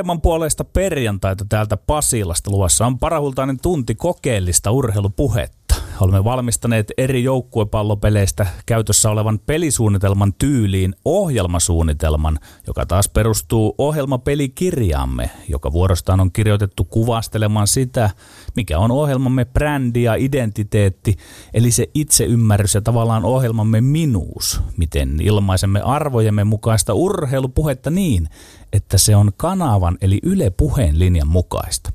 Paremman 0.00 0.20
puolesta 0.20 0.64
perjantaita 0.64 1.44
täältä 1.48 1.76
Pasilasta 1.76 2.50
luvassa 2.50 2.86
on 2.86 2.98
parahultainen 2.98 3.60
tunti 3.60 3.94
kokeellista 3.94 4.70
urheilupuhetta. 4.70 5.59
Olemme 6.00 6.24
valmistaneet 6.24 6.92
eri 6.98 7.24
joukkuepallopeleistä 7.24 8.46
käytössä 8.66 9.10
olevan 9.10 9.38
pelisuunnitelman 9.38 10.34
tyyliin 10.34 10.94
ohjelmasuunnitelman, 11.04 12.38
joka 12.66 12.86
taas 12.86 13.08
perustuu 13.08 13.74
ohjelmapelikirjaamme, 13.78 15.30
joka 15.48 15.72
vuorostaan 15.72 16.20
on 16.20 16.32
kirjoitettu 16.32 16.84
kuvastelemaan 16.84 17.66
sitä, 17.66 18.10
mikä 18.56 18.78
on 18.78 18.90
ohjelmamme 18.90 19.44
brändi 19.44 20.02
ja 20.02 20.14
identiteetti, 20.14 21.16
eli 21.54 21.70
se 21.70 21.90
itseymmärrys 21.94 22.74
ja 22.74 22.80
tavallaan 22.80 23.24
ohjelmamme 23.24 23.80
minuus, 23.80 24.60
miten 24.76 25.20
ilmaisemme 25.20 25.80
arvojemme 25.80 26.44
mukaista 26.44 26.94
urheilupuhetta 26.94 27.90
niin, 27.90 28.28
että 28.72 28.98
se 28.98 29.16
on 29.16 29.30
kanavan 29.36 29.98
eli 30.00 30.18
Yle 30.22 30.50
puheen 30.50 30.98
linjan 30.98 31.28
mukaista. 31.28 31.92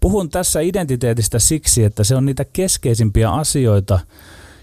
Puhun 0.00 0.30
tässä 0.30 0.60
identiteetistä 0.60 1.38
siksi, 1.38 1.84
että 1.84 2.04
se 2.04 2.16
on 2.16 2.26
niitä 2.26 2.44
keskeisimpiä 2.44 3.32
asioita, 3.32 3.98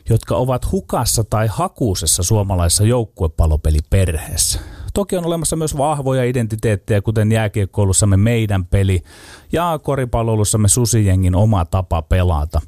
jotka 0.09 0.35
ovat 0.35 0.71
hukassa 0.71 1.23
tai 1.23 1.47
hakuusessa 1.47 2.23
suomalaisessa 2.23 2.83
joukkuepalopeliperheessä. 2.83 4.59
Toki 4.93 5.17
on 5.17 5.25
olemassa 5.25 5.55
myös 5.55 5.77
vahvoja 5.77 6.23
identiteettejä, 6.23 7.01
kuten 7.01 7.31
jääkiekkoulussamme 7.31 8.17
meidän 8.17 8.65
peli 8.65 9.03
ja 9.51 9.79
koripalloilussamme 9.83 10.67
susijengin 10.67 11.35
oma 11.35 11.65
tapa 11.65 12.01
pelata. 12.01 12.61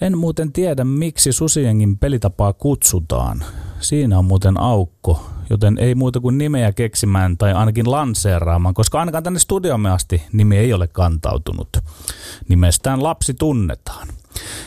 En 0.00 0.18
muuten 0.18 0.52
tiedä, 0.52 0.84
miksi 0.84 1.32
susijengin 1.32 1.98
pelitapaa 1.98 2.52
kutsutaan. 2.52 3.44
Siinä 3.80 4.18
on 4.18 4.24
muuten 4.24 4.60
aukko, 4.60 5.26
joten 5.50 5.78
ei 5.78 5.94
muuta 5.94 6.20
kuin 6.20 6.38
nimeä 6.38 6.72
keksimään 6.72 7.38
tai 7.38 7.52
ainakin 7.52 7.90
lanseeraamaan, 7.90 8.74
koska 8.74 9.00
ainakaan 9.00 9.24
tänne 9.24 9.38
studiomme 9.38 9.90
asti 9.90 10.22
nimi 10.32 10.56
ei 10.56 10.72
ole 10.72 10.88
kantautunut. 10.88 11.68
Nimestään 12.48 13.02
lapsi 13.02 13.34
tunnetaan. 13.34 14.08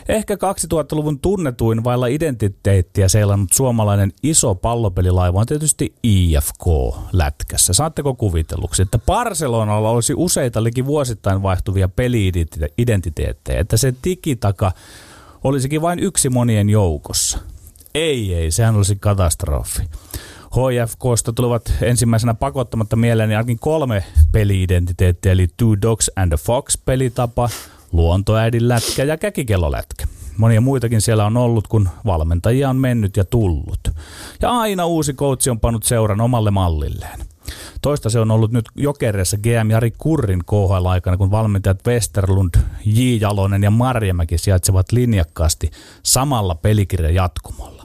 Ehkä 0.10 0.36
2000-luvun 0.36 1.20
tunnetuin 1.20 1.84
vailla 1.84 2.08
identiteettiä 2.08 3.08
seilannut 3.08 3.54
suomalainen 3.54 4.12
iso 4.24 4.56
pallopelilaiva 4.56 5.40
on 5.40 5.46
tietysti 5.46 5.94
IFK-lätkässä. 6.04 7.74
Saatteko 7.74 8.16
kuvitelluksi, 8.16 8.82
että 8.82 9.00
Barcelonalla 9.00 9.90
olisi 9.90 10.14
useita 10.18 10.64
liki 10.64 10.86
vuosittain 10.86 11.44
vaihtuvia 11.44 11.88
peli-identiteettejä, 11.88 13.60
että 13.60 13.78
se 13.78 13.94
tikitaka 14.02 14.72
olisikin 15.44 15.82
vain 15.82 16.00
yksi 16.00 16.30
monien 16.30 16.70
joukossa? 16.70 17.40
Ei, 17.96 18.34
ei, 18.34 18.52
sehän 18.52 18.76
olisi 18.76 18.96
katastrofi. 18.96 19.84
HFKsta 20.56 21.34
tulevat 21.34 21.74
ensimmäisenä 21.82 22.34
pakottamatta 22.34 22.96
mieleen 22.96 23.30
ainakin 23.30 23.60
kolme 23.60 24.04
peliidentiteettiä, 24.32 25.32
eli 25.32 25.48
Two 25.58 25.76
Dogs 25.82 26.12
and 26.16 26.34
a 26.34 26.38
Fox 26.38 26.78
pelitapa, 26.86 27.50
luontoäidin 27.92 28.68
lätkä 28.68 29.04
ja 29.04 29.18
käkikellolätkä. 29.18 30.08
Monia 30.38 30.62
muitakin 30.62 31.02
siellä 31.02 31.26
on 31.26 31.38
ollut, 31.38 31.68
kun 31.68 31.90
valmentajia 32.06 32.70
on 32.70 32.76
mennyt 32.78 33.18
ja 33.18 33.26
tullut. 33.26 33.80
Ja 34.42 34.52
aina 34.52 34.86
uusi 34.86 35.14
koutsi 35.14 35.50
on 35.50 35.60
pannut 35.60 35.84
seuran 35.84 36.22
omalle 36.22 36.52
mallilleen. 36.52 37.20
Toista 37.82 38.10
se 38.10 38.20
on 38.20 38.32
ollut 38.32 38.52
nyt 38.52 38.66
Jokeressa 38.76 39.38
GM 39.38 39.70
Jari 39.70 39.92
Kurrin 39.98 40.44
KHL-aikana, 40.46 41.18
kun 41.18 41.32
valmentajat 41.32 41.88
Westerlund, 41.88 42.56
J. 42.86 43.02
Jalonen 43.22 43.64
ja 43.64 43.72
Marjamäki 43.72 44.38
sijaitsevat 44.38 44.92
linjakkaasti 44.92 45.72
samalla 46.04 46.56
pelikirjan 46.56 47.16
jatkumolla. 47.16 47.84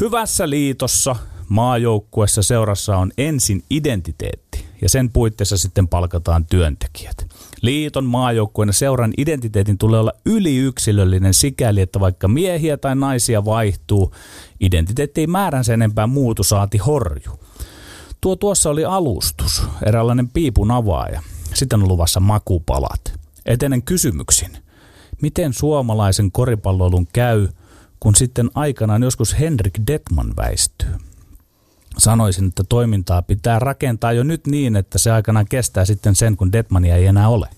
Hyvässä 0.00 0.50
liitossa 0.50 1.16
maajoukkuessa 1.48 2.42
seurassa 2.42 2.96
on 2.96 3.12
ensin 3.18 3.64
identiteetti 3.70 4.66
ja 4.82 4.88
sen 4.88 5.10
puitteissa 5.10 5.58
sitten 5.58 5.88
palkataan 5.88 6.46
työntekijät. 6.46 7.26
Liiton 7.62 8.04
maajoukkueen 8.04 8.72
seuran 8.72 9.12
identiteetin 9.18 9.78
tulee 9.78 10.00
olla 10.00 10.12
yliyksilöllinen 10.26 11.34
sikäli, 11.34 11.80
että 11.80 12.00
vaikka 12.00 12.28
miehiä 12.28 12.76
tai 12.76 12.96
naisia 12.96 13.44
vaihtuu, 13.44 14.14
identiteetti 14.60 15.20
ei 15.20 15.26
määränsä 15.26 15.74
enempää 15.74 16.06
muutu 16.06 16.42
saati 16.42 16.78
horju. 16.78 17.40
Tuo 18.20 18.36
tuossa 18.36 18.70
oli 18.70 18.84
alustus, 18.84 19.62
eräänlainen 19.86 20.28
piipun 20.28 20.70
avaaja. 20.70 21.22
Sitten 21.54 21.82
on 21.82 21.88
luvassa 21.88 22.20
makupalat. 22.20 23.20
Etenen 23.46 23.82
kysymyksin. 23.82 24.58
Miten 25.22 25.52
suomalaisen 25.52 26.32
koripalloilun 26.32 27.06
käy, 27.12 27.48
kun 28.00 28.14
sitten 28.14 28.50
aikanaan 28.54 29.02
joskus 29.02 29.38
Henrik 29.40 29.78
Detman 29.86 30.36
väistyy? 30.36 31.05
Sanoisin, 31.98 32.48
että 32.48 32.64
toimintaa 32.68 33.22
pitää 33.22 33.58
rakentaa 33.58 34.12
jo 34.12 34.22
nyt 34.22 34.46
niin, 34.46 34.76
että 34.76 34.98
se 34.98 35.10
aikanaan 35.10 35.46
kestää 35.48 35.84
sitten 35.84 36.14
sen, 36.14 36.36
kun 36.36 36.52
Detmania 36.52 36.96
ei 36.96 37.06
enää 37.06 37.28
ole. 37.28 37.48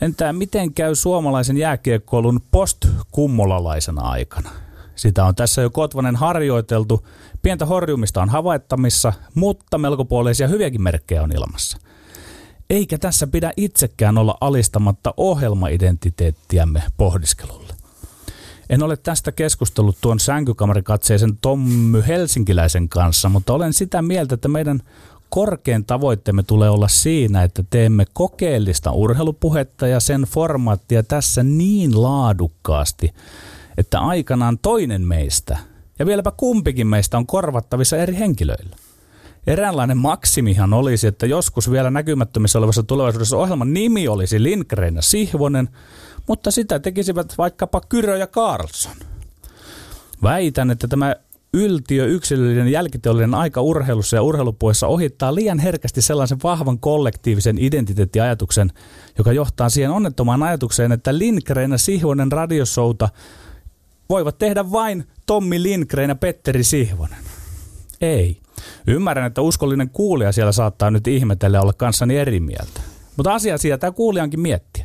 Entä 0.00 0.32
miten 0.32 0.74
käy 0.74 0.94
suomalaisen 0.94 1.56
jääkiekkoilun 1.56 2.40
postkummolalaisena 2.50 4.02
aikana? 4.02 4.50
Sitä 4.94 5.24
on 5.24 5.34
tässä 5.34 5.62
jo 5.62 5.70
Kotvanen 5.70 6.16
harjoiteltu. 6.16 7.06
Pientä 7.42 7.66
horjumista 7.66 8.22
on 8.22 8.28
havaittamissa, 8.28 9.12
mutta 9.34 9.78
melkopuolisia 9.78 10.48
hyviäkin 10.48 10.82
merkkejä 10.82 11.22
on 11.22 11.32
ilmassa. 11.32 11.78
Eikä 12.70 12.98
tässä 12.98 13.26
pidä 13.26 13.52
itsekään 13.56 14.18
olla 14.18 14.38
alistamatta 14.40 15.14
ohjelmaidentiteettiämme 15.16 16.82
pohdiskelulle. 16.96 17.75
En 18.70 18.82
ole 18.82 18.96
tästä 18.96 19.32
keskustellut 19.32 19.96
tuon 20.00 20.20
sänkykamarikatseisen 20.20 21.38
Tommy 21.40 22.04
Helsinkiläisen 22.06 22.88
kanssa, 22.88 23.28
mutta 23.28 23.52
olen 23.52 23.72
sitä 23.72 24.02
mieltä, 24.02 24.34
että 24.34 24.48
meidän 24.48 24.80
korkein 25.28 25.84
tavoitteemme 25.84 26.42
tulee 26.42 26.70
olla 26.70 26.88
siinä, 26.88 27.42
että 27.42 27.64
teemme 27.70 28.04
kokeellista 28.12 28.92
urheilupuhetta 28.92 29.86
ja 29.86 30.00
sen 30.00 30.22
formaattia 30.22 31.02
tässä 31.02 31.42
niin 31.42 32.02
laadukkaasti, 32.02 33.14
että 33.78 34.00
aikanaan 34.00 34.58
toinen 34.58 35.02
meistä 35.02 35.58
ja 35.98 36.06
vieläpä 36.06 36.32
kumpikin 36.36 36.86
meistä 36.86 37.16
on 37.18 37.26
korvattavissa 37.26 37.96
eri 37.96 38.18
henkilöillä. 38.18 38.76
Eräänlainen 39.46 39.98
maksimihan 39.98 40.72
olisi, 40.72 41.06
että 41.06 41.26
joskus 41.26 41.70
vielä 41.70 41.90
näkymättömissä 41.90 42.58
olevassa 42.58 42.82
tulevaisuudessa 42.82 43.36
ohjelman 43.36 43.72
nimi 43.72 44.08
olisi 44.08 44.42
Lindgren 44.42 44.96
ja 44.96 45.02
Sihvonen, 45.02 45.68
mutta 46.28 46.50
sitä 46.50 46.78
tekisivät 46.78 47.38
vaikkapa 47.38 47.80
Kyrö 47.88 48.16
ja 48.16 48.26
Carlson. 48.26 48.96
Väitän, 50.22 50.70
että 50.70 50.88
tämä 50.88 51.16
yltiö 51.52 52.06
yksilöllinen 52.06 52.68
jälkiteollinen 52.68 53.34
aika 53.34 53.60
urheilussa 53.60 54.16
ja 54.16 54.22
urheilupuessa 54.22 54.86
ohittaa 54.86 55.34
liian 55.34 55.58
herkästi 55.58 56.02
sellaisen 56.02 56.38
vahvan 56.42 56.78
kollektiivisen 56.78 57.58
identiteettiajatuksen, 57.58 58.72
joka 59.18 59.32
johtaa 59.32 59.68
siihen 59.68 59.90
onnettomaan 59.90 60.42
ajatukseen, 60.42 60.92
että 60.92 61.18
Lindgren 61.18 61.70
ja 61.70 61.78
Sihvonen 61.78 62.32
radiosouta 62.32 63.08
voivat 64.08 64.38
tehdä 64.38 64.72
vain 64.72 65.04
Tommi 65.26 65.62
Lindgren 65.62 66.08
ja 66.08 66.14
Petteri 66.14 66.64
Sihvonen. 66.64 67.18
Ei. 68.00 68.40
Ymmärrän, 68.86 69.26
että 69.26 69.40
uskollinen 69.40 69.90
kuulija 69.90 70.32
siellä 70.32 70.52
saattaa 70.52 70.90
nyt 70.90 71.06
ihmetellä 71.06 71.60
olla 71.60 71.72
kanssani 71.72 72.16
eri 72.16 72.40
mieltä. 72.40 72.80
Mutta 73.16 73.34
asia 73.34 73.58
sieltä 73.58 73.92
kuulijankin 73.92 74.40
miettiä. 74.40 74.84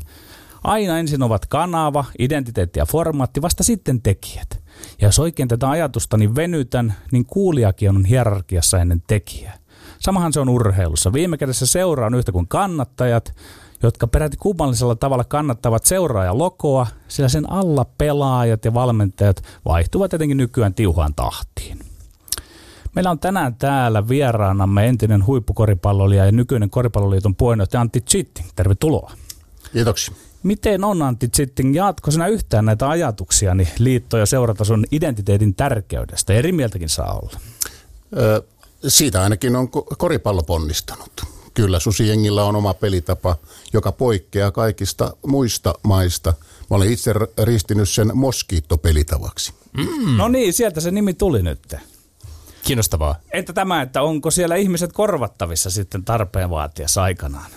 Aina 0.63 0.99
ensin 0.99 1.23
ovat 1.23 1.45
kanava, 1.45 2.05
identiteetti 2.19 2.79
ja 2.79 2.85
formaatti, 2.85 3.41
vasta 3.41 3.63
sitten 3.63 4.01
tekijät. 4.01 4.59
Ja 5.01 5.07
jos 5.07 5.19
oikein 5.19 5.47
tätä 5.47 5.69
ajatustani 5.69 6.35
venytän, 6.35 6.93
niin 7.11 7.25
kuulijakin 7.25 7.89
on 7.89 8.05
hierarkiassa 8.05 8.79
ennen 8.79 9.03
tekijää. 9.07 9.57
Samahan 9.99 10.33
se 10.33 10.39
on 10.39 10.49
urheilussa. 10.49 11.13
Viime 11.13 11.37
kädessä 11.37 11.65
seura 11.65 12.05
on 12.05 12.15
yhtä 12.15 12.31
kuin 12.31 12.47
kannattajat, 12.47 13.33
jotka 13.83 14.07
peräti 14.07 14.37
kummallisella 14.37 14.95
tavalla 14.95 15.23
kannattavat 15.23 15.85
seuraaja 15.85 16.37
lokoa, 16.37 16.87
sillä 17.07 17.29
sen 17.29 17.51
alla 17.51 17.85
pelaajat 17.97 18.65
ja 18.65 18.73
valmentajat 18.73 19.43
vaihtuvat 19.65 20.13
etenkin 20.13 20.37
nykyään 20.37 20.73
tiuhaan 20.73 21.15
tahtiin. 21.15 21.79
Meillä 22.95 23.11
on 23.11 23.19
tänään 23.19 23.55
täällä 23.55 24.07
vieraanamme 24.07 24.87
entinen 24.87 25.25
huippukoripalloilija 25.25 26.25
ja 26.25 26.31
nykyinen 26.31 26.69
koripalloliiton 26.69 27.35
puheenjohtaja 27.35 27.81
Antti 27.81 28.01
Chitting. 28.01 28.47
Tervetuloa. 28.55 29.11
Kiitoksia. 29.73 30.15
Miten 30.43 30.83
on 30.83 31.01
Antti 31.01 31.29
sitten, 31.33 31.75
jaatko 31.75 32.11
sinä 32.11 32.27
yhtään 32.27 32.65
näitä 32.65 32.89
ajatuksia 32.89 33.55
niin 33.55 33.67
liitto- 33.79 34.17
ja 34.17 34.25
seuratason 34.25 34.85
identiteetin 34.91 35.55
tärkeydestä? 35.55 36.33
Eri 36.33 36.51
mieltäkin 36.51 36.89
saa 36.89 37.19
olla. 37.19 37.39
Ö, 38.17 38.43
siitä 38.87 39.21
ainakin 39.23 39.55
on 39.55 39.69
koripallo 39.97 40.43
ponnistanut. 40.43 41.23
Kyllä, 41.53 41.79
Susijengillä 41.79 42.43
on 42.43 42.55
oma 42.55 42.73
pelitapa, 42.73 43.35
joka 43.73 43.91
poikkeaa 43.91 44.51
kaikista 44.51 45.13
muista 45.27 45.73
maista. 45.83 46.33
Mä 46.69 46.77
olen 46.77 46.91
itse 46.91 47.13
ristinyt 47.43 47.89
sen 47.89 48.11
Moskiitto-pelitavaksi. 48.13 49.53
Mm. 49.77 50.17
No 50.17 50.27
niin, 50.27 50.53
sieltä 50.53 50.81
se 50.81 50.91
nimi 50.91 51.13
tuli 51.13 51.43
nyt. 51.43 51.75
Kiinnostavaa. 52.63 53.15
Entä 53.33 53.53
tämä, 53.53 53.81
että 53.81 54.01
onko 54.01 54.31
siellä 54.31 54.55
ihmiset 54.55 54.93
korvattavissa 54.93 55.69
sitten 55.69 56.05
tarpeen 56.05 56.49
vaatiessa 56.49 57.03
aikanaan? 57.03 57.51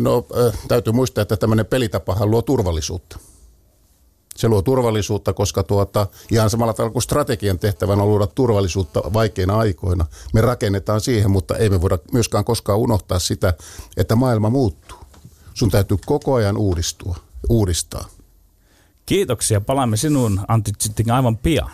No 0.00 0.26
täytyy 0.68 0.92
muistaa, 0.92 1.22
että 1.22 1.36
tämmöinen 1.36 1.66
pelitapahan 1.66 2.30
luo 2.30 2.42
turvallisuutta. 2.42 3.18
Se 4.36 4.48
luo 4.48 4.62
turvallisuutta, 4.62 5.32
koska 5.32 5.62
tuota, 5.62 6.06
ihan 6.30 6.50
samalla 6.50 6.74
tavalla 6.74 6.92
kuin 6.92 7.02
strategian 7.02 7.58
tehtävänä 7.58 8.02
on 8.02 8.08
luoda 8.08 8.26
turvallisuutta 8.26 9.02
vaikeina 9.12 9.58
aikoina. 9.58 10.06
Me 10.32 10.40
rakennetaan 10.40 11.00
siihen, 11.00 11.30
mutta 11.30 11.56
ei 11.56 11.70
me 11.70 11.80
voida 11.80 11.98
myöskään 12.12 12.44
koskaan 12.44 12.78
unohtaa 12.78 13.18
sitä, 13.18 13.54
että 13.96 14.16
maailma 14.16 14.50
muuttuu. 14.50 14.98
Sun 15.54 15.70
täytyy 15.70 15.96
koko 16.06 16.34
ajan 16.34 16.56
uudistua, 16.56 17.16
uudistaa. 17.48 18.08
Kiitoksia. 19.06 19.60
Palaamme 19.60 19.96
sinuun 19.96 20.40
Antti 20.48 20.72
Zitting 20.82 21.10
aivan 21.10 21.36
pian. 21.36 21.70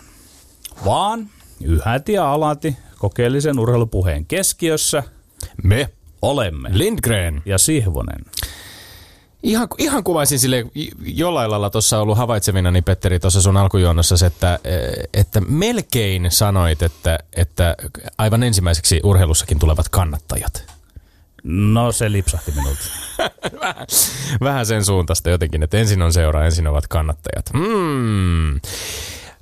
Vaan 0.85 1.29
yhäti 1.61 2.13
ja 2.13 2.33
alati 2.33 2.77
kokeellisen 2.99 3.59
urheilupuheen 3.59 4.25
keskiössä 4.25 5.03
Me, 5.63 5.89
olemme 6.21 6.69
Lindgren. 6.73 7.41
ja 7.45 7.57
Sihvonen. 7.57 8.25
Ihan, 9.43 9.67
ihan 9.77 10.03
kuvaisin 10.03 10.39
sille 10.39 10.65
jollain 11.05 11.51
lailla 11.51 11.69
tuossa 11.69 11.99
ollut 11.99 12.17
havaitsevina, 12.17 12.71
niin 12.71 12.83
Petteri 12.83 13.19
tuossa 13.19 13.41
sun 13.41 13.57
alkujuonnossa, 13.57 14.25
että, 14.25 14.59
että 15.13 15.41
melkein 15.41 16.27
sanoit, 16.31 16.81
että, 16.81 17.19
että 17.35 17.75
aivan 18.17 18.43
ensimmäiseksi 18.43 18.99
urheilussakin 19.03 19.59
tulevat 19.59 19.89
kannattajat. 19.89 20.63
No 21.43 21.91
se 21.91 22.11
lipsahti 22.11 22.51
minulta. 22.51 22.83
vähän, 23.61 23.87
vähän 24.41 24.65
sen 24.65 24.85
suuntaista 24.85 25.29
jotenkin, 25.29 25.63
että 25.63 25.77
ensin 25.77 26.01
on 26.01 26.13
seuraa, 26.13 26.45
ensin 26.45 26.67
ovat 26.67 26.87
kannattajat. 26.87 27.45
Mm. 27.53 28.59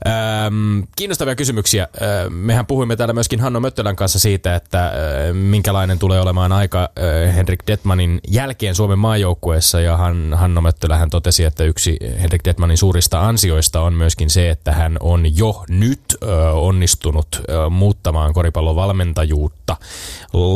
Ähm, 0.07 0.79
kiinnostavia 0.95 1.35
kysymyksiä. 1.35 1.83
Äh, 1.83 2.29
mehän 2.29 2.65
puhuimme 2.65 2.95
täällä 2.95 3.13
myöskin 3.13 3.39
Hanno 3.39 3.59
Möttölän 3.59 3.95
kanssa 3.95 4.19
siitä, 4.19 4.55
että 4.55 4.85
äh, 4.85 4.93
minkälainen 5.33 5.99
tulee 5.99 6.21
olemaan 6.21 6.51
aika 6.51 6.81
äh, 6.81 7.35
Henrik 7.35 7.59
Detmanin 7.67 8.19
jälkeen 8.27 8.75
Suomen 8.75 8.99
maajoukkueessa. 8.99 9.81
Ja 9.81 9.97
Han, 9.97 10.33
Hanno 10.33 10.61
Möttölähän 10.61 11.09
totesi, 11.09 11.43
että 11.43 11.63
yksi 11.63 11.97
Henrik 12.21 12.45
Detmanin 12.45 12.77
suurista 12.77 13.27
ansioista 13.27 13.81
on 13.81 13.93
myöskin 13.93 14.29
se, 14.29 14.49
että 14.49 14.71
hän 14.71 14.97
on 14.99 15.37
jo 15.37 15.63
nyt 15.69 16.01
äh, 16.23 16.29
onnistunut 16.57 17.27
äh, 17.35 17.71
muuttamaan 17.71 18.33
koripallon 18.33 18.75
valmentajuutta 18.75 19.77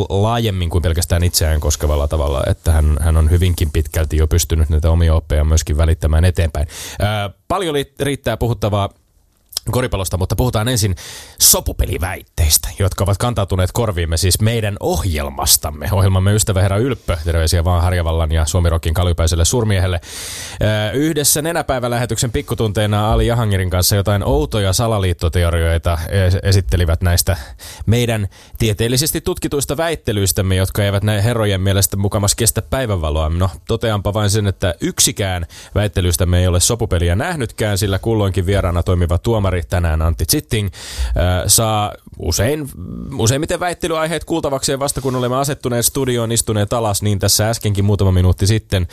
laajemmin 0.08 0.70
kuin 0.70 0.82
pelkästään 0.82 1.24
itseään 1.24 1.60
koskevalla 1.60 2.08
tavalla, 2.08 2.42
että 2.46 2.72
hän, 2.72 2.96
hän 3.00 3.16
on 3.16 3.30
hyvinkin 3.30 3.70
pitkälti 3.70 4.16
jo 4.16 4.26
pystynyt 4.26 4.68
näitä 4.68 4.90
omia 4.90 5.14
oppeja 5.14 5.44
myöskin 5.44 5.76
välittämään 5.76 6.24
eteenpäin. 6.24 6.66
Äh, 7.02 7.34
paljon 7.48 7.74
riittää 8.00 8.36
puhuttavaa 8.36 8.88
koripallosta, 9.70 10.16
mutta 10.16 10.36
puhutaan 10.36 10.68
ensin 10.68 10.96
sopupeliväitteistä, 11.40 12.68
jotka 12.78 13.04
ovat 13.04 13.18
kantautuneet 13.18 13.72
korviimme 13.72 14.16
siis 14.16 14.40
meidän 14.40 14.76
ohjelmastamme. 14.80 15.88
Ohjelmamme 15.92 16.34
ystävä 16.34 16.62
herra 16.62 16.76
Ylppö, 16.76 17.16
terveisiä 17.24 17.64
vaan 17.64 17.82
Harjavallan 17.82 18.32
ja 18.32 18.46
Suomirokin 18.46 18.94
kalupäiselle 18.94 19.44
surmiehelle. 19.44 20.00
Yhdessä 20.92 21.42
nenäpäivälähetyksen 21.42 22.32
pikkutunteina 22.32 23.12
Ali 23.12 23.26
Jahangirin 23.26 23.70
kanssa 23.70 23.96
jotain 23.96 24.24
outoja 24.24 24.72
salaliittoteorioita 24.72 25.98
esittelivät 26.42 27.02
näistä 27.02 27.36
meidän 27.86 28.28
tieteellisesti 28.58 29.20
tutkituista 29.20 29.76
väittelyistämme, 29.76 30.56
jotka 30.56 30.84
eivät 30.84 31.02
näin 31.02 31.22
herrojen 31.22 31.60
mielestä 31.60 31.96
mukamas 31.96 32.34
kestä 32.34 32.62
päivänvaloa. 32.62 33.28
No, 33.28 33.50
toteanpa 33.68 34.14
vain 34.14 34.30
sen, 34.30 34.46
että 34.46 34.74
yksikään 34.80 35.46
väittelyistämme 35.74 36.40
ei 36.40 36.46
ole 36.46 36.60
sopupeliä 36.60 37.16
nähnytkään, 37.16 37.78
sillä 37.78 37.98
kulloinkin 37.98 38.46
vieraana 38.46 38.82
toimiva 38.82 39.18
tuomari 39.18 39.53
tuomari 39.54 39.62
tänään 39.70 40.02
Antti 40.02 40.24
Zitting 40.24 40.68
saa 41.46 41.92
usein, 42.18 42.68
useimmiten 43.18 43.60
väittelyaiheet 43.60 44.24
kuultavakseen 44.24 44.78
vasta 44.78 45.00
kun 45.00 45.16
olemme 45.16 45.36
asettuneet 45.36 45.86
studioon, 45.86 46.32
istuneet 46.32 46.72
alas, 46.72 47.02
niin 47.02 47.18
tässä 47.18 47.50
äskenkin 47.50 47.84
muutama 47.84 48.12
minuutti 48.12 48.46
sitten 48.46 48.86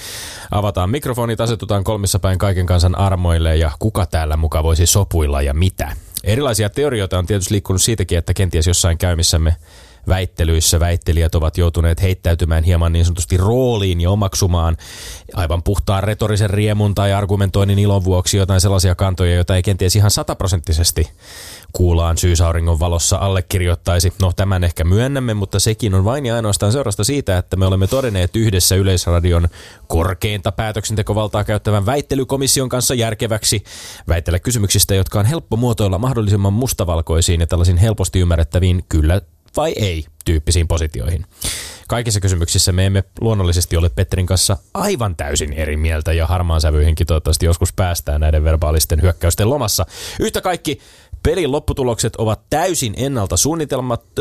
avataan 0.52 0.90
mikrofonit, 0.90 1.42
asetutaan 1.42 1.84
kolmissa 1.84 2.20
päin 2.20 2.38
kaiken 2.38 2.66
kansan 2.66 2.98
armoille 2.98 3.58
ja 3.58 3.72
kuka 3.80 4.06
täällä 4.06 4.38
muka 4.38 4.64
voisi 4.64 4.86
sopuilla 4.86 5.42
ja 5.42 5.54
mitä. 5.54 5.96
Erilaisia 6.24 6.70
teorioita 6.70 7.18
on 7.18 7.26
tietysti 7.26 7.54
liikkunut 7.54 7.82
siitäkin, 7.82 8.18
että 8.18 8.34
kenties 8.34 8.68
jossain 8.68 8.98
käymissämme 8.98 9.56
väittelyissä 10.08 10.80
väittelijät 10.80 11.36
ovat 11.36 11.58
joutuneet 11.58 12.02
heittäytymään 12.02 12.64
hieman 12.64 12.94
niin 12.94 13.06
sanotusti 13.06 13.38
rooliin 13.38 14.02
ja 14.02 14.10
omaksumaan 14.12 14.78
aivan 15.34 15.64
puhtaan 15.64 16.04
retorisen 16.04 16.50
riemun 16.50 16.96
tai 16.96 17.14
argumentoinnin 17.14 17.80
ilon 17.80 18.04
vuoksi 18.04 18.38
jotain 18.38 18.62
sellaisia 18.62 18.96
kantoja, 18.96 19.36
joita 19.36 19.56
ei 19.56 19.64
kenties 19.64 19.96
ihan 19.96 20.12
sataprosenttisesti 20.12 21.10
kuulaan 21.74 22.18
syysauringon 22.18 22.80
valossa 22.80 23.18
allekirjoittaisi. 23.18 24.14
No 24.22 24.32
tämän 24.36 24.64
ehkä 24.64 24.84
myönnämme, 24.84 25.34
mutta 25.34 25.60
sekin 25.60 25.94
on 25.94 26.06
vain 26.06 26.26
ja 26.26 26.36
ainoastaan 26.36 26.72
seurasta 26.72 27.04
siitä, 27.04 27.38
että 27.38 27.56
me 27.56 27.66
olemme 27.66 27.88
todenneet 27.88 28.36
yhdessä 28.36 28.76
Yleisradion 28.76 29.48
korkeinta 29.88 30.52
päätöksentekovaltaa 30.52 31.44
käyttävän 31.44 31.86
väittelykomission 31.86 32.70
kanssa 32.70 32.94
järkeväksi 32.94 33.64
väitellä 34.08 34.40
kysymyksistä, 34.40 34.96
jotka 34.96 35.20
on 35.20 35.26
helppo 35.26 35.58
muotoilla 35.58 35.98
mahdollisimman 35.98 36.54
mustavalkoisiin 36.54 37.42
ja 37.42 37.48
tällaisiin 37.48 37.78
helposti 37.78 38.20
ymmärrettäviin 38.20 38.84
kyllä 38.90 39.22
vai 39.58 39.74
ei 39.76 40.06
tyyppisiin 40.26 40.68
positioihin. 40.68 41.26
Kaikissa 41.88 42.20
kysymyksissä 42.20 42.72
me 42.72 42.86
emme 42.86 43.04
luonnollisesti 43.22 43.78
ole 43.78 43.90
Petterin 43.90 44.26
kanssa 44.26 44.58
aivan 44.74 45.16
täysin 45.16 45.54
eri 45.54 45.78
mieltä 45.78 46.14
ja 46.14 46.28
harmaan 46.28 46.62
sävyihinkin 46.62 47.08
toivottavasti 47.08 47.46
joskus 47.46 47.74
päästään 47.74 48.22
näiden 48.22 48.44
verbaalisten 48.44 49.02
hyökkäysten 49.02 49.50
lomassa. 49.50 49.86
Yhtä 50.20 50.42
kaikki 50.42 50.80
pelin 51.24 51.52
lopputulokset 51.52 52.16
ovat 52.16 52.42
täysin 52.50 52.94
ennalta 52.98 53.36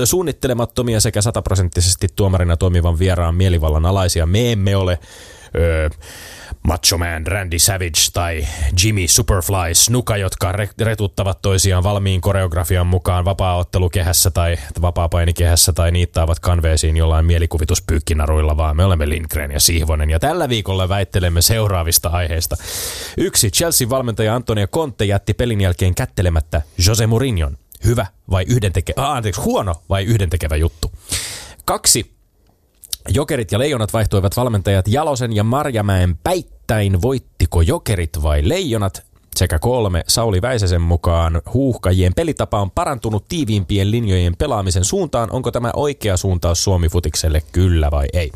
suunnittelemattomia 0.04 1.00
sekä 1.00 1.22
sataprosenttisesti 1.22 2.08
tuomarina 2.16 2.56
toimivan 2.56 2.98
vieraan 2.98 3.34
mielivallan 3.34 3.86
alaisia. 3.86 4.26
Me 4.26 4.52
emme 4.52 4.76
ole 4.76 4.98
öö, 5.56 5.88
Macho 6.62 6.98
Man 6.98 7.26
Randy 7.26 7.58
Savage 7.58 8.10
tai 8.12 8.46
Jimmy 8.84 9.08
Superfly 9.08 9.74
Snuka, 9.74 10.16
jotka 10.16 10.52
retuttavat 10.80 11.42
toisiaan 11.42 11.82
valmiin 11.82 12.20
koreografian 12.20 12.86
mukaan 12.86 13.24
vapaaottelukehässä 13.24 14.30
tai 14.30 14.56
vapaapainikehässä 14.82 15.72
tai 15.72 15.90
niittaavat 15.90 16.40
kanveesiin 16.40 16.96
jollain 16.96 17.24
mielikuvituspyykkinaruilla, 17.24 18.56
vaan 18.56 18.76
me 18.76 18.84
olemme 18.84 19.08
Lindgren 19.08 19.50
ja 19.50 19.60
Sihvonen. 19.60 20.10
Ja 20.10 20.18
tällä 20.18 20.48
viikolla 20.48 20.88
väittelemme 20.88 21.42
seuraavista 21.42 22.08
aiheista. 22.08 22.56
Yksi, 23.16 23.50
Chelsea 23.50 23.90
valmentaja 23.90 24.34
Antonia 24.34 24.66
Conte 24.66 25.04
jätti 25.04 25.34
pelin 25.34 25.60
jälkeen 25.60 25.94
kättelemättä 25.94 26.62
Jose 26.86 27.06
Mourinhon. 27.06 27.58
Hyvä 27.84 28.06
vai 28.30 28.44
yhdentekevä, 28.48 29.02
ah, 29.02 29.16
anteeksi, 29.16 29.40
huono 29.40 29.74
vai 29.88 30.04
yhdentekevä 30.04 30.56
juttu. 30.56 30.92
Kaksi, 31.64 32.19
Jokerit 33.08 33.52
ja 33.52 33.58
leijonat 33.58 33.92
vaihtoivat 33.92 34.36
valmentajat 34.36 34.88
Jalosen 34.88 35.32
ja 35.32 35.44
Marjamäen 35.44 36.16
päittäin. 36.16 37.02
Voittiko 37.02 37.62
jokerit 37.62 38.22
vai 38.22 38.48
leijonat? 38.48 39.02
Sekä 39.36 39.58
kolme, 39.58 40.04
Sauli 40.08 40.42
Väisäsen 40.42 40.80
mukaan 40.80 41.42
huuhkajien 41.54 42.14
pelitapa 42.14 42.60
on 42.60 42.70
parantunut 42.70 43.28
tiiviimpien 43.28 43.90
linjojen 43.90 44.36
pelaamisen 44.36 44.84
suuntaan. 44.84 45.28
Onko 45.32 45.50
tämä 45.50 45.70
oikea 45.76 46.16
suuntaus 46.16 46.64
Suomi-futikselle, 46.64 47.42
kyllä 47.52 47.90
vai 47.90 48.06
ei? 48.12 48.32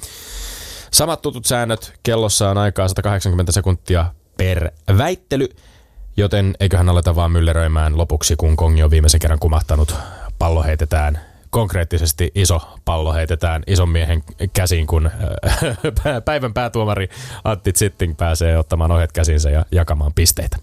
Samat 0.91 1.23
tutut 1.23 1.45
säännöt, 1.45 1.93
kellossa 2.03 2.51
on 2.51 2.59
aikaa 2.59 2.89
180 2.89 3.53
sekuntia 3.53 4.07
per 4.37 4.71
väittely, 4.99 5.49
joten 6.17 6.55
eiköhän 6.61 6.89
aleta 6.89 7.17
vaan 7.17 7.33
mylleröimään 7.33 7.99
lopuksi, 7.99 8.37
kun 8.37 8.57
Kongi 8.57 8.83
on 8.83 8.91
viimeisen 8.91 9.21
kerran 9.21 9.39
kumahtanut. 9.39 9.95
Pallo 10.39 10.63
heitetään 10.63 11.34
konkreettisesti 11.55 12.31
iso 12.35 12.61
pallo 12.85 13.13
heitetään 13.13 13.63
ison 13.67 13.89
miehen 13.89 14.25
käsiin, 14.53 14.87
kun 14.87 15.07
äh, 15.07 15.63
päivän 16.25 16.55
päätuomari 16.55 17.09
Antti 17.45 17.73
Zitting 17.73 18.17
pääsee 18.17 18.59
ottamaan 18.59 18.91
ohjat 18.91 19.13
käsinsä 19.13 19.51
ja 19.51 19.65
jakamaan 19.73 20.13
pisteitä. 20.15 20.57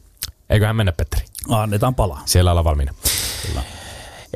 Eiköhän 0.50 0.76
mennä, 0.76 0.92
Petteri? 0.92 1.26
Annetaan 1.50 1.96
palaa. 1.96 2.22
Siellä 2.26 2.52
ollaan 2.52 2.66
valmiina. 2.66 2.94
Kyllä. 3.48 3.62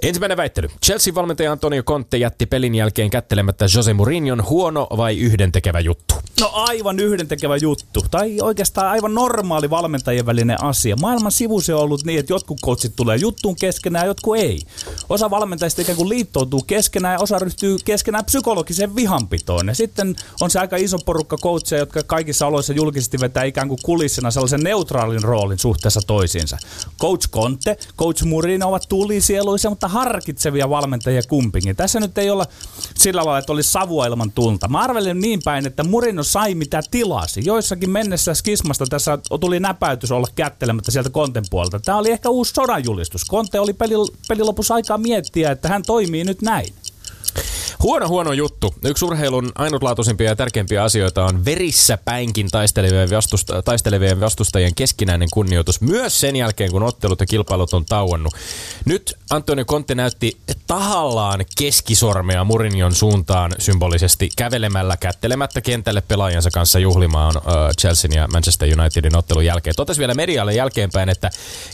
Ensimmäinen 0.06 0.38
väittely. 0.38 0.68
Chelsea-valmentaja 0.86 1.52
Antonio 1.52 1.84
Conte 1.84 2.18
jätti 2.18 2.46
pelin 2.46 2.76
jälkeen 2.76 3.10
kättelemättä 3.10 3.66
Jose 3.76 3.94
Mourinhon 3.94 4.46
huono 4.50 4.88
vai 4.98 5.18
yhdentekevä 5.18 5.80
juttu? 5.80 6.16
No 6.42 6.50
aivan 6.54 7.00
yhdentekevä 7.00 7.58
juttu. 7.58 8.06
Tai 8.12 8.42
oikeastaan 8.42 8.88
aivan 8.88 9.14
normaali 9.14 9.70
valmentajien 9.70 10.26
välinen 10.26 10.64
asia. 10.64 10.96
Maailman 10.96 11.32
sivussa 11.32 11.76
on 11.76 11.82
ollut 11.82 12.04
niin, 12.04 12.20
että 12.20 12.34
jotkut 12.34 12.58
coachit 12.66 12.96
tulee 12.96 13.18
juttuun 13.18 13.56
keskenään 13.56 14.06
ja 14.06 14.08
jotkut 14.08 14.38
ei. 14.38 14.62
Osa 15.10 15.30
valmentajista 15.30 15.82
ikään 15.82 15.98
kuin 15.98 16.10
liittoutuu 16.10 16.64
keskenään 16.68 17.14
ja 17.14 17.20
osa 17.20 17.40
ryhtyy 17.40 17.78
keskenään 17.86 18.26
psykologiseen 18.26 18.96
vihanpitoon. 18.96 19.68
Ja 19.68 19.76
sitten 19.76 20.16
on 20.42 20.50
se 20.50 20.60
aika 20.60 20.76
iso 20.76 20.98
porukka 21.06 21.38
coachia, 21.38 21.78
jotka 21.78 22.04
kaikissa 22.04 22.48
oloissa 22.48 22.74
julkisesti 22.74 23.20
vetää 23.20 23.44
ikään 23.44 23.68
kuin 23.68 23.80
kulissina 23.84 24.32
sellaisen 24.32 24.64
neutraalin 24.64 25.24
roolin 25.24 25.60
suhteessa 25.60 26.02
toisiinsa. 26.08 26.58
Coach 27.02 27.30
Conte, 27.30 27.78
Coach 27.98 28.24
Mourinho 28.24 28.70
ovat 28.70 28.84
tulisieluisia, 28.90 29.70
mutta 29.70 29.88
harkitsevia 29.96 30.70
valmentajia 30.70 31.22
kumpikin. 31.30 31.76
Tässä 31.76 32.00
nyt 32.00 32.18
ei 32.18 32.30
olla 32.30 32.46
sillä 32.96 33.26
lailla, 33.26 33.40
että 33.40 33.54
olisi 33.54 33.72
savua 33.72 34.06
ilman 34.06 34.32
tulta. 34.32 34.68
Mä 34.68 34.80
arvelin 34.80 35.22
niin 35.22 35.40
päin, 35.44 35.66
että 35.68 35.84
Mourinho 35.84 36.24
sai 36.24 36.56
mitä 36.56 36.82
tilasi. 36.92 37.42
Joissakin 37.46 37.90
mennessä 37.90 38.34
skismasta 38.34 38.86
tässä 38.86 39.18
tuli 39.40 39.60
näpäytys 39.60 40.12
olla 40.12 40.28
kättelemättä 40.36 40.92
sieltä 40.92 41.10
Konten 41.10 41.44
puolelta. 41.50 41.80
Tämä 41.80 41.98
oli 41.98 42.12
ehkä 42.12 42.30
uusi 42.30 42.54
sodanjulistus. 42.54 43.26
Konte 43.26 43.60
oli 43.60 43.74
peli, 43.74 43.94
pelilopussa 44.28 44.74
aikaa 44.76 44.98
miettiä, 44.98 45.52
että 45.52 45.68
hän 45.68 45.84
toimii 45.84 46.24
nyt 46.24 46.42
näin. 46.42 46.74
Huono, 47.84 48.08
huono 48.08 48.34
juttu. 48.34 48.76
Yksi 48.84 49.06
urheilun 49.06 49.52
ainutlaatuisimpia 49.56 50.30
ja 50.30 50.36
tärkeimpiä 50.36 50.84
asioita 50.84 51.26
on 51.26 51.46
verissä 51.46 51.98
päinkin 51.98 52.50
taistelevien, 52.52 53.10
vastusta- 53.10 53.62
taistelevien 53.62 54.20
vastustajien 54.20 54.76
keskinäinen 54.76 55.30
kunnioitus, 55.34 55.82
myös 55.82 56.20
sen 56.20 56.36
jälkeen, 56.36 56.72
kun 56.72 56.84
ottelut 56.84 57.20
ja 57.20 57.26
kilpailut 57.26 57.74
on 57.74 57.86
tauonnut. 57.86 58.34
Nyt 58.86 59.18
Antonio 59.30 59.66
Conte 59.66 59.96
näytti 59.96 60.38
tahallaan 60.68 61.46
keskisormea 61.58 62.44
Murinion 62.44 62.96
suuntaan 62.96 63.52
symbolisesti 63.60 64.30
kävelemällä, 64.38 64.98
kättelemättä 64.98 65.62
kentälle 65.62 66.02
pelaajansa 66.02 66.50
kanssa 66.52 66.80
juhlimaan 66.80 67.38
uh, 67.38 67.44
Chelsea 67.82 68.12
ja 68.14 68.28
Manchester 68.28 68.80
Unitedin 68.80 69.18
ottelun 69.18 69.46
jälkeen. 69.46 69.76
Totesi 69.76 70.00
vielä 70.00 70.14
medialle 70.14 70.54
jälkeenpäin, 70.54 71.10
että 71.10 71.30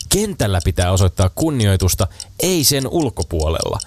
kentällä 0.09 0.59
pitää 0.63 0.91
osoittaa 0.91 1.29
kunnioitusta, 1.29 2.07
ei 2.43 2.63
sen 2.63 2.87
ulkopuolella. 2.87 3.79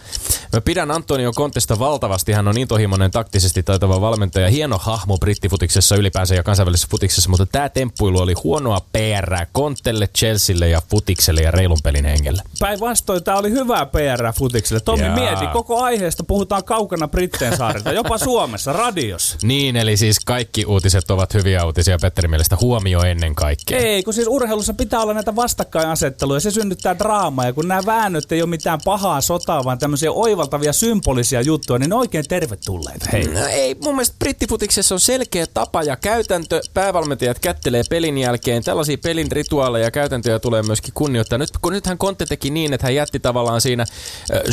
Mä 0.52 0.60
pidän 0.60 0.90
Antonio 0.90 1.32
Contesta 1.64 1.84
valtavasti. 1.84 2.32
Hän 2.32 2.48
on 2.48 2.58
intohimoinen, 2.58 3.10
taktisesti 3.10 3.62
taitava 3.62 4.00
valmentaja, 4.00 4.50
hieno 4.50 4.78
hahmo 4.78 5.18
brittifutiksessa 5.18 5.96
ylipäänsä 5.96 6.34
ja 6.34 6.42
kansainvälisessä 6.42 6.88
futiksessa, 6.90 7.30
mutta 7.30 7.46
tämä 7.46 7.68
temppuilu 7.68 8.18
oli 8.18 8.34
huonoa 8.44 8.80
PR 8.92 9.46
Kontelle, 9.52 10.06
Chelsealle 10.06 10.68
ja 10.68 10.82
futikselle 10.90 11.40
ja 11.40 11.50
reilun 11.50 11.78
pelin 11.82 12.04
hengelle. 12.04 12.42
Päinvastoin 12.60 13.24
tämä 13.24 13.38
oli 13.38 13.50
hyvää 13.50 13.86
PR 13.86 14.32
futikselle. 14.34 14.80
Tommi 14.80 15.04
Jaa. 15.04 15.14
mieti, 15.14 15.46
koko 15.46 15.82
aiheesta 15.82 16.24
puhutaan 16.24 16.64
kaukana 16.64 17.08
Britteen 17.08 17.56
saarilta, 17.56 17.92
jopa 17.92 18.18
Suomessa, 18.18 18.72
radiossa. 18.72 19.38
Niin, 19.42 19.76
eli 19.76 19.96
siis 19.96 20.20
kaikki 20.20 20.64
uutiset 20.64 21.10
ovat 21.10 21.34
hyviä 21.34 21.64
uutisia 21.64 21.98
Petterin 22.02 22.30
mielestä. 22.30 22.56
Huomio 22.60 23.02
ennen 23.02 23.34
kaikkea. 23.34 23.78
Ei, 23.78 24.02
kun 24.02 24.14
siis 24.14 24.28
urheilussa 24.28 24.74
pitää 24.74 25.00
olla 25.00 25.14
näitä 25.14 25.36
vastakkainasetteluja, 25.36 26.40
se 26.40 26.50
synnyttää 26.50 26.98
draamaa, 26.98 27.44
ja 27.44 27.52
kun 27.52 27.68
nämä 27.68 27.82
väännöt 27.86 28.32
ei 28.32 28.42
ole 28.42 28.50
mitään 28.50 28.78
pahaa 28.84 29.20
sotaa, 29.20 29.64
vaan 29.64 29.78
tämmöisiä 29.78 30.12
oivaltavia 30.12 30.72
symbolisia 30.72 31.40
juttuja, 31.40 31.53
niin 31.78 31.88
ne 31.88 31.94
on 31.94 32.00
oikein 32.00 32.24
tervetulleita. 32.28 33.06
Hei. 33.12 33.24
No 33.24 33.46
ei, 33.46 33.76
mun 33.82 33.94
mielestä 33.94 34.16
brittifutiksessa 34.18 34.94
on 34.94 35.00
selkeä 35.00 35.46
tapa 35.54 35.82
ja 35.82 35.96
käytäntö. 35.96 36.60
Päävalmentajat 36.74 37.38
kättelee 37.38 37.82
pelin 37.90 38.18
jälkeen. 38.18 38.64
Tällaisia 38.64 38.98
pelin 38.98 39.32
rituaaleja 39.32 39.84
ja 39.84 39.90
käytäntöjä 39.90 40.38
tulee 40.38 40.62
myöskin 40.62 40.94
kunnioittaa. 40.94 41.38
Nyt, 41.38 41.50
kun 41.62 41.72
nythän 41.72 41.98
Conte 41.98 42.26
teki 42.26 42.50
niin, 42.50 42.72
että 42.72 42.86
hän 42.86 42.94
jätti 42.94 43.20
tavallaan 43.20 43.60
siinä, 43.60 43.84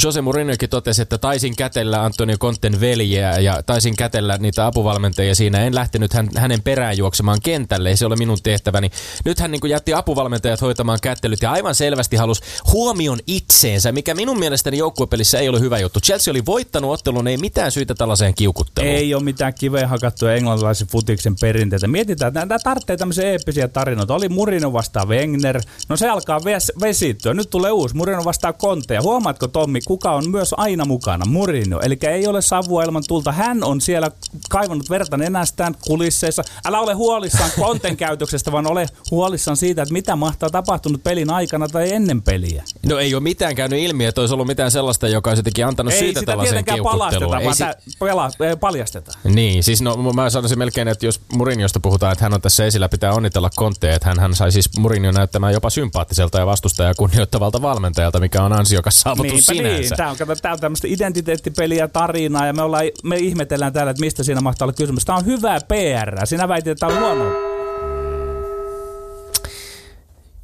Jose 0.04 0.22
Mourinhokin 0.22 0.70
totesi, 0.70 1.02
että 1.02 1.18
taisin 1.18 1.56
kätellä 1.56 2.04
Antonio 2.04 2.38
Conten 2.38 2.80
veljeä 2.80 3.40
ja 3.40 3.64
taisin 3.64 3.96
kätellä 3.96 4.38
niitä 4.38 4.66
apuvalmentajia 4.66 5.36
siinä. 5.36 5.66
En 5.66 5.76
lähtenyt 5.76 6.14
hän, 6.14 6.30
hänen 6.36 6.62
perään 6.62 6.98
juoksemaan 6.98 7.40
kentälle, 7.44 7.90
ei 7.90 7.98
se 7.98 8.06
ole 8.06 8.16
minun 8.16 8.38
tehtäväni. 8.44 8.92
Nyt 9.26 9.40
hän 9.40 9.52
niin 9.52 9.70
jätti 9.70 9.94
apuvalmentajat 9.94 10.62
hoitamaan 10.62 11.00
kättelyt 11.02 11.42
ja 11.42 11.52
aivan 11.52 11.76
selvästi 11.76 12.16
halusi 12.16 12.42
huomion 12.72 13.20
itseensä, 13.28 13.92
mikä 13.92 14.14
minun 14.14 14.40
mielestäni 14.40 14.78
joukkuepelissä 14.78 15.40
ei 15.40 15.50
ole 15.50 15.60
hyvä 15.60 15.80
juttu. 15.80 16.00
Chelsea 16.00 16.32
oli 16.32 16.46
voittanut 16.46 16.91
ottelun, 16.92 17.28
ei 17.28 17.38
mitään 17.38 17.72
syytä 17.72 17.96
tällaiseen 17.96 18.34
kiukutteluun. 18.36 18.96
Ei 18.96 19.14
ole 19.14 19.24
mitään 19.24 19.54
kiveen 19.60 19.90
hakattuja 19.90 20.36
englantilaisen 20.36 20.88
futiksen 20.88 21.36
perinteitä. 21.42 21.88
Mietitään, 21.88 22.28
että 22.28 22.46
nämä 22.46 22.60
tarvitsee 22.60 22.98
tämmöisiä 22.98 23.32
eeppisiä 23.32 23.68
tarinoita. 23.68 24.14
Oli 24.14 24.30
Murino 24.30 24.74
vastaan 24.74 25.08
Wenger. 25.08 25.62
No 25.90 25.98
se 25.98 26.10
alkaa 26.10 26.40
ves- 26.40 26.82
vesittyä. 26.82 27.34
Nyt 27.34 27.50
tulee 27.50 27.72
uusi. 27.72 27.96
Murino 27.96 28.26
vastaan 28.26 28.54
Conte. 28.54 28.94
Ja 28.94 29.02
huomaatko 29.02 29.48
Tommi, 29.48 29.80
kuka 29.88 30.12
on 30.12 30.30
myös 30.30 30.54
aina 30.58 30.86
mukana? 30.86 31.26
Murino. 31.26 31.80
Eli 31.80 31.98
ei 32.02 32.28
ole 32.28 32.42
savua 32.42 32.84
ilman 32.84 33.04
tulta. 33.08 33.32
Hän 33.32 33.64
on 33.64 33.82
siellä 33.82 34.12
kaivannut 34.50 34.90
verta 34.90 35.18
nenästään 35.18 35.76
kulisseissa. 35.86 36.44
Älä 36.66 36.80
ole 36.80 36.94
huolissaan 36.94 37.52
Conten 37.60 37.98
käytöksestä, 38.06 38.52
vaan 38.52 38.68
ole 38.68 38.86
huolissaan 39.12 39.58
siitä, 39.58 39.82
että 39.82 39.94
mitä 39.94 40.16
mahtaa 40.16 40.50
tapahtunut 40.50 41.04
pelin 41.04 41.32
aikana 41.32 41.68
tai 41.68 41.94
ennen 41.94 42.22
peliä. 42.22 42.64
No 42.86 43.00
ei 43.00 43.14
ole 43.16 43.24
mitään 43.24 43.56
käynyt 43.56 43.80
ilmi, 43.80 44.06
että 44.06 44.22
olisi 44.22 44.34
ollut 44.34 44.48
mitään 44.48 44.72
sellaista, 44.72 45.08
joka 45.08 45.30
olisi 45.30 45.40
jotenkin 45.40 45.66
antanut 45.66 45.94
ei 45.94 46.00
syytä 46.00 46.20
sitä 46.20 46.32
tällaiseen 46.32 46.66
tietenkään 46.74 47.00
palasteta, 47.00 47.30
vaan 47.30 47.56
si- 47.56 47.96
pela- 48.00 48.46
eh, 48.46 48.60
paljastetaan. 48.60 49.20
Niin, 49.24 49.64
siis 49.64 49.82
no 49.82 49.98
mä 50.14 50.30
sanoisin 50.30 50.58
melkein, 50.60 50.88
että 50.88 51.06
jos 51.06 51.22
Mourinhosta 51.34 51.80
puhutaan, 51.80 52.12
että 52.12 52.26
hän 52.26 52.34
on 52.34 52.42
tässä 52.42 52.66
esillä, 52.66 52.90
pitää 52.90 53.14
onnitella 53.14 53.50
Contea, 53.60 53.96
että 53.96 54.08
hän, 54.08 54.20
hän 54.20 54.36
sai 54.36 54.52
siis 54.52 54.78
Mourinho 54.78 55.12
näyttämään 55.12 55.54
jopa 55.54 55.70
sympaattiselta 55.70 56.38
ja 56.40 56.46
vastustajaa 56.46 56.94
kunnioittavalta 56.94 57.62
valmentajalta, 57.62 58.20
mikä 58.20 58.44
on 58.44 58.54
ansiokas 58.54 59.02
saavutus 59.02 59.32
Niinpä 59.32 59.54
sinänsä. 59.54 59.80
niin. 59.80 59.98
Tämä 59.98 60.10
on, 60.10 60.18
kato, 60.18 60.36
tää 60.36 60.52
on 60.54 60.60
tämmöistä 60.60 60.88
identiteettipeliä, 60.90 61.88
tarinaa 61.88 62.46
ja 62.46 62.54
me, 62.54 62.62
ollaan, 62.62 62.84
me 63.04 63.18
ihmetellään 63.18 63.74
täällä, 63.74 63.90
että 63.92 64.02
mistä 64.02 64.24
siinä 64.24 64.42
mahtaa 64.42 64.66
olla 64.66 64.74
kysymys. 64.74 65.06
Tämä 65.06 65.18
on 65.18 65.26
hyvää 65.26 65.60
PR. 65.68 66.26
Sinä 66.28 66.48
väitit, 66.48 66.68
että 66.72 66.88
tämä 66.88 67.00
on 67.00 67.06
huono. 67.06 67.32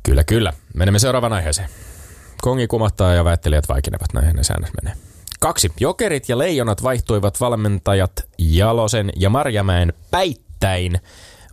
Kyllä, 0.04 0.24
kyllä. 0.24 0.54
Menemme 0.74 1.00
seuraavaan 1.00 1.34
aiheeseen. 1.34 1.70
Kongi 2.42 2.68
kumahtaa 2.68 3.14
ja 3.14 3.24
väittelijät 3.26 3.70
vaikenevat, 3.70 4.14
näinhän 4.14 4.36
ne 4.36 4.44
säännöt 4.44 4.72
menee. 4.84 4.98
Kaksi. 5.48 5.72
Jokerit 5.80 6.30
ja 6.30 6.38
leijonat 6.38 6.84
vaihtoivat 6.84 7.42
valmentajat 7.42 8.12
Jalosen 8.38 9.12
ja 9.16 9.30
Marjamäen 9.30 9.94
päittäin. 10.12 11.02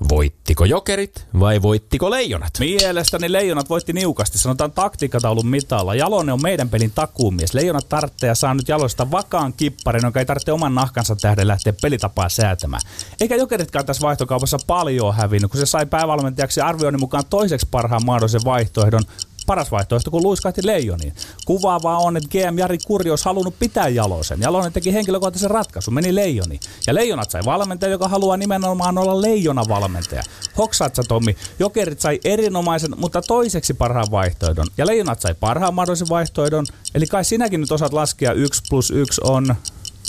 Voittiko 0.08 0.64
jokerit 0.64 1.26
vai 1.40 1.62
voittiko 1.62 2.10
leijonat? 2.10 2.52
Mielestäni 2.58 3.32
Leijonat 3.32 3.70
voitti 3.70 3.92
niukasti, 3.92 4.38
sanotaan 4.38 4.72
taktiikkataulun 4.72 5.46
mitalla. 5.46 5.94
Jalonen 5.94 6.32
on 6.32 6.42
meidän 6.42 6.68
pelin 6.68 6.90
takuumies. 6.94 7.54
Leijonat 7.54 7.88
tarvitsee 7.88 8.28
ja 8.28 8.34
saa 8.34 8.54
nyt 8.54 8.68
jaloista 8.68 9.10
vakaan 9.10 9.52
kipparin, 9.52 10.02
jonka 10.02 10.20
ei 10.20 10.26
tarvitse 10.26 10.52
oman 10.52 10.74
nahkansa 10.74 11.16
tähden 11.16 11.48
lähteä 11.48 11.72
pelitapaa 11.82 12.28
säätämään. 12.28 12.82
Eikä 13.20 13.36
jokeritkaan 13.36 13.86
tässä 13.86 14.06
vaihtokaupassa 14.06 14.58
paljon 14.66 15.14
hävinnyt, 15.14 15.50
kun 15.50 15.60
se 15.60 15.66
sai 15.66 15.86
päävalmentajaksi 15.86 16.60
arvioinnin 16.60 17.00
mukaan 17.00 17.24
toiseksi 17.30 17.68
parhaan 17.70 18.04
mahdollisen 18.06 18.44
vaihtoehdon 18.44 19.02
paras 19.46 19.70
vaihtoehto, 19.70 20.10
kun 20.10 20.22
luiskahti 20.22 20.66
leijoniin. 20.66 21.14
Kuvaavaa 21.44 21.98
on, 21.98 22.16
että 22.16 22.28
GM 22.28 22.58
Jari 22.58 22.78
Kurri 22.86 23.10
olisi 23.10 23.24
halunnut 23.24 23.58
pitää 23.58 23.88
Jalosen. 23.88 24.40
Jalonen 24.40 24.72
teki 24.72 24.92
henkilökohtaisen 24.92 25.50
ratkaisun, 25.50 25.94
meni 25.94 26.14
leijoniin. 26.14 26.60
Ja 26.86 26.94
leijonat 26.94 27.30
sai 27.30 27.42
valmentaja, 27.44 27.92
joka 27.92 28.08
haluaa 28.08 28.36
nimenomaan 28.36 28.98
olla 28.98 29.22
leijona 29.22 29.64
valmentaja. 29.68 30.22
Hoksaat 30.58 30.94
sä, 30.94 31.02
Tommi, 31.08 31.36
Jokerit 31.58 32.00
sai 32.00 32.20
erinomaisen, 32.24 32.90
mutta 32.96 33.22
toiseksi 33.22 33.74
parhaan 33.74 34.10
vaihtoehdon. 34.10 34.66
Ja 34.78 34.86
leijonat 34.86 35.20
sai 35.20 35.34
parhaan 35.34 35.74
mahdollisen 35.74 36.08
vaihtoehdon. 36.08 36.66
Eli 36.94 37.06
kai 37.06 37.24
sinäkin 37.24 37.60
nyt 37.60 37.72
osaat 37.72 37.92
laskea 37.92 38.32
1 38.32 38.62
plus 38.70 38.90
1 38.90 39.20
on... 39.24 39.54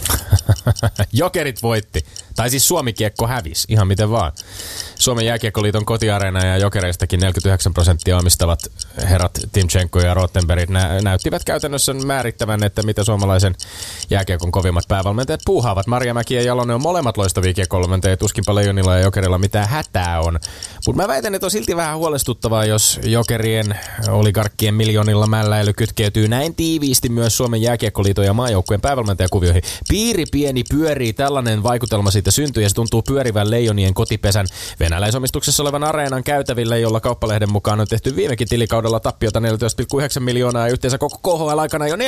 Jokerit 1.13 1.63
voitti. 1.63 2.05
Tai 2.35 2.49
siis 2.49 2.67
Suomi-kiekko 2.67 3.27
hävisi, 3.27 3.67
ihan 3.69 3.87
miten 3.87 4.11
vaan. 4.11 4.31
Suomen 4.99 5.25
jääkiekkoliiton 5.25 5.85
kotiareena 5.85 6.45
ja 6.45 6.57
jokereistakin 6.57 7.19
49 7.19 7.73
prosenttia 7.73 8.17
omistavat 8.17 8.59
herrat 9.09 9.39
Timchenko 9.51 9.99
ja 9.99 10.13
Rottenberg 10.13 10.69
nä- 10.69 11.01
näyttivät 11.01 11.43
käytännössä 11.43 11.93
määrittävän, 11.93 12.63
että 12.63 12.83
mitä 12.83 13.03
suomalaisen 13.03 13.55
jääkiekon 14.09 14.51
kovimmat 14.51 14.83
päävalmentajat 14.87 15.41
puuhaavat. 15.45 15.87
Marja 15.87 16.13
Mäki 16.13 16.33
ja 16.33 16.41
Jalonen 16.41 16.75
on 16.75 16.81
molemmat 16.81 17.17
loistavia 17.17 17.53
kiekkovalmentajia, 17.53 18.17
tuskinpa 18.17 18.55
Leijonilla 18.55 18.95
ja 18.95 19.03
Jokerilla 19.03 19.37
mitään 19.37 19.69
hätää 19.69 20.21
on. 20.21 20.39
Mutta 20.87 21.01
mä 21.01 21.07
väitän, 21.07 21.35
että 21.35 21.47
on 21.47 21.51
silti 21.51 21.75
vähän 21.75 21.97
huolestuttavaa, 21.97 22.65
jos 22.65 22.99
Jokerien 23.03 23.79
oligarkkien 24.07 24.73
miljoonilla 24.73 25.27
mälläily 25.27 25.73
kytkeytyy 25.73 26.27
näin 26.27 26.55
tiiviisti 26.55 27.09
myös 27.09 27.37
Suomen 27.37 27.61
jääkiekkoliiton 27.61 28.25
ja 28.25 28.33
maajoukkueen 28.33 28.81
päävalmentajakuvioihin. 28.81 29.61
Piiri 29.89 30.23
pieni 30.31 30.63
pyörii, 30.69 31.13
tällainen 31.13 31.63
vaikutelma 31.63 32.11
siitä 32.11 32.31
syntyy 32.31 32.63
ja 32.63 32.69
se 32.69 32.75
tuntuu 32.75 33.01
pyörivän 33.01 33.51
Leijonien 33.51 33.93
kotipesän 33.93 34.47
venäläisomistuksessa 34.79 35.63
olevan 35.63 35.83
areenan 35.83 36.23
käytäville, 36.23 36.79
jolla 36.79 36.99
kauppalehden 36.99 37.51
mukaan 37.51 37.79
on 37.79 37.87
tehty 37.87 38.15
viimekin 38.15 38.47
tilikaudella 38.47 38.99
tappiota 38.99 39.39
14,9 39.39 39.45
miljoonaa 40.19 40.67
ja 40.67 40.71
yhteensä 40.73 40.97
koko 40.97 41.37
KHL 41.37 41.59
aikana 41.59 41.87
jo 41.87 41.95
47,7 41.95 42.01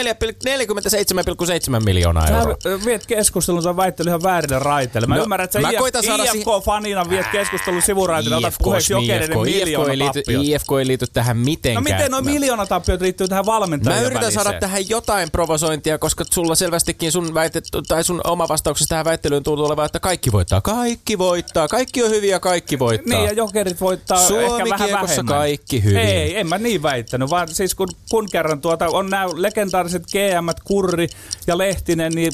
miljoonaa 1.83 2.27
Sä 2.27 2.37
euroa. 2.39 2.55
viet 2.85 3.05
keskustelun 3.05 3.63
tuon 3.63 3.77
väittelyn 3.77 4.09
ihan 4.11 4.23
väärille 4.23 4.59
raiteille. 4.59 5.07
Mä 5.07 5.15
No, 5.15 5.23
ymmärrän, 5.23 5.43
että 5.45 5.61
sä 5.61 5.69
IFK-fanina 5.69 7.09
viet 7.09 7.25
keskustelun 7.31 7.81
sivuraiteille, 7.81 8.35
otat 8.35 8.53
IFK, 8.67 8.87
puheeksi 8.87 8.93
jokereiden 8.93 9.37
IFK, 9.47 9.89
ei 9.89 9.97
liity. 9.97 10.23
IFK 10.43 10.67
ei 10.79 10.87
liity 10.87 11.05
tähän 11.13 11.37
No 11.37 11.43
mitenkään. 11.45 11.83
miten 11.83 12.11
noin 12.11 12.25
Mä- 12.25 12.31
miljoonatappiot 12.31 13.01
liittyy 13.01 13.27
tähän 13.27 13.45
valmentajien 13.45 13.99
Mä 14.01 14.05
yritän 14.05 14.21
väliseen? 14.23 14.43
saada 14.43 14.59
tähän 14.59 14.89
jotain 14.89 15.31
provosointia, 15.31 15.97
koska 15.97 16.23
sulla 16.33 16.55
selvästikin 16.55 17.11
sun 17.11 17.33
väite, 17.33 17.61
tai 17.87 18.03
sun 18.03 18.21
oma 18.23 18.47
vastauksessa 18.47 18.89
tähän 18.89 19.05
väittelyyn 19.05 19.43
tuntuu 19.43 19.65
olevan, 19.65 19.85
että 19.85 19.99
kaikki 19.99 20.31
voittaa. 20.31 20.61
Kaikki 20.61 21.17
voittaa. 21.17 21.67
Kaikki 21.67 22.03
on 22.03 22.09
hyviä, 22.09 22.39
kaikki 22.39 22.79
voittaa. 22.79 23.17
Niin, 23.19 23.25
ja 23.27 23.33
jokerit 23.33 23.81
voittaa 23.81 24.21
ehkä 24.21 24.69
vähän 24.69 24.91
vähemmän. 24.91 25.25
kaikki 25.25 25.83
hyvin. 25.83 25.97
Ei, 25.97 26.37
en 26.39 26.47
mä 26.47 26.57
niin 26.57 26.83
väittänyt, 26.83 27.29
vaan 27.29 27.47
siis 27.47 27.75
kun, 27.75 27.87
kun 28.09 28.27
kerran 28.31 28.61
tuota, 28.61 28.87
on 28.89 29.09
nämä 29.09 29.25
legendaariset 29.35 30.03
gm 30.11 30.47
Kurri 30.63 31.07
ja 31.47 31.57
Lehtinen, 31.57 32.11
niin 32.13 32.33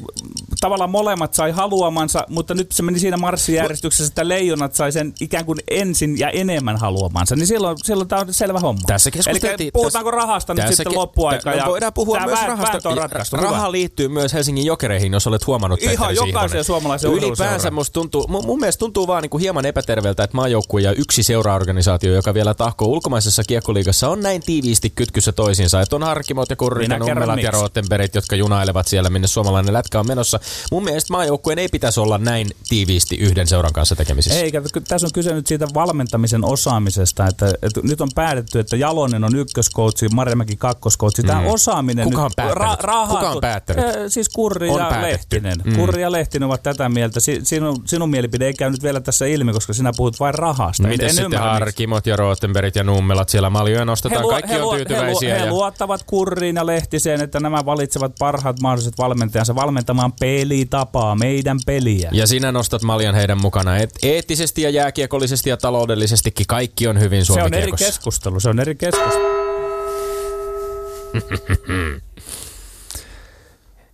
tavallaan 0.62 0.90
molemmat 0.90 1.34
sai 1.34 1.52
haluamansa, 1.52 2.26
mutta 2.30 2.54
nyt 2.54 2.72
se 2.72 2.84
meni 2.84 3.00
siinä 3.00 3.18
marssijärjestyksessä, 3.18 4.12
että 4.12 4.28
leijonat 4.28 4.76
sai 4.76 4.92
sen 4.92 5.14
ikään 5.22 5.46
kuin 5.46 5.60
ensin 5.72 6.20
ja 6.24 6.30
enemmän 6.30 6.78
haluamansa, 6.78 7.36
niin 7.36 7.48
silloin, 7.48 7.78
silloin 7.84 8.08
tämä 8.08 8.22
on 8.22 8.34
selvä 8.34 8.60
homma. 8.60 8.82
Tässä 8.88 9.10
Eli 9.10 9.24
keskusteltiin... 9.24 9.74
puhutaanko 9.74 10.12
rahasta 10.12 10.54
nyt 10.54 10.62
tässä 10.62 10.76
sitten 10.76 10.94
ke- 10.94 10.98
loppuaika? 10.98 11.50
no, 11.50 11.56
ja 11.58 11.66
voidaan 11.66 11.94
puhua 11.94 12.20
myös 12.26 12.40
rahasta. 12.48 12.96
ratkaistu. 12.96 13.38
Hyvä. 13.38 13.48
Raha 13.48 13.72
liittyy 13.72 14.08
myös 14.08 14.34
Helsingin 14.34 14.66
jokereihin, 14.66 15.14
jos 15.14 15.28
olet 15.28 15.48
huomannut. 15.48 15.84
Ihan 15.84 16.16
Sihvonen. 16.16 16.64
suomalaiseen 16.64 17.14
Ylipäänsä 17.14 17.72
musta 17.72 17.94
tuntuu, 17.94 18.28
mun, 18.28 18.46
mun 18.46 18.60
mielestä 18.60 18.80
tuntuu 18.80 19.08
vaan 19.08 19.22
niinku 19.22 19.38
hieman 19.38 19.66
epäterveeltä, 19.66 20.24
että 20.24 20.38
maajoukkue 20.38 20.82
ja 20.82 20.92
yksi 20.92 21.24
seuraorganisaatio, 21.24 22.14
joka 22.14 22.34
vielä 22.34 22.54
tahkoo 22.54 22.88
ulkomaisessa 22.88 23.44
kiekkoliigassa, 23.44 24.10
on 24.10 24.22
näin 24.22 24.42
tiiviisti 24.46 24.90
kytkyssä 24.90 25.32
toisiinsa. 25.32 25.82
Että 25.82 25.96
on 25.96 26.04
Harkimot 26.04 26.50
ja 26.50 26.56
kerron 26.56 27.00
Nummelat 27.00 27.30
ja 27.30 27.36
miksi. 27.36 27.62
Rottenbergit, 27.62 28.16
jotka 28.16 28.36
junailevat 28.36 28.88
siellä, 28.88 29.10
minne 29.10 29.28
suomalainen 29.28 29.74
lätkä 29.74 30.00
on 30.00 30.08
menossa. 30.08 30.40
mun 30.72 30.84
mielestä 30.84 31.14
maajoukkueen 31.14 31.60
ei 31.60 31.68
pitäisi 31.68 32.00
olla 32.00 32.18
näin 32.18 32.48
tiiviisti 32.70 33.16
yhden 33.16 33.48
seuran 33.48 33.74
kanssa 33.74 33.96
tekemisissä. 33.96 34.40
Eikä, 34.40 34.62
tässä 34.88 35.08
on 35.08 35.14
kyse 35.14 35.34
nyt 35.34 35.48
siitä 35.48 35.68
valmentamisen 36.14 36.46
osaamisesta, 36.46 37.28
että, 37.28 37.46
että 37.62 37.82
nyt 37.84 38.02
on 38.02 38.10
päätetty, 38.16 38.60
että 38.60 38.76
Jalonen 38.76 39.24
on 39.24 39.36
ykköskoutsi, 39.36 40.08
Marjamäki 40.10 40.56
kakkoskoutsi. 40.56 41.24
Tämä 41.24 41.42
mm. 41.42 41.48
osaaminen 41.48 42.06
Kuka 42.06 42.22
on 42.22 42.26
nyt, 42.26 42.36
päättänyt? 42.36 42.80
rahat- 42.84 43.10
Kuka 43.10 43.30
on 43.30 43.42
päättänyt? 43.42 43.86
Eh, 43.86 43.96
Siis 44.08 44.30
Kurri 44.30 44.70
On 44.70 44.80
ja 44.80 44.86
päätetty. 44.90 45.12
Lehtinen. 45.12 45.58
Mm. 45.64 45.76
Kurri 45.76 46.02
ja 46.02 46.12
Lehtinen 46.12 46.48
ovat 46.48 46.64
tätä 46.64 46.90
mieltä. 46.90 47.20
Si- 47.20 47.40
Sinun, 47.44 47.76
sinun 47.86 48.10
mielipide 48.10 48.46
ei 48.46 48.54
käynyt 48.54 48.84
vielä 48.84 49.00
tässä 49.02 49.26
ilmi, 49.26 49.54
koska 49.54 49.74
sinä 49.74 49.92
puhut 49.98 50.20
vain 50.20 50.34
rahasta. 50.36 50.84
En- 50.84 50.90
Miten 50.90 51.06
en 51.06 51.10
sitten 51.16 51.26
ymmärrä, 51.26 51.46
miksi. 51.46 51.60
Harkimot 51.60 52.08
ja 52.08 52.16
Rootenbergit 52.16 52.76
ja 52.76 52.84
Nummelat 52.84 53.30
siellä 53.30 53.50
maljoja 53.50 53.86
nostetaan, 53.86 54.22
luo- 54.22 54.32
kaikki 54.32 54.56
on 54.56 54.62
luo- 54.62 54.76
tyytyväisiä. 54.76 55.30
He, 55.34 55.40
lu- 55.40 55.42
he 55.42 55.46
ja... 55.46 55.52
luottavat 55.54 56.04
Kurriin 56.04 56.56
ja 56.56 56.66
Lehtiseen, 56.66 57.22
että 57.22 57.40
nämä 57.40 57.66
valitsevat 57.66 58.12
parhaat 58.20 58.60
mahdolliset 58.60 58.98
valmentajansa 58.98 59.56
valmentamaan 59.56 60.14
pelitapaa, 60.20 61.16
meidän 61.16 61.58
peliä. 61.66 62.10
Ja 62.14 62.28
sinä 62.28 62.52
nostat 62.52 62.82
maljan 62.82 63.16
heidän 63.16 63.42
mukana. 63.42 63.78
Et 63.78 63.90
eettisesti 64.04 64.62
ja 64.62 64.70
jääkiekollisesti 64.70 65.50
ja 65.50 65.58
taloudellisestikin 66.04 66.48
kaikki 66.48 66.88
on 66.88 67.00
hyvin 67.00 67.26
se 67.26 67.34
on 67.34 67.54
eri 67.54 67.72
keskustelu, 67.72 68.40
se 68.40 68.50
on 68.50 68.60
eri 68.60 68.76
keskustelu. 68.76 69.24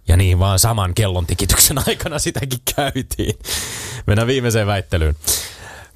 Ja 0.08 0.18
niin 0.18 0.40
vaan 0.40 0.60
saman 0.60 0.94
kellon 0.94 1.26
tikityksen 1.26 1.78
aikana 1.88 2.20
sitäkin 2.20 2.60
käytiin. 2.76 3.40
Mennään 4.08 4.28
viimeiseen 4.28 4.68
väittelyyn. 4.68 5.16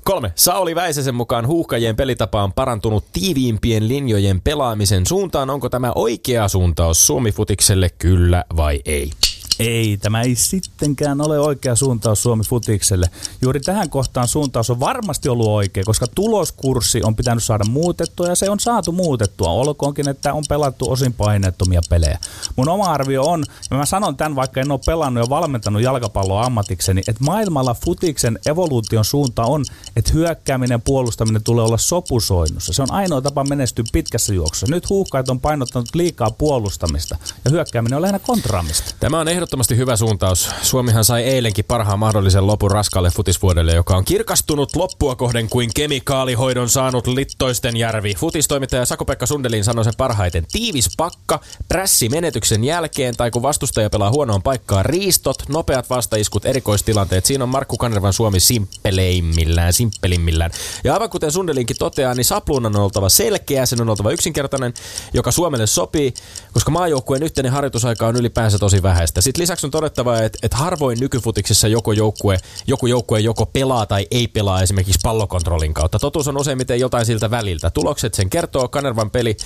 Kolme. 0.03 0.31
Sauli 0.35 0.75
Väisäsen 0.75 1.15
mukaan 1.15 1.47
huuhkajien 1.47 1.95
pelitapa 1.95 2.43
on 2.43 2.53
parantunut 2.53 3.05
tiiviimpien 3.13 3.87
linjojen 3.87 4.41
pelaamisen 4.41 5.05
suuntaan. 5.05 5.49
Onko 5.49 5.69
tämä 5.69 5.91
oikea 5.95 6.47
suuntaus 6.47 7.07
Suomi-futikselle, 7.07 7.89
kyllä 7.89 8.45
vai 8.55 8.81
ei? 8.85 9.11
Ei, 9.59 9.97
tämä 9.97 10.21
ei 10.21 10.35
sittenkään 10.35 11.21
ole 11.21 11.39
oikea 11.39 11.75
suuntaus 11.75 12.23
Suomi 12.23 12.43
Futikselle. 12.43 13.09
Juuri 13.41 13.59
tähän 13.59 13.89
kohtaan 13.89 14.27
suuntaus 14.27 14.69
on 14.69 14.79
varmasti 14.79 15.29
ollut 15.29 15.47
oikea, 15.47 15.83
koska 15.83 16.07
tuloskurssi 16.15 17.03
on 17.03 17.15
pitänyt 17.15 17.43
saada 17.43 17.63
muutettua 17.69 18.27
ja 18.27 18.35
se 18.35 18.49
on 18.49 18.59
saatu 18.59 18.91
muutettua. 18.91 19.49
Olkoonkin, 19.49 20.09
että 20.09 20.33
on 20.33 20.43
pelattu 20.49 20.91
osin 20.91 21.13
paineettomia 21.13 21.81
pelejä. 21.89 22.19
Mun 22.55 22.69
oma 22.69 22.85
arvio 22.85 23.23
on, 23.23 23.43
ja 23.71 23.77
mä 23.77 23.85
sanon 23.85 24.17
tämän 24.17 24.35
vaikka 24.35 24.61
en 24.61 24.71
ole 24.71 24.79
pelannut 24.85 25.23
ja 25.23 25.29
valmentanut 25.29 25.81
jalkapalloa 25.81 26.43
ammatikseni, 26.43 27.01
että 27.07 27.23
maailmalla 27.23 27.73
Futiksen 27.85 28.39
evoluution 28.45 29.05
suunta 29.05 29.43
on, 29.43 29.65
että 29.95 30.13
hyökkääminen 30.13 30.75
ja 30.75 30.79
puolustaminen 30.79 31.43
tulee 31.43 31.65
olla 31.65 31.77
sopusoinnussa. 31.77 32.73
Se 32.73 32.81
on 32.81 32.91
ainoa 32.91 33.21
tapa 33.21 33.43
menestyä 33.43 33.85
pitkässä 33.93 34.33
juoksussa. 34.33 34.75
Nyt 34.75 34.89
huuhkajat 34.89 35.29
on 35.29 35.39
painottanut 35.39 35.95
liikaa 35.95 36.31
puolustamista 36.31 37.17
ja 37.45 37.51
hyökkääminen 37.51 37.95
on 37.95 38.01
lähinnä 38.01 38.19
kontraamista. 38.19 38.95
Tämä 38.99 39.19
on 39.19 39.27
ehdottomasti 39.43 39.77
hyvä 39.77 39.95
suuntaus. 39.95 40.49
Suomihan 40.61 41.05
sai 41.05 41.23
eilenkin 41.23 41.65
parhaan 41.65 41.99
mahdollisen 41.99 42.47
lopun 42.47 42.71
raskaalle 42.71 43.09
futisvuodelle, 43.09 43.73
joka 43.73 43.97
on 43.97 44.05
kirkastunut 44.05 44.75
loppua 44.75 45.15
kohden 45.15 45.49
kuin 45.49 45.69
kemikaalihoidon 45.75 46.69
saanut 46.69 47.07
Littoisten 47.07 47.77
järvi. 47.77 48.15
Futistoimittaja 48.15 48.85
Sako-Pekka 48.85 49.25
Sundelin 49.25 49.63
sanoi 49.63 49.83
sen 49.83 49.93
parhaiten. 49.97 50.45
Tiivis 50.51 50.89
pakka, 50.97 51.39
prässi 51.67 52.09
menetyksen 52.09 52.63
jälkeen 52.63 53.15
tai 53.17 53.31
kun 53.31 53.41
vastustaja 53.41 53.89
pelaa 53.89 54.11
huonoon 54.11 54.41
paikkaan, 54.41 54.85
riistot, 54.85 55.43
nopeat 55.49 55.89
vastaiskut, 55.89 56.45
erikoistilanteet. 56.45 57.25
Siinä 57.25 57.43
on 57.43 57.49
Markku 57.49 57.77
Kanervan 57.77 58.13
Suomi 58.13 58.39
simppeleimmillään, 58.39 59.73
simppelimmillään. 59.73 60.51
Ja 60.83 60.93
aivan 60.93 61.09
kuten 61.09 61.31
Sundelinkin 61.31 61.77
toteaa, 61.79 62.13
niin 62.13 62.25
sapluunan 62.25 62.75
on 62.75 62.83
oltava 62.83 63.09
selkeä, 63.09 63.65
sen 63.65 63.81
on 63.81 63.89
oltava 63.89 64.11
yksinkertainen, 64.11 64.73
joka 65.13 65.31
Suomelle 65.31 65.67
sopii, 65.67 66.13
koska 66.53 66.71
maajoukkueen 66.71 67.23
yhteinen 67.23 67.51
harjoitusaika 67.51 68.07
on 68.07 68.15
ylipäänsä 68.15 68.59
tosi 68.59 68.83
vähäistä. 68.83 69.21
Lisäksi 69.41 69.67
on 69.67 69.71
todettava, 69.71 70.17
että, 70.19 70.39
että 70.43 70.57
harvoin 70.57 70.99
nykyfutiksessa 70.99 71.67
joko 71.67 71.91
joukkue, 71.91 72.37
joku 72.67 72.87
joukkue 72.87 73.19
joko 73.19 73.45
pelaa 73.45 73.85
tai 73.85 74.07
ei 74.11 74.27
pelaa 74.27 74.61
esimerkiksi 74.61 74.99
pallokontrollin 75.03 75.73
kautta. 75.73 75.99
Totuus 75.99 76.27
on 76.27 76.37
useimmiten 76.37 76.79
jotain 76.79 77.05
siltä 77.05 77.31
väliltä. 77.31 77.69
Tulokset 77.69 78.13
sen 78.13 78.29
kertoo, 78.29 78.67
Kanervan, 78.67 79.11
peli, 79.11 79.37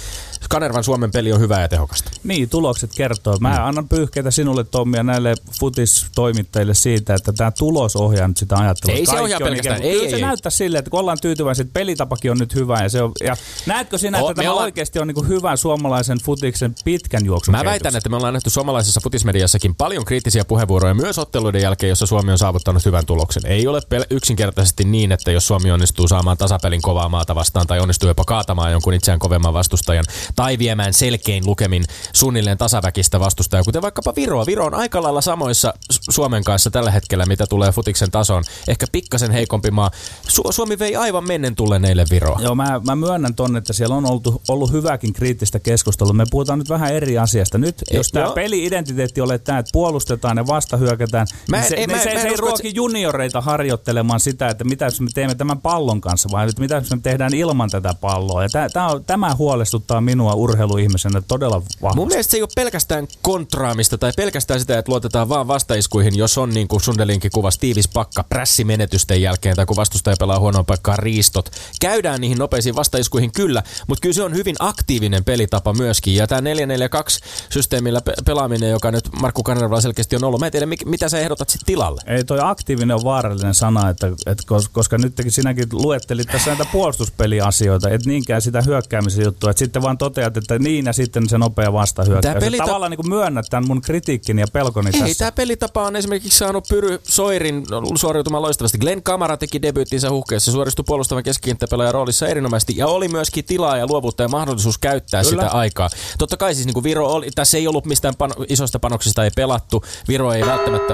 Kanervan 0.50 0.84
Suomen 0.84 1.12
peli 1.12 1.32
on 1.34 1.40
hyvää 1.40 1.62
ja 1.62 1.68
tehokasta. 1.68 2.12
Niin, 2.24 2.50
tulokset 2.50 2.92
kertoo. 2.96 3.38
Mä 3.40 3.66
annan 3.68 3.90
pyyhkeitä 3.90 4.32
sinulle 4.32 4.64
Tommi 4.64 4.98
ja 4.98 5.04
näille 5.04 5.34
futistoimittajille 5.60 6.74
siitä, 6.74 7.14
että 7.16 7.34
tämä 7.34 7.52
tulos 7.52 7.96
ohjaa 7.96 8.28
nyt 8.28 8.38
sitä 8.38 8.58
ajattelua. 8.58 8.96
Ei 8.98 9.06
se 9.06 9.12
Kaikki 9.12 9.24
ohjaa 9.24 9.38
on 9.38 9.44
pelkästään. 9.44 9.78
ikään 9.78 9.92
Ei, 9.94 10.00
ei, 10.04 10.10
se 10.10 10.16
ei. 10.16 10.22
näyttää 10.22 10.50
silleen, 10.50 10.80
että 10.80 10.92
kun 10.92 11.00
ollaan 11.00 11.18
tyytyväisiä, 11.22 11.62
että 11.62 11.74
pelitapakin 11.74 12.32
on 12.32 12.38
nyt 12.38 12.56
hyvä. 12.56 12.84
Ja, 12.84 12.90
se 12.90 13.02
on, 13.02 13.12
ja 13.24 13.38
näetkö 13.66 13.98
sinä, 13.98 14.18
O, 14.18 14.30
että 14.30 14.42
tämä 14.42 14.52
ollaan- 14.52 14.64
oikeasti 14.66 15.00
on 15.00 15.08
niin 15.08 15.16
kuin 15.16 15.28
hyvä 15.28 15.56
suomalaisen 15.56 16.18
futiksen 16.24 16.76
pitkän 16.86 17.26
juoksun 17.26 17.52
Mä 17.52 17.66
väitän, 17.66 17.96
että 17.96 18.10
me 18.10 18.16
ollaan 18.16 18.34
nähty 18.34 18.50
suomalaisessa 18.50 19.02
futismediassakin 19.04 19.76
paljon 19.78 20.06
kriittisiä 20.06 20.46
puheenvuoroja 20.46 20.94
myös 20.94 21.20
otteluiden 21.20 21.62
jälkeen, 21.62 21.90
jossa 21.90 22.06
Suomi 22.06 22.32
on 22.32 22.38
saavuttanut 22.38 22.86
hyvän 22.86 23.06
tuloksen. 23.06 23.46
Ei 23.46 23.68
ole 23.68 23.80
pel- 23.80 24.08
yksinkertaisesti 24.10 24.84
niin, 24.84 25.12
että 25.12 25.32
jos 25.32 25.48
Suomi 25.48 25.72
onnistuu 25.72 26.08
saamaan 26.08 26.38
tasapelin 26.38 26.82
kovaa 26.82 27.10
maata 27.10 27.36
vastaan 27.36 27.68
tai 27.68 27.80
onnistuu 27.80 28.10
jopa 28.10 28.24
kaatamaan 28.26 28.72
jonkun 28.72 28.94
itseään 28.94 29.20
kovemman 29.20 29.54
vastustajan 29.54 30.06
tai 30.36 30.58
viemään 30.58 30.94
selkein 30.94 31.46
lukemin 31.46 31.84
suunnilleen 32.14 32.58
tasaväkistä 32.58 33.20
vastustajaa, 33.20 33.64
kuten 33.64 33.82
vaikkapa 33.82 34.14
Viroa. 34.16 34.46
Viro 34.46 34.66
on 34.66 34.74
aika 34.74 35.04
lailla 35.04 35.22
samoissa 35.22 35.74
Su- 35.94 36.00
Suomen 36.10 36.44
kanssa 36.44 36.72
tällä 36.72 36.92
hetkellä, 36.92 37.26
mitä 37.26 37.48
tulee 37.48 37.72
futiksen 37.72 38.12
tasoon. 38.12 38.44
Ehkä 38.68 38.86
pikkasen 38.92 39.32
heikompi 39.32 39.72
maa. 39.72 39.92
Su- 40.28 40.52
Suomi 40.52 40.80
vei 40.80 40.96
aivan 40.96 41.28
mennen 41.28 41.56
tulleen 41.56 41.86
eilen 41.86 42.08
Viroa. 42.12 42.40
Joo, 42.42 42.56
mä, 42.56 42.82
mä 42.86 42.96
myönnän 42.96 43.36
ton, 43.36 43.58
että 43.58 43.74
siellä 43.74 43.96
on 43.96 44.06
ollut, 44.06 44.42
ollut 44.48 44.72
hyväkin 44.72 45.14
kriittistä 45.14 45.60
keskustelua. 45.60 46.14
Me 46.14 46.24
puhutaan 46.32 46.60
nyt 46.60 46.70
vähän 46.70 46.94
eri 46.94 47.18
asiasta. 47.18 47.58
Nyt, 47.58 47.76
jos 47.92 48.12
tämä 48.12 48.32
peli-identiteetti 48.32 49.22
ole 49.22 49.40
tämä, 49.40 49.64
puolustetaan 49.74 50.38
ja 50.38 50.48
vastahyökätään, 50.48 51.28
Mä 51.50 51.58
en- 51.58 51.62
niin 51.62 51.70
se, 51.70 51.76
ei, 51.76 51.88
niin 51.88 51.98
mä- 51.98 52.04
se, 52.04 52.10
mä 52.10 52.16
en 52.16 52.22
se 52.22 52.28
ei 52.28 52.38
ruoki 52.38 52.72
junioreita 52.76 53.42
harjoittelemaan 53.42 54.20
sitä, 54.20 54.48
että 54.50 54.64
mitä 54.64 54.86
jos 54.86 55.02
me 55.02 55.08
teemme 55.14 55.36
tämän 55.36 55.62
pallon 55.62 56.02
kanssa, 56.02 56.30
vai 56.32 56.50
että 56.50 56.62
mitä 56.62 56.76
jos 56.76 56.92
me 56.92 56.98
tehdään 57.04 57.34
ilman 57.34 57.70
tätä 57.70 57.94
palloa. 58.02 58.44
Ja 58.44 58.50
tää, 58.50 58.70
tää 58.70 58.88
on, 58.88 59.04
tämä 59.04 59.36
huolestuttaa 59.36 60.02
minua 60.02 60.34
urheiluihmisenä 60.34 61.22
todella 61.22 61.56
vahvasti. 61.82 61.96
Mun 62.00 62.08
mielestä 62.08 62.32
se 62.32 62.38
ei 62.38 62.42
ole 62.42 62.50
pelkästään 62.56 63.08
kontraamista 63.22 63.98
tai 63.98 64.12
pelkästään 64.18 64.60
sitä, 64.60 64.78
että 64.78 64.92
luotetaan 64.92 65.30
vaan 65.30 65.48
vastaiskuihin, 65.48 66.18
jos 66.18 66.38
on 66.38 66.50
niin 66.50 66.68
kuin 66.68 66.82
Sundelinkin 66.82 67.32
kuvasi 67.34 67.60
tiivis 67.60 67.88
pakka 67.88 68.24
prässimenetysten 68.24 69.22
jälkeen 69.22 69.56
tai 69.56 69.66
kun 69.66 69.76
vastustaja 69.76 70.16
pelaa 70.20 70.40
huonoon 70.40 70.66
paikkaan 70.66 71.00
riistot. 71.00 71.50
Käydään 71.82 72.22
niihin 72.22 72.38
nopeisiin 72.38 72.76
vastaiskuihin 72.76 73.32
kyllä, 73.32 73.64
mutta 73.88 74.02
kyllä 74.02 74.14
se 74.14 74.24
on 74.24 74.36
hyvin 74.36 74.56
aktiivinen 74.60 75.24
pelitapa 75.24 75.74
myöskin. 75.74 76.16
Ja 76.16 76.28
tämä 76.28 76.42
442 76.42 77.20
systeemillä 77.50 78.02
pe- 78.02 78.14
pelaaminen, 78.26 78.70
joka 78.70 78.92
nyt 78.92 79.10
Markku 79.22 79.44
Kanervalla 79.58 79.82
selkeästi 79.82 80.16
on 80.16 80.24
ollut, 80.24 80.40
mä 80.40 80.46
en 80.46 80.52
tiedä 80.52 80.68
mitä 80.86 81.10
sä 81.10 81.20
ehdotat 81.20 81.50
sitten 81.50 81.66
tilalle. 81.66 82.02
Ei 82.08 82.24
toi 82.24 82.40
aktiivinen 82.42 82.96
on 82.96 83.04
vaarallinen 83.04 83.54
sana, 83.54 83.90
että, 83.90 84.08
että 84.08 84.44
kos- 84.54 84.70
koska 84.72 84.98
nytkin 84.98 85.32
sinäkin 85.32 85.68
luettelit 85.72 86.28
tässä 86.28 86.50
näitä 86.50 86.66
puolustuspeliasioita, 86.72 87.90
et 87.90 88.06
niinkään 88.06 88.42
sitä 88.42 88.62
hyökkäämisen 88.62 89.26
juttua, 89.26 89.50
että 89.50 89.60
sitten 89.60 89.82
vaan 89.82 89.98
toteat, 89.98 90.38
että 90.38 90.60
niin 90.60 90.86
ja 90.86 90.94
sitten 90.94 91.30
se 91.30 91.38
nopea 91.38 91.74
vastahyökkäys. 91.74 92.34
Tää 92.34 92.42
pelita- 92.42 92.66
Tavallaan 92.66 92.92
niin 92.92 93.10
myönnät 93.10 93.46
tämän 93.50 93.68
mun 93.68 93.82
kritiikkini 93.82 94.42
ja 94.42 94.48
pelkoni 94.54 94.90
Ei, 94.94 95.00
tässä. 95.02 95.18
tämä 95.18 95.32
pelitapa 95.32 95.84
on 95.84 95.96
esimerkiksi 95.96 96.38
saanut 96.38 96.66
Pyry 96.70 97.00
Soirin 97.04 97.64
suoriutumaan 97.96 98.42
loistavasti. 98.44 98.78
Glenn 98.78 99.04
Kamara 99.04 99.38
teki 99.38 99.62
debyyttinsä 99.62 100.10
huhkeessa, 100.10 100.52
suoristui 100.52 100.84
puolustavan 100.88 101.24
keskikenttäpelaajan 101.24 101.94
roolissa 101.94 102.28
erinomaisesti 102.28 102.74
ja 102.78 102.88
oli 102.88 103.08
myöskin 103.08 103.46
tilaa 103.46 103.78
ja 103.78 103.88
luovuutta 103.88 104.24
ja 104.24 104.30
mahdollisuus 104.30 104.78
käyttää 104.78 105.24
Kyllä. 105.24 105.44
sitä 105.44 105.58
aikaa. 105.58 105.90
Totta 106.18 106.38
kai 106.38 106.56
siis 106.56 106.66
niin 106.66 106.74
kuin 106.74 106.84
Viro 106.84 107.08
oli, 107.08 107.28
tässä 107.36 107.58
ei 107.58 107.68
ollut 107.68 107.86
mistään 107.86 108.16
pano, 108.18 108.36
isosta 108.50 108.80
panoksista 108.80 109.24
ei 109.24 109.32
pelattu. 109.48 109.84
Viro 110.08 110.34
ei 110.34 110.46
välttämättä... 110.46 110.94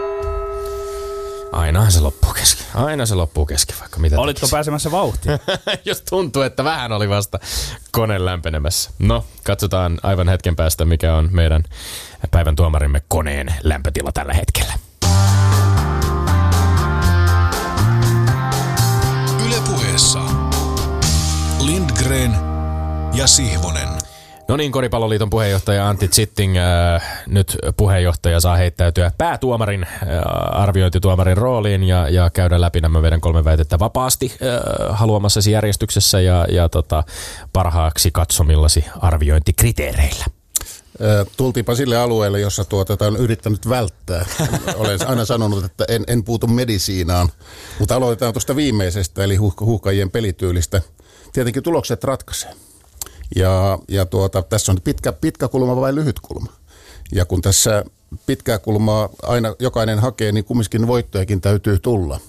Ainahan 1.51 1.91
se 1.91 1.99
loppuu 1.99 2.33
kesken. 2.33 2.65
Aina 2.75 3.05
se 3.05 3.15
loppuu 3.15 3.45
kesken, 3.45 3.75
vaikka 3.79 3.99
mitä 3.99 4.19
Olitko 4.19 4.39
tekisi. 4.39 4.51
pääsemässä 4.51 4.91
vauhtiin? 4.91 5.39
Jos 5.85 6.01
tuntuu, 6.01 6.41
että 6.41 6.63
vähän 6.63 6.91
oli 6.91 7.09
vasta 7.09 7.39
kone 7.91 8.25
lämpenemässä. 8.25 8.91
No, 8.99 9.25
katsotaan 9.43 9.99
aivan 10.03 10.29
hetken 10.29 10.55
päästä, 10.55 10.85
mikä 10.85 11.15
on 11.15 11.29
meidän 11.31 11.63
päivän 12.31 12.55
tuomarimme 12.55 13.01
koneen 13.07 13.55
lämpötila 13.63 14.11
tällä 14.11 14.33
hetkellä. 14.33 14.73
Ylepuheessa 19.47 20.19
Lindgren 21.59 22.35
ja 23.13 23.27
Sihvonen. 23.27 24.02
No 24.47 24.57
niin, 24.57 24.71
Koripalloliiton 24.71 25.29
puheenjohtaja 25.29 25.89
Antti 25.89 26.07
Zitting, 26.07 26.57
äh, 26.57 27.23
nyt 27.27 27.57
puheenjohtaja 27.77 28.39
saa 28.39 28.55
heittäytyä 28.55 29.11
päätuomarin, 29.17 29.83
äh, 29.83 29.99
arviointituomarin 30.51 31.37
rooliin 31.37 31.83
ja, 31.83 32.09
ja 32.09 32.29
käydä 32.29 32.61
läpi 32.61 32.81
nämä 32.81 33.01
meidän 33.01 33.21
kolme 33.21 33.43
väitettä 33.43 33.79
vapaasti 33.79 34.31
äh, 34.41 34.97
haluamassasi 34.97 35.51
järjestyksessä 35.51 36.21
ja, 36.21 36.45
ja 36.51 36.69
tota, 36.69 37.03
parhaaksi 37.53 38.11
katsomillasi 38.11 38.85
arviointikriteereillä. 38.99 40.25
Tultiinpa 41.37 41.75
sille 41.75 41.97
alueelle, 41.97 42.39
jossa 42.39 42.65
tuota, 42.65 42.97
tätä 42.97 43.05
on 43.05 43.17
yrittänyt 43.17 43.69
välttää. 43.69 44.25
Olen 44.75 45.07
aina 45.07 45.25
sanonut, 45.25 45.65
että 45.65 45.85
en, 45.87 46.03
en 46.07 46.23
puutu 46.23 46.47
medisiinaan, 46.47 47.29
mutta 47.79 47.95
aloitetaan 47.95 48.33
tuosta 48.33 48.55
viimeisestä, 48.55 49.23
eli 49.23 49.35
huuhka- 49.35 49.65
huuhkajien 49.65 50.11
pelityylistä. 50.11 50.81
Tietenkin 51.33 51.63
tulokset 51.63 52.03
ratkaisee. 52.03 52.53
Ja, 53.35 53.79
ja 53.87 54.05
tuota, 54.05 54.41
tässä 54.41 54.71
on 54.71 54.77
pitkä, 54.83 55.13
pitkä 55.13 55.47
kulma 55.47 55.75
vai 55.75 55.95
lyhyt 55.95 56.19
kulma. 56.19 56.51
Ja 57.11 57.25
kun 57.25 57.41
tässä 57.41 57.85
pitkää 58.25 58.59
kulmaa 58.59 59.09
aina 59.23 59.55
jokainen 59.59 59.99
hakee, 59.99 60.31
niin 60.31 60.45
kumminkin 60.45 60.87
voittojakin 60.87 61.41
täytyy 61.41 61.79
tulla. 61.79 62.19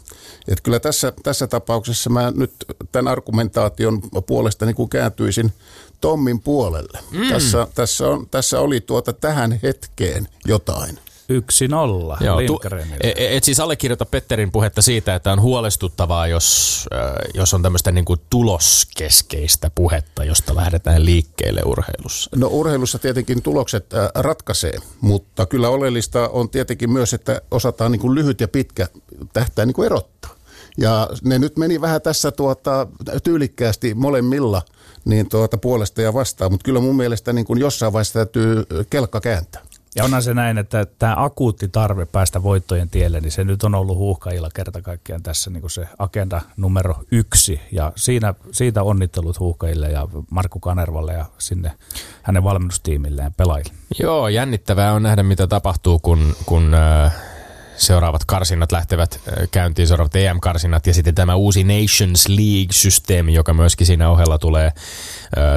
Et 0.49 0.61
kyllä 0.61 0.81
tässä, 0.81 1.13
tässä 1.23 1.47
tapauksessa 1.47 2.11
mä 2.11 2.33
nyt 2.37 2.53
tämän 2.93 3.13
argumentaation 3.13 4.03
puolesta 4.27 4.67
niin 4.67 4.77
kuin 4.77 4.89
kääntyisin 4.89 5.53
Tommin 6.01 6.41
puolelle. 6.41 6.99
Mm. 7.11 7.29
Tässä, 7.29 7.67
tässä, 7.75 8.09
on, 8.09 8.27
tässä 8.31 8.61
oli 8.61 8.81
tuota 8.81 9.13
tähän 9.13 9.61
hetkeen 9.63 10.29
jotain. 10.47 10.99
Yksi 11.29 11.69
nolla 11.69 12.19
Joo, 12.21 12.37
tu- 12.37 12.53
Lindgrenille. 12.53 12.97
e- 13.01 13.15
e- 13.17 13.37
et 13.37 13.45
siis 13.45 13.61
allekirjoita 13.61 14.07
Petterin 14.07 14.53
puhetta 14.53 14.83
siitä, 14.83 15.15
että 15.15 15.33
on 15.33 15.41
huolestuttavaa, 15.41 16.27
jos, 16.27 16.87
äh, 16.95 17.01
jos 17.35 17.55
on 17.55 17.63
tämmöistä 17.63 17.93
niinku 17.93 18.17
tuloskeskeistä 18.17 19.71
puhetta, 19.75 20.25
josta 20.25 20.57
lähdetään 20.57 21.05
liikkeelle 21.05 21.63
urheilussa. 21.65 22.31
No 22.37 22.47
urheilussa 22.47 22.99
tietenkin 22.99 23.43
tulokset 23.43 23.95
äh, 23.95 24.09
ratkaisee, 24.15 24.79
mutta 25.01 25.47
kyllä 25.47 25.69
oleellista 25.69 26.29
on 26.29 26.51
tietenkin 26.51 26.91
myös, 26.91 27.15
että 27.15 27.41
osataan 27.51 27.93
niin 27.93 28.01
kuin 28.01 28.15
lyhyt 28.15 28.41
ja 28.41 28.49
pitkä 28.49 28.87
tähtää 29.33 29.67
niin 29.67 29.75
kuin 29.75 29.87
erottaa. 29.87 30.35
Ja 30.79 31.09
ne 31.25 31.39
nyt 31.39 31.57
meni 31.57 31.81
vähän 31.81 32.03
tässä 32.03 32.31
tuota, 32.31 32.87
tyylikkäästi 33.25 33.95
molemmilla 33.95 34.63
niin 35.05 35.29
tuota, 35.29 35.59
puolesta 35.59 36.03
ja 36.03 36.15
vastaan, 36.15 36.53
mutta 36.53 36.65
kyllä 36.65 36.81
mun 36.81 36.97
mielestä 36.97 37.33
niin 37.33 37.45
kuin 37.45 37.61
jossain 37.61 37.93
vaiheessa 37.93 38.13
täytyy 38.13 38.65
kelkka 38.91 39.21
kääntää. 39.21 39.63
Ja 39.97 40.05
onhan 40.05 40.23
se 40.23 40.35
näin, 40.35 40.59
että 40.59 40.87
tämä 40.99 41.15
akuutti 41.17 41.69
tarve 41.69 42.07
päästä 42.07 42.43
voittojen 42.43 42.91
tielle, 42.91 43.21
niin 43.21 43.33
se 43.33 43.45
nyt 43.45 43.63
on 43.65 43.75
ollut 43.75 43.97
huuhkajilla 43.97 44.49
kerta 44.55 44.83
kaikkiaan 44.83 45.23
tässä 45.23 45.51
niin 45.51 45.61
kuin 45.61 45.71
se 45.71 45.89
agenda 45.99 46.41
numero 46.57 46.95
yksi. 47.11 47.61
Ja 47.73 47.93
siinä, 47.97 48.35
siitä 48.53 48.83
onnittelut 48.83 49.41
huuhkajille 49.41 49.91
ja 49.91 50.09
Markku 50.31 50.61
Kanervalle 50.61 51.13
ja 51.13 51.25
sinne 51.39 51.73
hänen 52.23 52.45
valmennustiimilleen 52.45 53.35
pelaajille. 53.35 53.73
Joo, 54.01 54.29
jännittävää 54.29 54.93
on 54.93 55.03
nähdä, 55.03 55.23
mitä 55.23 55.47
tapahtuu, 55.47 55.99
kun, 55.99 56.37
kun 56.47 56.75
äh, 56.75 57.15
seuraavat 57.77 58.25
karsinnat 58.25 58.73
lähtevät 58.73 59.21
äh, 59.29 59.49
käyntiin, 59.51 59.89
seuraavat 59.89 60.17
EM-karsinnat 60.17 60.87
ja 60.87 60.95
sitten 60.95 61.15
tämä 61.15 61.35
uusi 61.35 61.65
Nations 61.65 62.29
League-systeemi, 62.29 63.35
joka 63.35 63.55
myöskin 63.55 63.87
siinä 63.87 64.11
ohella 64.11 64.39
tulee, 64.39 64.73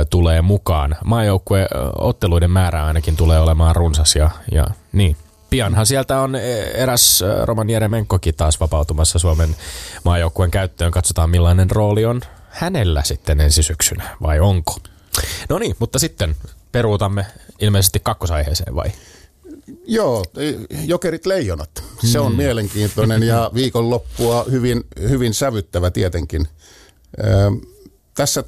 tulee 0.10 0.42
mukaan. 0.42 0.96
Maajoukkue 1.06 1.62
äh, 1.62 1.68
otteluiden 1.98 2.52
määrä 2.52 2.86
ainakin 2.86 3.16
tulee 3.16 3.40
olemaan 3.40 3.76
runsas 3.76 4.16
ja, 4.16 4.30
ja 4.52 4.68
niin. 4.92 5.18
Pianhan 5.50 5.86
sieltä 5.86 6.20
on 6.20 6.36
eräs 6.74 7.22
äh, 7.22 7.46
Roman 7.46 7.70
Jeremenkokin 7.70 8.36
taas 8.36 8.60
vapautumassa 8.60 9.20
Suomen 9.20 9.56
maajoukkueen 10.04 10.52
käyttöön. 10.52 10.92
Katsotaan 10.92 11.30
millainen 11.30 11.72
rooli 11.72 12.06
on 12.06 12.22
hänellä 12.50 13.04
sitten 13.04 13.42
ensi 13.42 13.64
syksynä, 13.64 14.18
vai 14.22 14.40
onko? 14.40 14.78
No 15.50 15.60
niin, 15.60 15.76
mutta 15.80 16.00
sitten 16.00 16.36
peruutamme 16.72 17.26
ilmeisesti 17.60 18.00
kakkosaiheeseen 18.00 18.76
vai? 18.76 18.92
Joo, 19.86 20.26
Jokerit 20.86 21.26
Leijonat. 21.26 21.84
Se 22.06 22.20
on 22.20 22.36
mielenkiintoinen 22.36 23.24
ja 23.24 23.52
viikonloppua 23.54 24.46
hyvin, 24.52 24.84
hyvin 25.00 25.34
sävyttävä 25.34 25.92
tietenkin. 25.92 26.48
Ö, 27.20 27.24
tässä, 28.16 28.44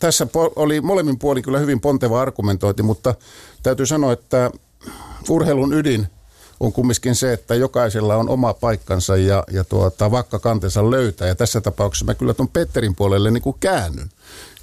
tässä 0.00 0.26
oli 0.56 0.80
molemmin 0.80 1.18
puolin 1.18 1.42
kyllä 1.42 1.58
hyvin 1.58 1.80
ponteva 1.80 2.20
argumentointi, 2.20 2.82
mutta 2.82 3.14
täytyy 3.62 3.86
sanoa, 3.86 4.12
että 4.12 4.50
urheilun 5.28 5.72
ydin 5.72 6.06
on 6.60 6.72
kumminkin 6.72 7.14
se, 7.14 7.32
että 7.32 7.54
jokaisella 7.54 8.16
on 8.16 8.28
oma 8.28 8.54
paikkansa 8.54 9.16
ja, 9.16 9.44
ja 9.50 9.64
tuota, 9.64 10.10
vakka 10.10 10.38
kantensa 10.38 10.90
löytää. 10.90 11.28
Ja 11.28 11.34
tässä 11.34 11.60
tapauksessa 11.60 12.04
mä 12.04 12.14
kyllä 12.14 12.34
tuon 12.34 12.48
Petterin 12.48 12.94
puolelle 12.94 13.30
niin 13.30 13.42
kuin 13.42 13.56
käännyn. 13.60 14.10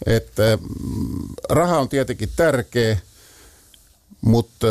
Että 0.05 0.57
mm, 0.61 1.19
raha 1.49 1.79
on 1.79 1.89
tietenkin 1.89 2.29
tärkeä, 2.35 2.97
mutta 4.21 4.67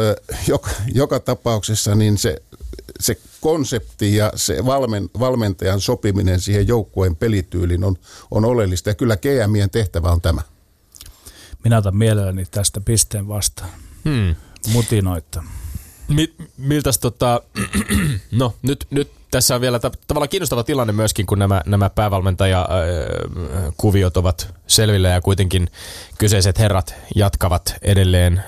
joka, 0.47 0.71
joka 0.95 1.21
tapauksessa 1.21 1.95
niin 1.95 2.19
se, 2.19 2.43
se 3.01 3.17
konsepti 3.41 4.17
ja 4.17 4.33
se 4.35 4.67
valmen, 4.67 5.11
valmentajan 5.19 5.81
sopiminen 5.81 6.41
siihen 6.41 6.69
joukkueen 6.69 7.17
pelityyliin 7.17 7.85
on, 7.85 7.97
on 8.31 8.45
oleellista. 8.45 8.91
Ja 8.91 8.95
kyllä 8.95 9.17
GMien 9.17 9.71
tehtävä 9.71 10.13
on 10.13 10.21
tämä. 10.21 10.43
Minä 11.65 11.79
otan 11.79 11.97
mielelläni 11.97 12.47
tästä 12.51 12.81
pisteen 12.81 13.29
vastaan. 13.29 13.71
Hmm. 14.05 14.35
Mutinoitta. 14.73 15.43
Mi- 16.11 16.35
miltäs 16.59 16.99
tota, 16.99 17.41
no 18.33 18.55
nyt, 18.63 18.87
nyt 18.91 19.11
tässä 19.31 19.55
on 19.55 19.61
vielä 19.61 19.79
ta- 19.79 19.91
tavallaan 20.07 20.29
kiinnostava 20.29 20.65
tilanne 20.65 20.93
myöskin, 20.93 21.27
kun 21.27 21.39
nämä, 21.39 21.63
nämä 21.67 21.91
päävalmentajakuviot 21.91 24.17
ovat 24.17 24.55
selvillä 24.67 25.09
ja 25.09 25.21
kuitenkin 25.21 25.69
kyseiset 26.19 26.59
herrat 26.59 26.95
jatkavat 27.15 27.75
edelleen 27.83 28.43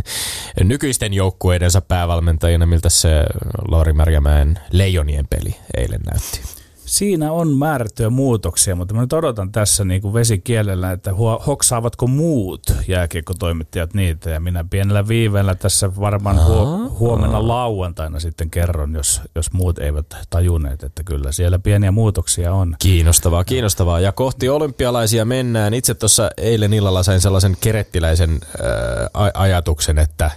nykyisten 0.64 1.14
joukkueidensa 1.14 1.80
päävalmentajina, 1.80 2.66
miltä 2.66 2.88
se 2.88 3.24
Lauri 3.68 3.92
Märjämäen 3.92 4.58
Leijonien 4.72 5.26
peli 5.30 5.56
eilen 5.76 6.00
näytti. 6.00 6.59
Siinä 6.90 7.32
on 7.32 7.48
määrättyjä 7.56 8.10
muutoksia, 8.10 8.76
mutta 8.76 8.94
mä 8.94 9.00
nyt 9.00 9.12
odotan 9.12 9.52
tässä 9.52 9.84
niin 9.84 10.02
kuin 10.02 10.14
vesikielellä, 10.14 10.92
että 10.92 11.10
hoksaavatko 11.46 12.06
muut 12.06 12.62
jääkiekkotoimittajat 12.88 13.94
niitä. 13.94 14.30
Ja 14.30 14.40
minä 14.40 14.64
pienellä 14.70 15.08
viiveellä 15.08 15.54
tässä 15.54 15.96
varmaan 15.96 16.36
huo- 16.46 16.88
huomenna 16.98 17.48
lauantaina 17.48 18.20
sitten 18.20 18.50
kerron, 18.50 18.94
jos, 18.94 19.20
jos 19.34 19.52
muut 19.52 19.78
eivät 19.78 20.06
tajunneet, 20.30 20.82
että 20.82 21.02
kyllä 21.04 21.32
siellä 21.32 21.58
pieniä 21.58 21.90
muutoksia 21.92 22.54
on. 22.54 22.76
Kiinnostavaa, 22.78 23.44
kiinnostavaa. 23.44 24.00
Ja 24.00 24.12
kohti 24.12 24.48
olympialaisia 24.48 25.24
mennään. 25.24 25.74
Itse 25.74 25.94
tuossa 25.94 26.30
eilen 26.36 26.72
illalla 26.72 27.02
sain 27.02 27.20
sellaisen 27.20 27.56
kerettiläisen 27.60 28.40
a- 29.14 29.40
ajatuksen, 29.42 29.98
että 29.98 30.30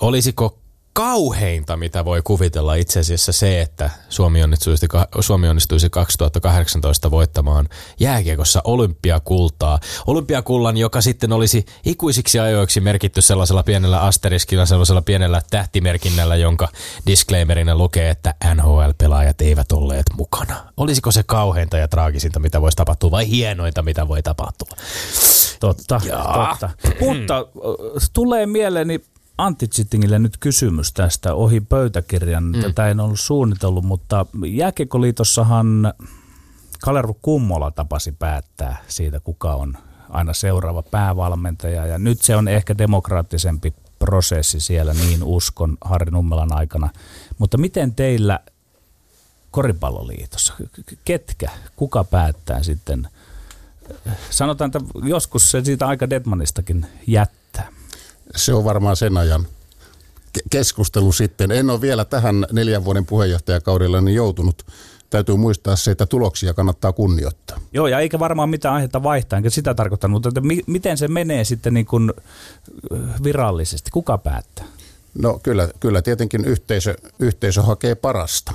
olisiko 0.00 0.58
kauheinta, 0.92 1.76
mitä 1.76 2.04
voi 2.04 2.22
kuvitella 2.22 2.74
itse 2.74 3.00
asiassa 3.00 3.32
se, 3.32 3.60
että 3.60 3.90
Suomi 4.08 4.42
onnistuisi, 4.42 4.86
Suomi 5.20 5.48
onnistuisi 5.48 5.90
2018 5.90 7.10
voittamaan 7.10 7.68
jääkiekossa 8.00 8.60
olympiakultaa. 8.64 9.80
Olympiakullan, 10.06 10.76
joka 10.76 11.00
sitten 11.00 11.32
olisi 11.32 11.64
ikuisiksi 11.84 12.38
ajoiksi 12.38 12.80
merkitty 12.80 13.20
sellaisella 13.20 13.62
pienellä 13.62 14.00
asteriskilla, 14.00 14.66
sellaisella 14.66 15.02
pienellä 15.02 15.42
tähtimerkinnällä, 15.50 16.36
jonka 16.36 16.68
disclaimerina 17.06 17.74
lukee, 17.76 18.10
että 18.10 18.34
NHL-pelaajat 18.54 19.40
eivät 19.40 19.72
olleet 19.72 20.06
mukana. 20.16 20.56
Olisiko 20.76 21.10
se 21.10 21.22
kauheinta 21.22 21.78
ja 21.78 21.88
traagisinta, 21.88 22.40
mitä 22.40 22.60
voisi 22.60 22.76
tapahtua, 22.76 23.10
vai 23.10 23.28
hienointa, 23.28 23.82
mitä 23.82 24.08
voi 24.08 24.22
tapahtua? 24.22 24.76
Totta, 25.60 26.00
Jaa. 26.04 26.48
totta. 26.48 26.70
Mutta 27.00 27.46
tulee 28.12 28.46
mieleeni 28.46 29.00
Antti 29.40 29.68
Zittingille 29.68 30.18
nyt 30.18 30.36
kysymys 30.40 30.92
tästä 30.92 31.34
ohi 31.34 31.60
pöytäkirjan. 31.60 32.44
Mm. 32.44 32.60
Tätä 32.60 32.88
en 32.88 33.00
ollut 33.00 33.20
suunnitellut, 33.20 33.84
mutta 33.84 34.26
Jääkiekkoliitossahan 34.46 35.92
Kalervo 36.80 37.16
Kummola 37.22 37.70
tapasi 37.70 38.12
päättää 38.12 38.84
siitä, 38.88 39.20
kuka 39.20 39.54
on 39.54 39.76
aina 40.08 40.32
seuraava 40.32 40.82
päävalmentaja. 40.82 41.86
Ja 41.86 41.98
nyt 41.98 42.22
se 42.22 42.36
on 42.36 42.48
ehkä 42.48 42.78
demokraattisempi 42.78 43.74
prosessi 43.98 44.60
siellä, 44.60 44.94
niin 44.94 45.22
uskon 45.22 45.76
Harri 45.84 46.10
Nummelan 46.10 46.52
aikana. 46.52 46.90
Mutta 47.38 47.58
miten 47.58 47.94
teillä 47.94 48.40
Koripalloliitossa, 49.50 50.54
ketkä, 51.04 51.50
kuka 51.76 52.04
päättää 52.04 52.62
sitten? 52.62 53.08
Sanotaan, 54.30 54.68
että 54.68 54.80
joskus 55.02 55.50
se 55.50 55.64
siitä 55.64 55.86
aika 55.86 56.10
Detmanistakin 56.10 56.86
jättää. 57.06 57.39
Se 58.36 58.54
on 58.54 58.64
varmaan 58.64 58.96
sen 58.96 59.16
ajan 59.16 59.46
ke- 60.38 60.42
keskustelu 60.50 61.12
sitten. 61.12 61.50
En 61.50 61.70
ole 61.70 61.80
vielä 61.80 62.04
tähän 62.04 62.46
neljän 62.52 62.84
vuoden 62.84 63.06
puheenjohtajakaudella 63.06 64.00
niin 64.00 64.14
joutunut. 64.14 64.66
Täytyy 65.10 65.36
muistaa 65.36 65.76
se, 65.76 65.90
että 65.90 66.06
tuloksia 66.06 66.54
kannattaa 66.54 66.92
kunnioittaa. 66.92 67.60
Joo, 67.72 67.86
ja 67.86 68.00
eikä 68.00 68.18
varmaan 68.18 68.48
mitään 68.48 68.74
aihetta 68.74 69.02
vaihtaa, 69.02 69.36
enkä 69.36 69.50
sitä 69.50 69.74
tarkoittanut, 69.74 70.12
mutta 70.14 70.28
että 70.28 70.40
mi- 70.40 70.64
miten 70.66 70.98
se 70.98 71.08
menee 71.08 71.44
sitten 71.44 71.74
niin 71.74 71.86
kuin 71.86 72.12
virallisesti? 73.22 73.90
Kuka 73.90 74.18
päättää? 74.18 74.64
No 75.18 75.40
kyllä, 75.42 75.68
kyllä 75.80 76.02
tietenkin 76.02 76.44
yhteisö, 76.44 76.94
yhteisö 77.18 77.62
hakee 77.62 77.94
parasta. 77.94 78.52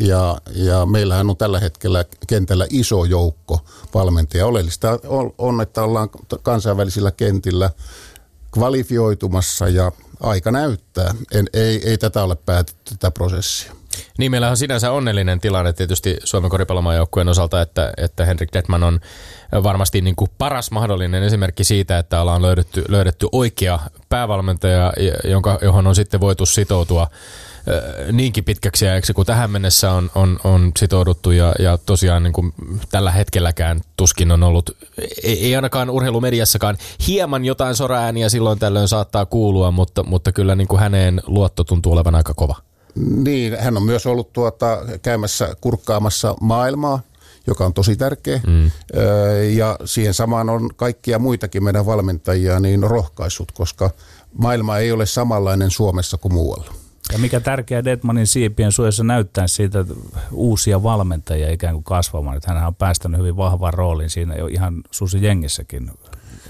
Ja, 0.00 0.38
ja 0.54 0.86
meillähän 0.86 1.30
on 1.30 1.36
tällä 1.36 1.60
hetkellä 1.60 2.04
kentällä 2.26 2.66
iso 2.70 3.04
joukko 3.04 3.60
valmentajia. 3.94 4.46
Oleellista 4.46 4.98
on, 5.38 5.60
että 5.60 5.82
ollaan 5.82 6.08
kansainvälisillä 6.42 7.10
kentillä 7.10 7.70
kvalifioitumassa 8.54 9.68
ja 9.68 9.92
aika 10.20 10.50
näyttää. 10.50 11.14
En, 11.32 11.46
ei, 11.52 11.88
ei 11.88 11.98
tätä 11.98 12.22
ole 12.22 12.36
päätetty, 12.36 12.94
tätä 12.94 13.10
prosessia. 13.10 13.72
Niin, 14.18 14.30
meillä 14.30 14.50
on 14.50 14.56
sinänsä 14.56 14.92
onnellinen 14.92 15.40
tilanne 15.40 15.72
tietysti 15.72 16.16
Suomen 16.24 16.50
koripallomaajoukkueen 16.50 17.28
osalta, 17.28 17.60
että, 17.60 17.92
että 17.96 18.24
Henrik 18.24 18.52
Detman 18.52 18.82
on 18.82 19.00
varmasti 19.62 20.00
niin 20.00 20.16
kuin 20.16 20.30
paras 20.38 20.70
mahdollinen 20.70 21.22
esimerkki 21.22 21.64
siitä, 21.64 21.98
että 21.98 22.20
ollaan 22.20 22.42
löydetty, 22.42 22.84
löydetty 22.88 23.26
oikea 23.32 23.78
päävalmentaja, 24.08 24.92
jonka, 25.24 25.58
johon 25.62 25.86
on 25.86 25.94
sitten 25.94 26.20
voitu 26.20 26.46
sitoutua 26.46 27.06
niinkin 28.12 28.44
pitkäksi 28.44 28.86
ajaksi 28.86 29.12
kuin 29.12 29.26
tähän 29.26 29.50
mennessä 29.50 29.92
on, 29.92 30.10
on, 30.14 30.38
on 30.44 30.72
sitouduttu 30.78 31.30
ja, 31.30 31.54
ja 31.58 31.78
tosiaan 31.86 32.22
niin 32.22 32.32
kuin 32.32 32.52
tällä 32.90 33.10
hetkelläkään 33.10 33.80
tuskin 33.96 34.32
on 34.32 34.42
ollut, 34.42 34.70
ei, 35.22 35.46
ei 35.46 35.56
ainakaan 35.56 35.90
urheilumediassakaan, 35.90 36.78
hieman 37.06 37.44
jotain 37.44 37.74
soraääniä 37.74 38.28
silloin 38.28 38.58
tällöin 38.58 38.88
saattaa 38.88 39.26
kuulua, 39.26 39.70
mutta, 39.70 40.02
mutta 40.02 40.32
kyllä 40.32 40.54
niin 40.54 40.68
kuin 40.68 40.80
häneen 40.80 41.22
luotto 41.26 41.64
tuntuu 41.64 41.92
olevan 41.92 42.14
aika 42.14 42.34
kova. 42.34 42.56
Niin, 43.24 43.56
hän 43.58 43.76
on 43.76 43.82
myös 43.82 44.06
ollut 44.06 44.32
tuota, 44.32 44.78
käymässä 45.02 45.56
kurkkaamassa 45.60 46.34
maailmaa, 46.40 47.00
joka 47.46 47.66
on 47.66 47.74
tosi 47.74 47.96
tärkeä. 47.96 48.40
Mm. 48.46 48.70
Ja 49.52 49.76
siihen 49.84 50.14
samaan 50.14 50.50
on 50.50 50.70
kaikkia 50.76 51.18
muitakin 51.18 51.64
meidän 51.64 51.86
valmentajia 51.86 52.60
niin 52.60 52.82
rohkaisut, 52.82 53.52
koska 53.52 53.90
maailma 54.38 54.78
ei 54.78 54.92
ole 54.92 55.06
samanlainen 55.06 55.70
Suomessa 55.70 56.16
kuin 56.16 56.34
muualla. 56.34 56.81
Ja 57.12 57.18
mikä 57.18 57.40
tärkeä 57.40 57.84
Detmanin 57.84 58.26
siipien 58.26 58.72
suojassa 58.72 59.04
näyttää 59.04 59.46
siitä 59.46 59.80
että 59.80 59.94
uusia 60.32 60.82
valmentajia 60.82 61.52
ikään 61.52 61.74
kuin 61.74 61.84
kasvamaan. 61.84 62.36
Että 62.36 62.54
hän 62.54 62.66
on 62.66 62.74
päästänyt 62.74 63.18
hyvin 63.20 63.36
vahvaan 63.36 63.74
rooliin 63.74 64.10
siinä 64.10 64.34
jo 64.34 64.46
ihan 64.46 64.82
Susi 64.90 65.24
Jengissäkin 65.24 65.90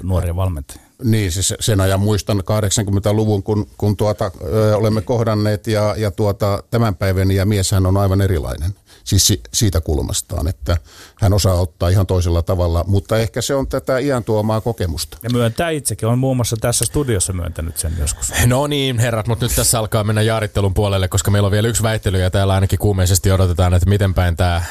nuoria 0.03 0.37
valmentajia. 0.37 0.83
Niin, 1.05 1.33
siis 1.33 1.55
sen 1.61 1.81
ajan 1.81 2.01
muistan 2.01 2.39
80-luvun, 2.39 3.43
kun, 3.43 3.67
kun 3.79 3.97
tuota, 3.97 4.31
ö, 4.45 4.77
olemme 4.77 5.03
kohdanneet 5.03 5.67
ja, 5.67 5.95
ja 5.99 6.11
tuota, 6.11 6.63
tämän 6.71 6.97
päivän 6.97 7.31
ja 7.31 7.47
mieshän 7.47 7.87
on 7.87 7.97
aivan 7.97 8.21
erilainen. 8.21 8.75
Siis 9.05 9.27
si, 9.27 9.41
siitä 9.53 9.81
kulmastaan, 9.81 10.49
että 10.49 10.77
hän 11.21 11.33
osaa 11.33 11.55
ottaa 11.55 11.89
ihan 11.89 12.07
toisella 12.07 12.43
tavalla, 12.43 12.85
mutta 12.87 13.19
ehkä 13.19 13.43
se 13.43 13.55
on 13.55 13.67
tätä 13.67 13.99
iän 13.99 14.25
tuomaa 14.25 14.61
kokemusta. 14.61 15.19
Ja 15.23 15.31
myöntää 15.31 15.71
itsekin, 15.71 16.09
on 16.09 16.19
muun 16.19 16.37
muassa 16.37 16.57
tässä 16.61 16.85
studiossa 16.85 17.33
myöntänyt 17.33 17.77
sen 17.77 17.93
joskus. 17.99 18.33
No 18.47 18.67
niin, 18.67 18.99
herrat, 18.99 19.27
mutta 19.27 19.45
nyt 19.45 19.57
tässä 19.57 19.79
alkaa 19.79 20.05
mennä 20.05 20.23
jaarittelun 20.23 20.75
puolelle, 20.75 21.09
koska 21.09 21.31
meillä 21.31 21.47
on 21.47 21.53
vielä 21.53 21.69
yksi 21.69 21.83
väittely 21.83 22.21
ja 22.21 22.31
täällä 22.31 22.55
ainakin 22.55 22.79
kuumeisesti 22.79 23.33
odotetaan, 23.33 23.75
että 23.75 23.89
miten 23.89 24.15
päin 24.15 24.37
tämä 24.37 24.63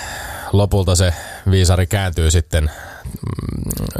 lopulta 0.53 0.95
se 0.95 1.13
viisari 1.51 1.87
kääntyy 1.87 2.31
sitten 2.31 2.71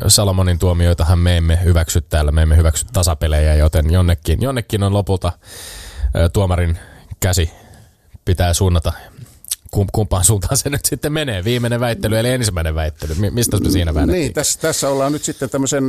Salomonin 0.08 0.60
tuomioitahan 0.60 1.20
me 1.20 1.38
emme 1.38 1.60
hyväksy 1.64 2.02
täällä, 2.02 2.32
me 2.32 2.42
emme 2.42 2.58
hyväksy 2.58 2.86
tasapelejä, 2.94 3.56
joten 3.56 3.92
jonnekin, 3.92 4.42
jonnekin 4.42 4.84
on 4.84 4.94
lopulta 4.94 5.32
tuomarin 6.34 6.80
käsi 7.20 7.52
pitää 8.26 8.54
suunnata 8.54 8.94
kumpaan 9.92 10.24
suuntaan 10.24 10.58
se 10.58 10.70
nyt 10.70 10.86
sitten 10.86 11.14
menee. 11.14 11.44
Viimeinen 11.44 11.80
väittely, 11.80 12.18
eli 12.18 12.30
ensimmäinen 12.30 12.76
väittely. 12.76 13.16
Mistä 13.32 13.58
me 13.58 13.70
siinä 13.70 13.94
väännettiin? 13.94 14.22
Niin, 14.22 14.34
tässä, 14.34 14.60
tässä 14.60 14.90
ollaan 14.90 15.12
nyt 15.12 15.24
sitten 15.24 15.50
tämmöisen 15.50 15.84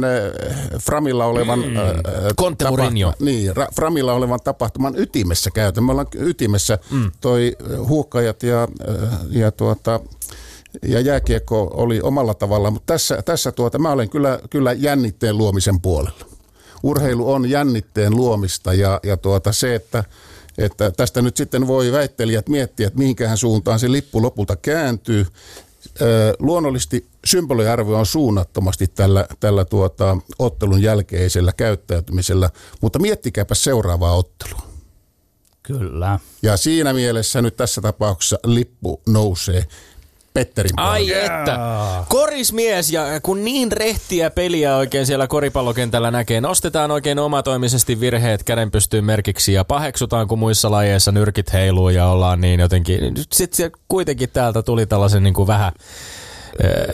Framilla 0.79 1.25
olevan... 1.27 1.59
Mm. 1.59 1.75
Tapa, 2.59 2.91
niin, 3.21 3.53
Framilla 3.75 4.13
olevan 4.13 4.41
tapahtuman 4.45 4.95
ytimessä 4.97 5.51
käytä. 5.51 5.81
Me 5.81 5.91
ollaan 5.91 6.07
ytimessä 6.15 6.79
mm. 6.91 7.11
toi 7.21 7.57
huuhkajat 7.89 8.43
ja, 8.43 8.69
ja 9.31 9.51
tuota, 9.51 10.01
ja 10.83 11.01
jääkiekko 11.01 11.71
oli 11.75 12.01
omalla 12.01 12.35
tavalla, 12.35 12.71
mutta 12.71 12.93
tässä, 12.93 13.23
tässä 13.23 13.53
tuota, 13.53 13.79
mä 13.79 13.93
olen 13.93 14.11
kyllä, 14.11 14.39
kyllä 14.51 14.73
jännitteen 14.73 15.39
luomisen 15.39 15.81
puolella. 15.81 16.27
Urheilu 16.83 17.33
on 17.33 17.51
jännitteen 17.51 18.17
luomista 18.17 18.75
ja, 18.75 19.01
ja 19.03 19.17
tuota, 19.17 19.53
se, 19.53 19.75
että, 19.75 20.05
että 20.59 20.91
tästä 20.91 21.23
nyt 21.23 21.37
sitten 21.37 21.67
voi 21.67 21.93
väittelijät 21.93 22.49
miettiä, 22.49 22.87
että 22.87 22.99
mihinkähän 22.99 23.37
suuntaan 23.39 23.79
se 23.79 23.93
lippu 23.93 24.23
lopulta 24.23 24.57
kääntyy. 24.57 25.27
luonnollisesti 26.39 27.07
symboliarvo 27.25 27.99
on 27.99 28.07
suunnattomasti 28.07 28.87
tällä, 28.87 29.27
tällä 29.41 29.65
tuota, 29.65 30.17
ottelun 30.39 30.83
jälkeisellä 30.83 31.53
käyttäytymisellä, 31.53 32.51
mutta 32.81 32.99
miettikääpä 32.99 33.55
seuraavaa 33.55 34.17
ottelua. 34.17 34.63
Kyllä. 35.63 36.19
Ja 36.43 36.57
siinä 36.57 36.93
mielessä 36.93 37.43
nyt 37.43 37.57
tässä 37.57 37.81
tapauksessa 37.81 38.39
lippu 38.45 39.03
nousee 39.07 39.67
Petterin 40.35 40.73
puolella. 40.77 40.95
Ai 40.95 41.13
että. 41.13 41.59
Korismies 42.09 42.93
ja 42.93 43.05
kun 43.23 43.45
niin 43.45 43.73
rehtiä 43.73 44.31
peliä 44.31 44.77
oikein 44.77 45.07
siellä 45.07 45.27
koripallokentällä 45.27 46.11
näkee, 46.11 46.41
nostetaan 46.41 46.91
oikein 46.91 47.19
omatoimisesti 47.19 48.01
virheet 48.01 48.43
käden 48.43 48.71
pystyyn 48.71 49.05
merkiksi 49.05 49.53
ja 49.53 49.65
paheksutaan, 49.65 50.29
kun 50.29 50.39
muissa 50.39 50.71
lajeissa 50.71 51.13
nyrkit 51.13 51.53
heiluu 51.53 51.89
ja 51.89 52.07
ollaan 52.07 52.41
niin 52.41 52.61
jotenkin. 52.61 53.15
Sitten 53.33 53.71
kuitenkin 53.89 54.29
täältä 54.33 54.63
tuli 54.63 54.87
tällaisen 54.87 55.23
niin 55.23 55.35
kuin 55.35 55.47
vähän 55.47 55.73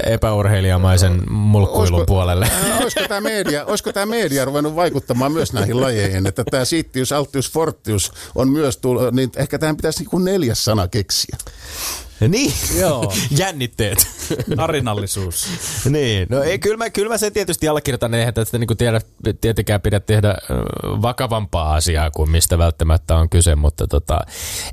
epäurheilijamaisen 0.07 1.33
mulkkuilun 1.33 1.95
olisiko, 1.95 2.07
puolelle. 2.07 2.51
Olisiko 2.83 3.09
tämä 3.09 3.21
media, 3.21 3.65
olisiko 3.65 3.93
tämä 3.93 4.07
media 4.07 4.45
ruvennut 4.45 4.77
vaikuttamaan 4.77 5.33
myös 5.33 5.53
näihin 5.53 5.81
lajeihin, 5.81 6.27
että 6.27 6.45
tämä 6.51 6.65
Sittius, 6.65 7.13
Altius, 7.13 7.51
Fortius 7.51 8.13
on 8.35 8.49
myös 8.49 8.77
tullut, 8.77 9.15
niin 9.15 9.31
ehkä 9.37 9.59
tähän 9.59 9.77
pitäisi 9.77 9.99
niin 9.99 10.11
kuin 10.11 10.25
neljäs 10.25 10.65
sana 10.65 10.89
keksiä. 10.89 11.37
Niin, 12.29 12.53
Joo. 12.81 13.13
jännitteet. 13.31 14.09
Tarinallisuus. 14.57 15.49
niin, 15.91 16.27
no 16.31 16.43
ei, 16.43 16.59
kyllä, 16.59 16.77
mä, 16.77 16.91
kyllä 16.91 17.09
mä 17.09 17.19
sen 17.19 17.33
tietysti 17.33 17.69
allekirjoitan, 17.69 18.15
eihän 18.15 18.35
tästä 18.35 18.59
niin 18.59 18.77
tiedä, 18.79 19.01
tietenkään 19.41 19.81
pidä 19.81 20.01
tehdä 20.01 20.35
vakavampaa 20.83 21.75
asiaa 21.75 22.11
kuin 22.11 22.31
mistä 22.31 22.59
välttämättä 22.59 23.17
on 23.17 23.29
kyse, 23.29 23.55
mutta 23.55 23.87
tota, 23.87 24.21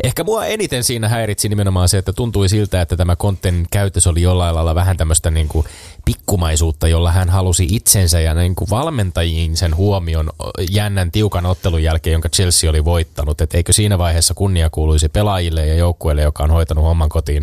ehkä 0.03 0.23
mua 0.23 0.45
eniten 0.45 0.83
siinä 0.83 1.09
häiritsi 1.09 1.49
nimenomaan 1.49 1.89
se, 1.89 1.97
että 1.97 2.13
tuntui 2.13 2.49
siltä, 2.49 2.81
että 2.81 2.97
tämä 2.97 3.15
konten 3.15 3.65
käytös 3.71 4.07
oli 4.07 4.21
jollain 4.21 4.55
lailla 4.55 4.75
vähän 4.75 4.97
tämmöistä 4.97 5.31
niin 5.31 5.47
kuin 5.47 5.65
pikkumaisuutta, 6.05 6.87
jolla 6.87 7.11
hän 7.11 7.29
halusi 7.29 7.67
itsensä 7.71 8.19
ja 8.19 8.33
niin 8.33 8.55
kuin 8.55 8.69
valmentajiin 8.69 9.57
sen 9.57 9.75
huomion 9.75 10.29
jännän 10.71 11.11
tiukan 11.11 11.45
ottelun 11.45 11.83
jälkeen, 11.83 12.11
jonka 12.11 12.29
Chelsea 12.29 12.69
oli 12.69 12.85
voittanut. 12.85 13.41
Et 13.41 13.55
eikö 13.55 13.73
siinä 13.73 13.97
vaiheessa 13.97 14.33
kunnia 14.33 14.69
kuuluisi 14.69 15.09
pelaajille 15.09 15.67
ja 15.67 15.75
joukkueille, 15.75 16.21
joka 16.21 16.43
on 16.43 16.51
hoitanut 16.51 16.83
homman 16.83 17.09
kotiin, 17.09 17.34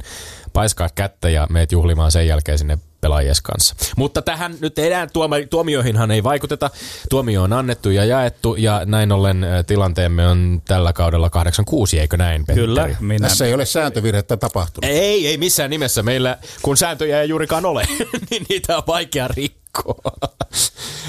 paiskaa 0.53 0.89
kättä 0.95 1.31
ja 1.31 1.47
meet 1.51 1.73
juhlimaan 1.73 2.13
sen 2.13 2.27
jälkeen 2.27 2.59
sinne 2.59 2.79
pelaajies 3.03 3.41
kanssa. 3.41 3.75
Mutta 3.97 4.23
tähän 4.23 4.57
nyt 4.61 4.79
enää 4.79 5.09
tuomioihinhan 5.51 6.11
ei 6.11 6.23
vaikuteta. 6.23 6.71
Tuomio 7.11 7.43
on 7.43 7.53
annettu 7.53 7.91
ja 7.91 8.05
jaettu 8.05 8.55
ja 8.55 8.83
näin 8.85 9.13
ollen 9.13 9.47
tilanteemme 9.67 10.29
on 10.29 10.63
tällä 10.69 10.93
kaudella 10.93 11.31
86, 11.31 12.01
eikö 12.01 12.17
näin, 12.17 12.47
Petteri? 12.47 12.67
Kyllä. 12.67 12.97
Minä... 13.01 13.29
Tässä 13.29 13.47
ei 13.47 13.55
ole 13.55 13.67
sääntövirhettä 13.67 14.37
tapahtunut. 14.37 14.91
Ei, 14.91 15.27
ei 15.27 15.37
missään 15.37 15.71
nimessä. 15.71 16.03
Meillä, 16.03 16.39
kun 16.63 16.77
sääntöjä 16.77 17.23
ei 17.23 17.29
juurikaan 17.29 17.67
ole, 17.67 17.87
niin 18.31 18.47
niitä 18.49 18.77
on 18.77 18.83
vaikea 18.87 19.29
rikkoa. 19.29 20.13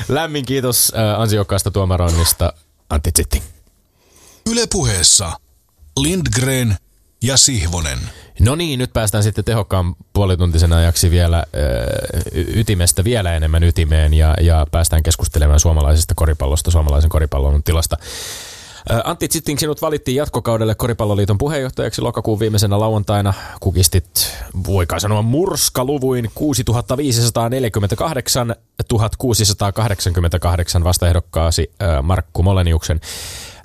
Lämmin 0.09 0.45
kiitos 0.45 0.93
ansiokkaasta 1.17 1.71
tuomaroinnista, 1.71 2.53
Antti 2.89 3.11
Zitting. 3.17 3.45
Ylepuheessa 4.51 5.31
Lindgren 5.97 6.77
ja 7.23 7.37
Sihvonen. 7.37 7.99
No 8.39 8.55
niin, 8.55 8.79
nyt 8.79 8.93
päästään 8.93 9.23
sitten 9.23 9.43
tehokkaan 9.43 9.95
puolituntisen 10.13 10.73
ajaksi 10.73 11.11
vielä 11.11 11.43
ytimestä 12.55 13.03
vielä 13.03 13.33
enemmän 13.33 13.63
ytimeen 13.63 14.13
ja, 14.13 14.35
ja 14.41 14.67
päästään 14.71 15.03
keskustelemaan 15.03 15.59
suomalaisesta 15.59 16.13
koripallosta, 16.15 16.71
suomalaisen 16.71 17.09
koripallon 17.09 17.63
tilasta. 17.63 17.97
Antti 19.03 19.27
Zitting, 19.27 19.59
sinut 19.59 19.81
valittiin 19.81 20.15
jatkokaudelle 20.15 20.75
Koripalloliiton 20.75 21.37
puheenjohtajaksi 21.37 22.01
lokakuun 22.01 22.39
viimeisenä 22.39 22.79
lauantaina. 22.79 23.33
Kukistit, 23.59 24.37
voikaan 24.67 25.01
sanoa, 25.01 25.21
murskaluvuin 25.21 26.31
6548 26.35 28.55
1688 28.87 30.83
vastaehdokkaasi 30.83 31.71
Markku 32.01 32.43
Moleniuksen. 32.43 33.01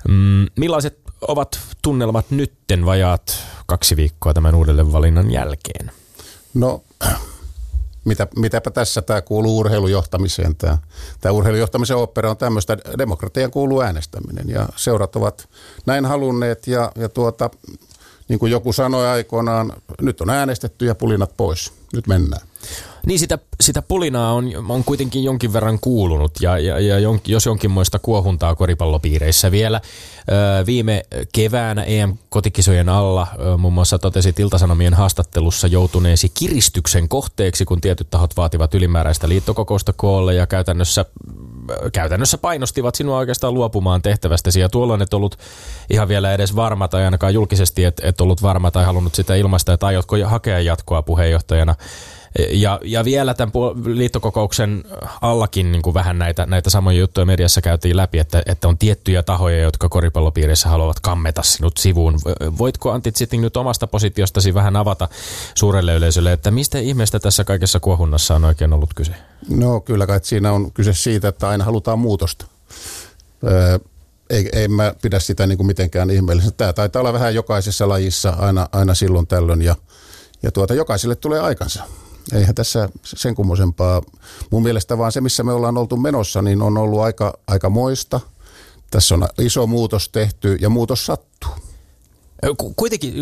Mm, 0.07 0.45
millaiset 0.57 0.99
ovat 1.21 1.59
tunnelmat 1.81 2.25
nytten 2.31 2.85
vajaat 2.85 3.37
kaksi 3.65 3.95
viikkoa 3.95 4.33
tämän 4.33 4.55
uudelleen 4.55 4.93
valinnan 4.93 5.31
jälkeen? 5.31 5.91
No, 6.53 6.83
mitä, 8.05 8.27
mitäpä 8.35 8.71
tässä 8.71 9.01
tämä 9.01 9.21
kuuluu 9.21 9.59
urheilujohtamiseen. 9.59 10.55
Tämä, 10.55 10.77
tämä 11.21 11.33
urheilujohtamisen 11.33 11.97
opera 11.97 12.29
on 12.29 12.37
tämmöistä, 12.37 12.77
demokratian 12.97 13.51
kuuluu 13.51 13.81
äänestäminen 13.81 14.49
ja 14.49 14.69
seurat 14.75 15.15
ovat 15.15 15.49
näin 15.85 16.05
halunneet 16.05 16.67
ja, 16.67 16.91
ja 16.95 17.09
tuota, 17.09 17.49
niin 18.27 18.39
kuin 18.39 18.51
joku 18.51 18.73
sanoi 18.73 19.07
aikoinaan, 19.07 19.73
nyt 20.01 20.21
on 20.21 20.29
äänestetty 20.29 20.85
ja 20.85 20.95
pulinat 20.95 21.37
pois. 21.37 21.73
Nyt 21.93 22.07
mennään. 22.07 22.47
Niin 23.09 23.19
sitä, 23.19 23.37
sitä 23.61 23.81
pulinaa 23.81 24.33
on, 24.33 24.51
on 24.69 24.83
kuitenkin 24.83 25.23
jonkin 25.23 25.53
verran 25.53 25.79
kuulunut 25.79 26.31
ja, 26.41 26.57
ja, 26.57 26.79
ja 26.79 26.99
jon, 26.99 27.19
jos 27.27 27.45
jonkinmoista 27.45 27.99
kuohuntaa 27.99 28.55
koripallopiireissä 28.55 29.51
vielä. 29.51 29.81
Ö, 29.81 30.65
viime 30.65 31.03
keväänä 31.33 31.83
EM-kotikisojen 31.83 32.89
alla 32.89 33.27
muun 33.57 33.73
muassa 33.73 33.99
totesi 33.99 34.33
Tiltasanomien 34.33 34.93
haastattelussa 34.93 35.67
joutuneesi 35.67 36.29
kiristyksen 36.29 37.09
kohteeksi, 37.09 37.65
kun 37.65 37.81
tietyt 37.81 38.09
tahot 38.09 38.37
vaativat 38.37 38.73
ylimääräistä 38.73 39.29
liittokokousta 39.29 39.93
koolle 39.93 40.33
ja 40.33 40.47
käytännössä, 40.47 41.05
käytännössä 41.93 42.37
painostivat 42.37 42.95
sinua 42.95 43.17
oikeastaan 43.17 43.53
luopumaan 43.53 44.01
tehtävästäsi. 44.01 44.59
Ja 44.59 44.69
tuolloin 44.69 45.01
et 45.01 45.13
ollut 45.13 45.39
ihan 45.89 46.07
vielä 46.07 46.33
edes 46.33 46.55
varma 46.55 46.87
tai 46.87 47.05
ainakaan 47.05 47.33
julkisesti 47.33 47.85
et, 47.85 48.01
et 48.03 48.21
ollut 48.21 48.41
varma 48.41 48.71
tai 48.71 48.85
halunnut 48.85 49.15
sitä 49.15 49.35
ilmaista, 49.35 49.73
että 49.73 49.87
aiotko 49.87 50.15
hakea 50.25 50.59
jatkoa 50.59 51.01
puheenjohtajana. 51.01 51.75
Ja, 52.51 52.79
ja 52.83 53.05
vielä 53.05 53.33
tämän 53.33 53.51
liittokokouksen 53.85 54.83
allakin 55.21 55.71
niin 55.71 55.81
kuin 55.81 55.93
vähän 55.93 56.19
näitä, 56.19 56.45
näitä 56.45 56.69
samoja 56.69 56.99
juttuja 56.99 57.25
mediassa 57.25 57.61
käytiin 57.61 57.97
läpi, 57.97 58.19
että, 58.19 58.43
että 58.45 58.67
on 58.67 58.77
tiettyjä 58.77 59.23
tahoja, 59.23 59.61
jotka 59.61 59.89
koripallopiirissä 59.89 60.69
haluavat 60.69 60.99
kammeta 60.99 61.43
sinut 61.43 61.77
sivuun. 61.77 62.19
Voitko 62.57 62.91
Antti 62.91 63.11
Zitting 63.11 63.43
nyt 63.43 63.57
omasta 63.57 63.87
positiostasi 63.87 64.53
vähän 64.53 64.75
avata 64.75 65.07
suurelle 65.55 65.95
yleisölle, 65.95 66.33
että 66.33 66.51
mistä 66.51 66.79
ihmeestä 66.79 67.19
tässä 67.19 67.43
kaikessa 67.43 67.79
kuohunnassa 67.79 68.35
on 68.35 68.45
oikein 68.45 68.73
ollut 68.73 68.93
kyse? 68.93 69.11
No 69.49 69.79
kyllä 69.79 70.07
kai 70.07 70.19
siinä 70.23 70.51
on 70.51 70.71
kyse 70.71 70.93
siitä, 70.93 71.27
että 71.27 71.49
aina 71.49 71.63
halutaan 71.63 71.99
muutosta. 71.99 72.45
ei, 74.29 74.49
ei 74.53 74.67
mä 74.67 74.93
pidä 75.01 75.19
sitä 75.19 75.47
niin 75.47 75.57
kuin 75.57 75.67
mitenkään 75.67 76.09
ihmeellisenä. 76.09 76.53
Tämä 76.57 76.73
taitaa 76.73 76.99
olla 76.99 77.13
vähän 77.13 77.35
jokaisessa 77.35 77.89
lajissa 77.89 78.29
aina, 78.29 78.67
aina 78.71 78.95
silloin 78.95 79.27
tällöin 79.27 79.61
ja, 79.61 79.75
ja 80.43 80.51
tuota, 80.51 80.73
jokaiselle 80.73 81.15
tulee 81.15 81.39
aikansa. 81.39 81.83
Eihän 82.33 82.55
tässä 82.55 82.89
sen 83.03 83.35
kummosempaa. 83.35 84.01
Mun 84.49 84.63
mielestä 84.63 84.97
vaan 84.97 85.11
se, 85.11 85.21
missä 85.21 85.43
me 85.43 85.53
ollaan 85.53 85.77
oltu 85.77 85.97
menossa, 85.97 86.41
niin 86.41 86.61
on 86.61 86.77
ollut 86.77 86.99
aika, 86.99 87.33
aika 87.47 87.69
moista. 87.69 88.19
Tässä 88.91 89.15
on 89.15 89.27
iso 89.39 89.67
muutos 89.67 90.09
tehty 90.09 90.57
ja 90.61 90.69
muutos 90.69 91.05
sattuu. 91.05 91.51
Kuitenkin 92.75 93.13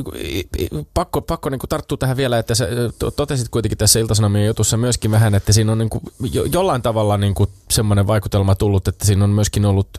pakko, 0.93 1.21
pakko 1.21 1.49
niin 1.49 1.59
tarttua 1.69 1.97
tähän 1.97 2.17
vielä, 2.17 2.39
että 2.39 2.55
sä 2.55 2.67
totesit 3.15 3.49
kuitenkin 3.49 3.77
tässä 3.77 3.99
Iltasanomien 3.99 4.47
jutussa 4.47 4.77
myöskin 4.77 5.11
vähän, 5.11 5.35
että 5.35 5.53
siinä 5.53 5.71
on 5.71 5.77
niin 5.77 5.89
kuin 5.89 6.03
jollain 6.51 6.81
tavalla 6.81 7.17
niin 7.17 7.33
kuin 7.33 7.49
semmoinen 7.71 8.07
vaikutelma 8.07 8.55
tullut, 8.55 8.87
että 8.87 9.05
siinä 9.05 9.23
on 9.23 9.29
myöskin 9.29 9.65
ollut, 9.65 9.89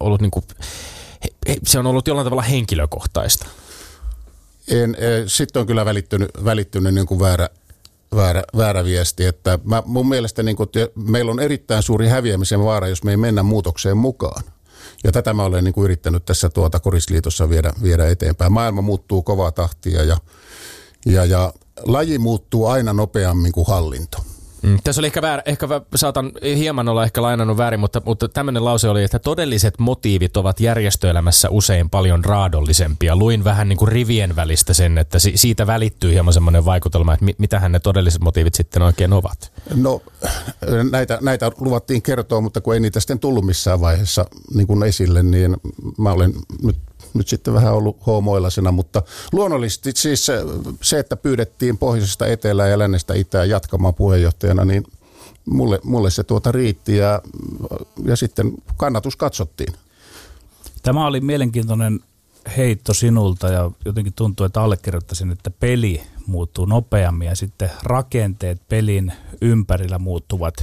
ollut 0.00 0.20
niin 0.20 0.30
kuin, 0.30 0.44
se 1.66 1.78
on 1.78 1.86
ollut 1.86 2.08
jollain 2.08 2.24
tavalla 2.24 2.42
henkilökohtaista. 2.42 3.46
En, 4.68 4.96
sitten 5.26 5.60
on 5.60 5.66
kyllä 5.66 5.84
välittynyt, 5.84 6.30
välittynyt 6.44 6.94
niin 6.94 7.06
kuin 7.06 7.20
väärä, 7.20 7.48
väärä, 8.14 8.42
väärä 8.56 8.84
viesti. 8.84 9.24
Että 9.24 9.58
mä, 9.64 9.82
mun 9.86 10.08
mielestä 10.08 10.42
niin 10.42 10.56
kuin, 10.56 10.68
meillä 10.94 11.32
on 11.32 11.40
erittäin 11.40 11.82
suuri 11.82 12.08
häviämisen 12.08 12.64
vaara, 12.64 12.88
jos 12.88 13.04
me 13.04 13.10
ei 13.10 13.16
mennä 13.16 13.42
muutokseen 13.42 13.96
mukaan. 13.96 14.42
Ja 15.04 15.12
tätä 15.12 15.34
mä 15.34 15.44
olen 15.44 15.64
niin 15.64 15.74
kuin 15.74 15.84
yrittänyt 15.84 16.24
tässä 16.24 16.48
tuota 16.48 16.80
Korisliitossa 16.80 17.50
viedä, 17.50 17.72
viedä 17.82 18.08
eteenpäin. 18.08 18.52
Maailma 18.52 18.82
muuttuu 18.82 19.22
kovaa 19.22 19.52
tahtia 19.52 20.04
ja, 20.04 20.16
ja, 21.06 21.24
ja 21.24 21.52
laji 21.86 22.18
muuttuu 22.18 22.66
aina 22.66 22.92
nopeammin 22.92 23.52
kuin 23.52 23.66
hallinto. 23.66 24.18
Mm. 24.62 24.78
Tässä 24.84 25.00
oli 25.00 25.06
ehkä, 25.06 25.22
väär, 25.22 25.42
ehkä 25.46 25.66
saatan 25.94 26.32
hieman 26.56 26.88
olla 26.88 27.04
ehkä 27.04 27.22
lainannut 27.22 27.56
väärin, 27.56 27.80
mutta, 27.80 28.02
mutta 28.04 28.28
tämmöinen 28.28 28.64
lause 28.64 28.88
oli, 28.88 29.04
että 29.04 29.18
todelliset 29.18 29.78
motiivit 29.78 30.36
ovat 30.36 30.60
järjestöelämässä 30.60 31.50
usein 31.50 31.90
paljon 31.90 32.24
raadollisempia. 32.24 33.16
Luin 33.16 33.44
vähän 33.44 33.68
niin 33.68 33.76
kuin 33.76 33.88
rivien 33.88 34.36
välistä 34.36 34.74
sen, 34.74 34.98
että 34.98 35.18
si- 35.18 35.36
siitä 35.36 35.66
välittyy 35.66 36.12
hieman 36.12 36.32
semmoinen 36.32 36.64
vaikutelma, 36.64 37.12
että 37.12 37.24
mi- 37.24 37.34
mitähän 37.38 37.72
ne 37.72 37.78
todelliset 37.80 38.22
motiivit 38.22 38.54
sitten 38.54 38.82
oikein 38.82 39.12
ovat. 39.12 39.52
No 39.74 40.00
näitä, 40.90 41.18
näitä 41.22 41.52
luvattiin 41.60 42.02
kertoa, 42.02 42.40
mutta 42.40 42.60
kun 42.60 42.74
ei 42.74 42.80
niitä 42.80 43.00
sitten 43.00 43.18
tullut 43.18 43.46
missään 43.46 43.80
vaiheessa 43.80 44.26
niin 44.54 44.66
kuin 44.66 44.82
esille, 44.82 45.22
niin 45.22 45.56
mä 45.98 46.12
olen 46.12 46.32
nyt 46.62 46.76
nyt 47.14 47.28
sitten 47.28 47.54
vähän 47.54 47.74
ollut 47.74 48.06
hoomoilasena, 48.06 48.72
mutta 48.72 49.02
luonnollisesti 49.32 49.92
siis 49.94 50.26
se, 50.26 50.42
se, 50.82 50.98
että 50.98 51.16
pyydettiin 51.16 51.78
pohjoisesta 51.78 52.26
etelään 52.26 52.70
ja 52.70 52.78
lännestä 52.78 53.14
itään 53.14 53.48
jatkamaan 53.48 53.94
puheenjohtajana, 53.94 54.64
niin 54.64 54.84
mulle, 55.44 55.80
mulle 55.84 56.10
se 56.10 56.24
tuota 56.24 56.52
riitti 56.52 56.96
ja, 56.96 57.22
ja 58.04 58.16
sitten 58.16 58.52
kannatus 58.76 59.16
katsottiin. 59.16 59.72
Tämä 60.82 61.06
oli 61.06 61.20
mielenkiintoinen 61.20 62.00
heitto 62.56 62.94
sinulta 62.94 63.48
ja 63.48 63.70
jotenkin 63.84 64.12
tuntuu, 64.12 64.46
että 64.46 64.62
allekirjoittaisin, 64.62 65.32
että 65.32 65.50
peli 65.50 66.02
muuttuu 66.26 66.64
nopeammin 66.64 67.28
ja 67.28 67.36
sitten 67.36 67.70
rakenteet 67.82 68.60
pelin 68.68 69.12
ympärillä 69.40 69.98
muuttuvat 69.98 70.54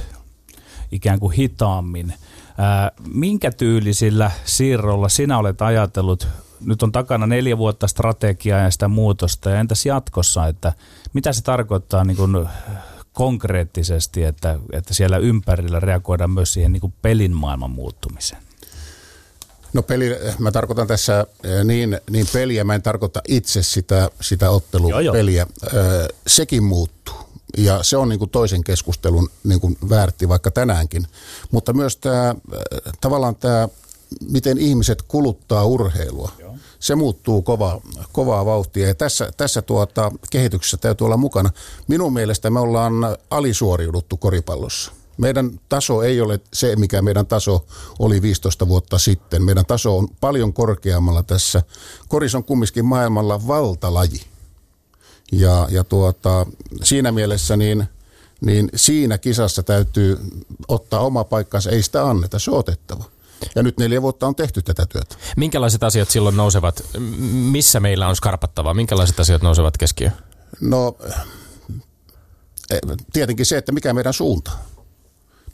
ikään 0.92 1.20
kuin 1.20 1.32
hitaammin. 1.32 2.14
Ää, 2.58 2.90
minkä 3.12 3.50
tyylisillä 3.50 4.30
siirrolla 4.44 5.08
sinä 5.08 5.38
olet 5.38 5.62
ajatellut, 5.62 6.28
nyt 6.60 6.82
on 6.82 6.92
takana 6.92 7.26
neljä 7.26 7.58
vuotta 7.58 7.86
strategiaa 7.86 8.60
ja 8.60 8.70
sitä 8.70 8.88
muutosta, 8.88 9.50
ja 9.50 9.60
entäs 9.60 9.86
jatkossa, 9.86 10.46
että 10.46 10.72
mitä 11.12 11.32
se 11.32 11.42
tarkoittaa 11.42 12.04
niin 12.04 12.16
kuin 12.16 12.48
konkreettisesti, 13.12 14.24
että, 14.24 14.58
että 14.72 14.94
siellä 14.94 15.18
ympärillä 15.18 15.80
reagoidaan 15.80 16.30
myös 16.30 16.52
siihen 16.52 16.72
niin 16.72 16.80
kuin 16.80 16.94
pelin 17.02 17.32
maailman 17.32 17.70
muuttumiseen? 17.70 18.42
No 19.72 19.82
peli, 19.82 20.16
mä 20.38 20.52
tarkoitan 20.52 20.86
tässä 20.86 21.26
niin, 21.64 22.00
niin 22.10 22.26
peliä, 22.32 22.64
mä 22.64 22.74
en 22.74 22.82
tarkoita 22.82 23.22
itse 23.28 23.62
sitä, 23.62 24.10
sitä 24.20 24.50
ottelupeliä. 24.50 25.46
Joo, 25.72 25.82
joo. 25.82 26.08
Sekin 26.26 26.64
muuttuu. 26.64 27.25
Ja 27.56 27.82
se 27.82 27.96
on 27.96 28.08
niin 28.08 28.18
kuin 28.18 28.30
toisen 28.30 28.64
keskustelun 28.64 29.30
niin 29.44 29.60
kuin 29.60 29.78
väärti 29.88 30.28
vaikka 30.28 30.50
tänäänkin. 30.50 31.06
Mutta 31.50 31.72
myös 31.72 31.96
tämä, 31.96 32.34
tavallaan 33.00 33.36
tämä, 33.36 33.68
miten 34.30 34.58
ihmiset 34.58 35.02
kuluttaa 35.02 35.64
urheilua. 35.64 36.30
Joo. 36.38 36.54
Se 36.78 36.94
muuttuu 36.94 37.42
kova, 37.42 37.80
kovaa 38.12 38.44
vauhtia 38.46 38.88
ja 38.88 38.94
tässä, 38.94 39.32
tässä 39.36 39.62
tuota, 39.62 40.12
kehityksessä 40.30 40.76
täytyy 40.76 41.04
olla 41.04 41.16
mukana. 41.16 41.50
Minun 41.88 42.12
mielestä 42.12 42.50
me 42.50 42.60
ollaan 42.60 42.92
alisuoriuduttu 43.30 44.16
koripallossa. 44.16 44.92
Meidän 45.16 45.60
taso 45.68 46.02
ei 46.02 46.20
ole 46.20 46.40
se, 46.52 46.76
mikä 46.76 47.02
meidän 47.02 47.26
taso 47.26 47.66
oli 47.98 48.22
15 48.22 48.68
vuotta 48.68 48.98
sitten. 48.98 49.42
Meidän 49.42 49.66
taso 49.66 49.98
on 49.98 50.08
paljon 50.20 50.52
korkeammalla 50.52 51.22
tässä. 51.22 51.62
Koris 52.08 52.34
on 52.34 52.44
kumminkin 52.44 52.84
maailmalla 52.84 53.46
valtalaji. 53.46 54.20
Ja, 55.32 55.68
ja 55.70 55.84
tuota, 55.84 56.46
siinä 56.82 57.12
mielessä 57.12 57.56
niin, 57.56 57.88
niin 58.40 58.68
siinä 58.74 59.18
kisassa 59.18 59.62
täytyy 59.62 60.18
ottaa 60.68 61.00
oma 61.00 61.24
paikkansa, 61.24 61.70
ei 61.70 61.82
sitä 61.82 62.08
anneta, 62.08 62.38
se 62.38 62.50
on 62.50 62.58
otettava. 62.58 63.04
Ja 63.54 63.62
nyt 63.62 63.78
neljä 63.78 64.02
vuotta 64.02 64.26
on 64.26 64.34
tehty 64.34 64.62
tätä 64.62 64.86
työtä. 64.86 65.16
Minkälaiset 65.36 65.82
asiat 65.82 66.10
silloin 66.10 66.36
nousevat, 66.36 66.82
missä 67.30 67.80
meillä 67.80 68.08
on 68.08 68.16
skarpattavaa, 68.16 68.74
minkälaiset 68.74 69.20
asiat 69.20 69.42
nousevat 69.42 69.76
keskiöön? 69.76 70.12
No 70.60 70.96
eh, 72.70 72.80
tietenkin 73.12 73.46
se, 73.46 73.56
että 73.56 73.72
mikä 73.72 73.94
meidän 73.94 74.12
suunta 74.12 74.50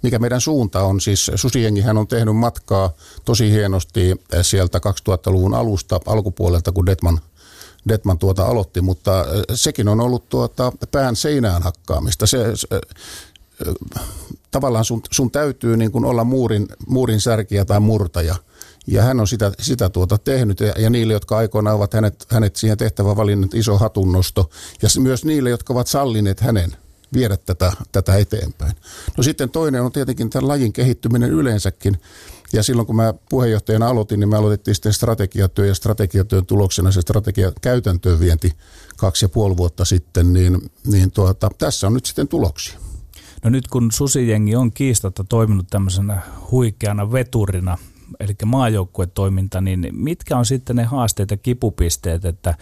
mikä 0.03 0.19
meidän 0.19 0.41
suunta 0.41 0.83
on. 0.83 1.01
Siis 1.01 1.31
Susijengihän 1.35 1.99
on 1.99 2.09
tehnyt 2.09 2.37
matkaa 2.37 2.93
tosi 3.25 3.51
hienosti 3.51 4.11
eh, 4.11 4.17
sieltä 4.43 4.79
2000-luvun 4.79 5.55
alusta, 5.55 6.01
alkupuolelta, 6.07 6.73
kun 6.73 6.87
Detman– 6.87 7.21
Detman 7.89 8.19
tuota 8.19 8.45
aloitti, 8.45 8.81
mutta 8.81 9.25
sekin 9.55 9.89
on 9.89 10.01
ollut 10.01 10.29
tuota 10.29 10.73
pään 10.91 11.17
seinään 11.17 11.63
hakkaamista. 11.63 12.27
Se, 12.27 12.45
se 12.55 12.67
tavallaan 14.51 14.85
sun, 14.85 15.03
sun 15.11 15.31
täytyy 15.31 15.77
niin 15.77 15.93
kuin 15.93 16.05
olla 16.05 16.25
muurin, 16.25 16.69
muurin 16.87 17.21
särkiä 17.21 17.65
tai 17.65 17.81
murtaja. 17.81 18.35
Ja 18.87 19.03
hän 19.03 19.21
on 19.21 19.29
sitä, 19.29 19.53
sitä 19.61 19.89
tuota 19.89 20.19
tehnyt 20.19 20.61
ja, 20.61 20.73
ja 20.79 20.91
niille, 20.91 21.13
jotka 21.13 21.37
aikoinaan 21.37 21.77
ovat 21.77 21.95
hänet, 21.95 22.27
hänet 22.29 22.57
siihen 22.57 22.79
tehtävän 22.79 23.17
valinnut, 23.17 23.55
iso 23.55 23.79
hatunnosto. 23.79 24.51
Ja 24.83 24.89
myös 25.01 25.25
niille, 25.25 25.51
jotka 25.51 25.73
ovat 25.73 25.87
sallineet 25.87 26.41
hänen 26.41 26.77
viedä 27.15 27.37
tätä, 27.37 27.73
tätä 27.93 28.17
eteenpäin. 28.17 28.73
No 29.17 29.23
sitten 29.23 29.51
toinen 29.51 29.83
on 29.83 29.93
tietenkin 29.93 30.31
tämän 30.31 30.49
lajin 30.49 30.73
kehittyminen 30.73 31.31
yleensäkin. 31.31 32.01
Ja 32.53 32.63
silloin 32.63 32.87
kun 32.87 32.97
mä 32.97 33.15
puheenjohtajana 33.29 33.89
aloitin, 33.89 34.21
niin 34.21 34.29
me 34.29 34.37
aloitettiin 34.37 34.75
sitten 34.75 34.93
strategiatyö 34.93 35.67
ja 35.67 35.75
strategiatyön 35.75 36.47
tuloksena 36.47 36.91
se 36.91 37.01
strategia 37.01 37.53
käytäntöön 37.61 38.21
vienti 38.21 38.53
kaksi 38.97 39.25
ja 39.25 39.29
puoli 39.29 39.57
vuotta 39.57 39.85
sitten, 39.85 40.33
niin, 40.33 40.71
niin 40.87 41.11
tuota, 41.11 41.51
tässä 41.59 41.87
on 41.87 41.95
nyt 41.95 42.07
sitten 42.07 42.29
tuloksia. 42.29 42.79
No 43.45 43.51
nyt 43.51 43.69
kun 43.69 43.93
Susijengi 43.93 44.57
on 44.57 44.73
kiistatta 44.73 45.25
toiminut 45.25 45.67
tämmöisenä 45.71 46.23
huikeana 46.51 47.13
veturina, 47.13 47.79
eli 48.21 48.35
maajoukkuetoiminta, 48.45 49.61
niin 49.61 49.89
mitkä 49.93 50.37
on 50.37 50.47
sitten 50.47 50.77
ne 50.77 50.85
haasteet 50.85 51.31
ja 51.31 51.37
kipupisteet, 51.37 52.25
että 52.25 52.55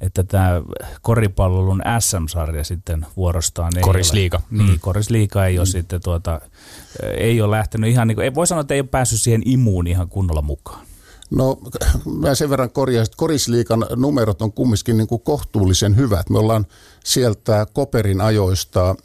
että 0.00 0.24
tämä 0.24 0.62
koripallon 1.02 1.82
SM-sarja 1.98 2.64
sitten 2.64 3.06
vuorostaan 3.16 3.72
ei 3.76 3.82
Korisliiga. 3.82 4.36
Ole, 4.36 4.62
niin, 4.62 4.70
mm. 4.70 4.80
Korisliiga 4.80 5.46
ei 5.46 5.58
ole 5.58 5.66
mm. 5.66 5.70
sitten 5.70 6.02
tuota, 6.02 6.40
ei 7.16 7.40
ole 7.40 7.56
lähtenyt 7.56 7.90
ihan 7.90 8.08
niin 8.08 8.16
kuin, 8.16 8.34
voi 8.34 8.46
sanoa, 8.46 8.60
että 8.60 8.74
ei 8.74 8.80
ole 8.80 8.88
päässyt 8.88 9.20
siihen 9.20 9.42
imuun 9.44 9.86
ihan 9.86 10.08
kunnolla 10.08 10.42
mukaan. 10.42 10.86
No 11.30 11.58
mä 12.20 12.34
sen 12.34 12.50
verran 12.50 12.70
korjaan, 12.70 13.04
että 13.04 13.16
korisliikan 13.16 13.86
numerot 13.96 14.42
on 14.42 14.52
kumminkin 14.52 14.96
niin 14.96 15.08
kuin 15.08 15.20
kohtuullisen 15.20 15.96
hyvät. 15.96 16.30
Me 16.30 16.38
ollaan 16.38 16.66
sieltä 17.04 17.66
Koperin 17.72 18.20
ajoista 18.20 18.90
äh, 18.90 18.96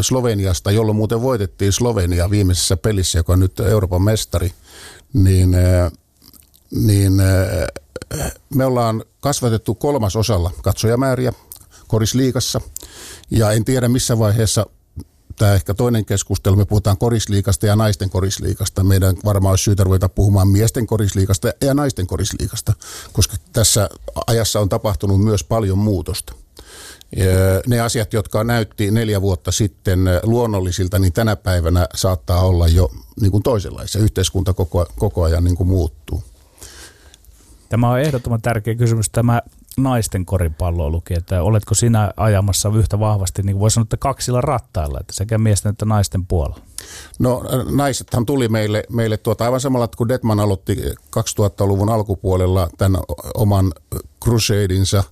Sloveniasta, 0.00 0.70
jolloin 0.70 0.96
muuten 0.96 1.22
voitettiin 1.22 1.72
Slovenia 1.72 2.30
viimeisessä 2.30 2.76
pelissä, 2.76 3.18
joka 3.18 3.32
on 3.32 3.40
nyt 3.40 3.60
Euroopan 3.60 4.02
mestari, 4.02 4.52
niin, 5.12 5.54
äh, 5.54 5.92
niin 6.70 7.20
äh, 7.20 8.28
me 8.54 8.64
ollaan 8.64 9.04
kasvatettu 9.20 9.74
kolmasosalla 9.74 10.50
katsojamääriä 10.62 11.32
korisliikassa. 11.88 12.60
Ja 13.30 13.52
en 13.52 13.64
tiedä 13.64 13.88
missä 13.88 14.18
vaiheessa 14.18 14.66
tämä 15.36 15.54
ehkä 15.54 15.74
toinen 15.74 16.04
keskustelu. 16.04 16.56
Me 16.56 16.64
puhutaan 16.64 16.98
korisliikasta 16.98 17.66
ja 17.66 17.76
naisten 17.76 18.10
korisliikasta. 18.10 18.84
Meidän 18.84 19.16
varmaan 19.24 19.52
olisi 19.52 19.64
syytä 19.64 19.84
ruveta 19.84 20.08
puhumaan 20.08 20.48
miesten 20.48 20.86
korisliikasta 20.86 21.52
ja 21.60 21.74
naisten 21.74 22.06
korisliikasta, 22.06 22.72
koska 23.12 23.36
tässä 23.52 23.88
ajassa 24.26 24.60
on 24.60 24.68
tapahtunut 24.68 25.24
myös 25.24 25.44
paljon 25.44 25.78
muutosta. 25.78 26.34
Ne 27.66 27.80
asiat, 27.80 28.12
jotka 28.12 28.44
näytti 28.44 28.90
neljä 28.90 29.22
vuotta 29.22 29.52
sitten 29.52 30.00
luonnollisilta, 30.22 30.98
niin 30.98 31.12
tänä 31.12 31.36
päivänä 31.36 31.86
saattaa 31.94 32.40
olla 32.40 32.68
jo 32.68 32.90
niin 33.20 33.30
kuin 33.30 33.42
toisenlaisia. 33.42 34.02
Yhteiskunta 34.02 34.54
koko, 34.54 34.86
koko 34.98 35.22
ajan 35.22 35.44
niin 35.44 35.56
kuin 35.56 35.68
muuttuu. 35.68 36.22
Tämä 37.70 37.90
on 37.90 38.00
ehdottoman 38.00 38.42
tärkeä 38.42 38.74
kysymys. 38.74 39.10
Tämä 39.10 39.42
naisten 39.76 40.26
koripalloilukin, 40.26 41.18
että 41.18 41.42
oletko 41.42 41.74
sinä 41.74 42.12
ajamassa 42.16 42.70
yhtä 42.74 42.98
vahvasti, 42.98 43.42
niin 43.42 43.58
voi 43.58 43.70
sanoa, 43.70 43.82
että 43.82 43.96
kaksilla 43.96 44.40
rattailla, 44.40 45.00
että 45.00 45.12
sekä 45.12 45.38
miesten 45.38 45.70
että 45.70 45.84
naisten 45.84 46.26
puolella? 46.26 46.60
No 47.18 47.42
naisethan 47.70 48.26
tuli 48.26 48.48
meille, 48.48 48.84
meille 48.90 49.16
tuota, 49.16 49.44
aivan 49.44 49.60
samalla, 49.60 49.88
kun 49.88 50.08
Detman 50.08 50.40
aloitti 50.40 50.76
2000-luvun 51.16 51.88
alkupuolella 51.88 52.70
tämän 52.78 53.00
oman 53.34 53.72
crusadinsa, 54.24 55.04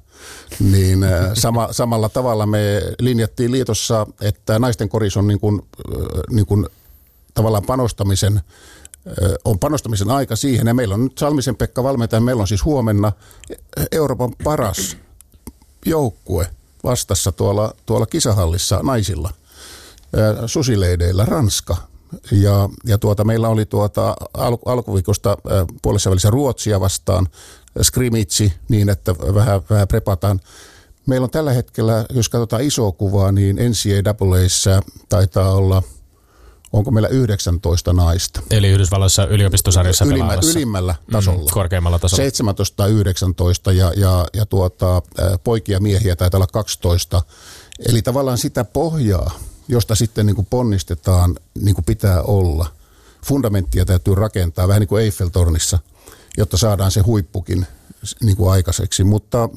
niin 0.61 1.05
äh, 1.05 1.31
sama, 1.35 1.69
samalla 1.71 2.09
tavalla 2.09 2.47
me 2.47 2.83
linjattiin 3.01 3.53
liitossa, 3.53 4.07
että 4.21 4.59
naisten 4.59 4.89
koris 4.89 5.17
on 5.17 5.27
niin 5.27 5.41
kuin, 5.41 5.63
äh, 5.63 6.07
niin 6.31 6.47
kuin 6.47 6.67
tavallaan 7.35 7.65
panostamisen 7.67 8.41
on 9.45 9.59
panostamisen 9.59 10.11
aika 10.11 10.37
siihen. 10.37 10.67
Ja 10.67 10.75
meillä 10.75 10.95
on 10.95 11.05
nyt 11.05 11.19
Salmisen 11.19 11.57
Pekka 11.57 11.83
valmentaja, 11.83 12.21
meillä 12.21 12.41
on 12.41 12.49
siis 12.49 12.65
huomenna 12.65 13.13
Euroopan 13.93 14.33
paras 14.45 14.97
joukkue 15.87 16.47
vastassa 16.85 17.33
tuolla, 17.33 17.75
tuolla 17.87 18.07
kisahallissa 18.07 18.81
naisilla– 18.83 19.31
susileideillä 20.47 21.25
Ranska. 21.25 21.77
Ja, 22.33 22.69
ja 22.85 22.99
tuota, 22.99 23.25
meillä 23.25 23.49
oli 23.49 23.67
tuota 23.67 24.17
al, 24.35 24.59
alkuviikosta 24.67 25.37
puolessa 25.83 26.11
välissä 26.11 26.31
Ruotsia 26.31 26.81
vastaan 26.81 27.27
skrimitsi 27.83 28.53
niin, 28.69 28.89
että 28.89 29.15
vähän, 29.19 29.61
vähän 29.71 29.89
prepataan. 29.89 30.41
Meillä 31.07 31.25
on 31.25 31.31
tällä 31.31 31.53
hetkellä, 31.53 32.07
jos 32.11 32.29
katsotaan 32.29 32.63
isoa 32.63 32.93
kuvaa, 32.93 33.33
niin 33.33 33.57
NCAAissa 33.57 34.83
taitaa 35.09 35.53
olla– 35.53 35.83
onko 36.73 36.91
meillä 36.91 37.09
19 37.09 37.93
naista. 37.93 38.41
Eli 38.51 38.69
Yhdysvalloissa 38.69 39.27
yliopistosarjassa 39.27 40.05
Ylimmä, 40.05 40.39
Ylimmällä 40.55 40.95
tasolla. 41.13 41.43
Mm, 41.43 41.47
korkeammalla 41.51 41.99
tasolla. 41.99 42.23
17 42.23 42.77
tai 42.77 42.91
19 42.91 43.73
ja, 43.73 43.93
ja, 43.97 44.27
ja 44.35 44.47
tuota, 44.47 45.03
poikia 45.45 45.81
miehiä 45.81 46.17
taitaa 46.17 46.39
olla 46.39 46.47
12. 46.47 47.23
Eli 47.89 48.03
tavallaan 48.03 48.39
sitä 48.39 48.65
pohjaa, 48.65 49.39
josta 49.69 49.95
sitten 49.95 50.27
niin 50.27 50.37
kuin 50.37 50.47
ponnistetaan 50.51 51.37
niin 51.55 51.75
kuin 51.75 51.85
pitää 51.85 52.23
olla. 52.23 52.67
Fundamenttia 53.25 53.85
täytyy 53.85 54.15
rakentaa 54.15 54.69
vähän 54.69 54.81
niin 54.81 54.89
kuin 54.89 55.05
Eiffeltornissa, 55.05 55.79
jotta 56.37 56.57
saadaan 56.57 56.91
se 56.91 57.01
huippukin 57.01 57.67
niin 58.23 58.37
kuin 58.37 58.51
aikaiseksi. 58.51 59.05
Mutta 59.05 59.49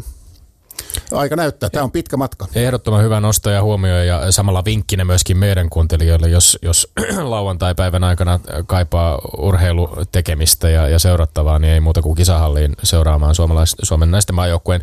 Aika 1.11 1.35
näyttää. 1.35 1.69
Tämä 1.69 1.83
on 1.83 1.91
pitkä 1.91 2.17
matka. 2.17 2.47
Ehdottoman 2.55 3.03
hyvä 3.03 3.19
nosto 3.19 3.49
ja 3.49 3.63
huomio 3.63 4.03
ja 4.03 4.31
samalla 4.31 4.65
vinkkinä 4.65 5.05
myöskin 5.05 5.37
meidän 5.37 5.69
kuuntelijoille, 5.69 6.29
jos, 6.29 6.57
jos 6.61 6.91
lauantai-päivän 7.23 8.03
aikana 8.03 8.39
kaipaa 8.67 9.21
urheilutekemistä 9.37 10.69
ja, 10.69 10.87
ja 10.87 10.99
seurattavaa, 10.99 11.59
niin 11.59 11.73
ei 11.73 11.79
muuta 11.79 12.01
kuin 12.01 12.15
kisahalliin 12.15 12.75
seuraamaan 12.83 13.35
suomalais, 13.35 13.75
Suomen 13.83 14.11
naisten 14.11 14.35
maajoukkueen 14.35 14.81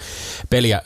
peliä. 0.50 0.82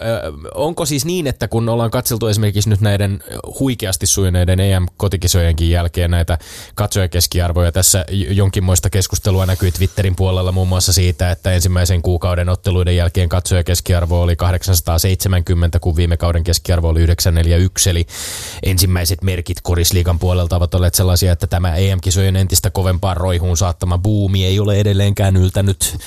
Onko 0.54 0.86
siis 0.86 1.04
niin, 1.04 1.26
että 1.26 1.48
kun 1.48 1.68
ollaan 1.68 1.90
katseltu 1.90 2.26
esimerkiksi 2.26 2.70
nyt 2.70 2.80
näiden 2.80 3.24
huikeasti 3.60 4.06
sujuneiden 4.06 4.60
EM-kotikisojenkin 4.60 5.70
jälkeen 5.70 6.10
näitä 6.10 6.38
katsojakeskiarvoja, 6.74 7.72
tässä 7.72 8.04
jonkinmoista 8.10 8.90
keskustelua 8.90 9.46
näkyy 9.46 9.70
Twitterin 9.70 10.16
puolella 10.16 10.52
muun 10.52 10.68
muassa 10.68 10.92
siitä, 10.92 11.30
että 11.30 11.52
ensimmäisen 11.52 12.02
kuukauden 12.02 12.48
otteluiden 12.48 12.96
jälkeen 12.96 13.28
katsojakeskiarvo 13.28 14.22
oli 14.22 14.36
800 14.36 14.91
70, 14.98 15.80
kun 15.80 15.96
viime 15.96 16.16
kauden 16.16 16.44
keskiarvo 16.44 16.88
oli 16.88 17.00
941, 17.00 17.90
eli 17.90 18.06
ensimmäiset 18.62 19.22
merkit 19.22 19.60
korisliikan 19.62 20.18
puolelta 20.18 20.56
ovat 20.56 20.74
olleet 20.74 20.94
sellaisia, 20.94 21.32
että 21.32 21.46
tämä 21.46 21.76
EM-kisojen 21.76 22.36
entistä 22.36 22.70
kovempaa 22.70 23.14
roihuun 23.14 23.56
saattama 23.56 23.98
buumi 23.98 24.46
ei 24.46 24.60
ole 24.60 24.80
edelleenkään 24.80 25.36
yltänyt 25.36 25.98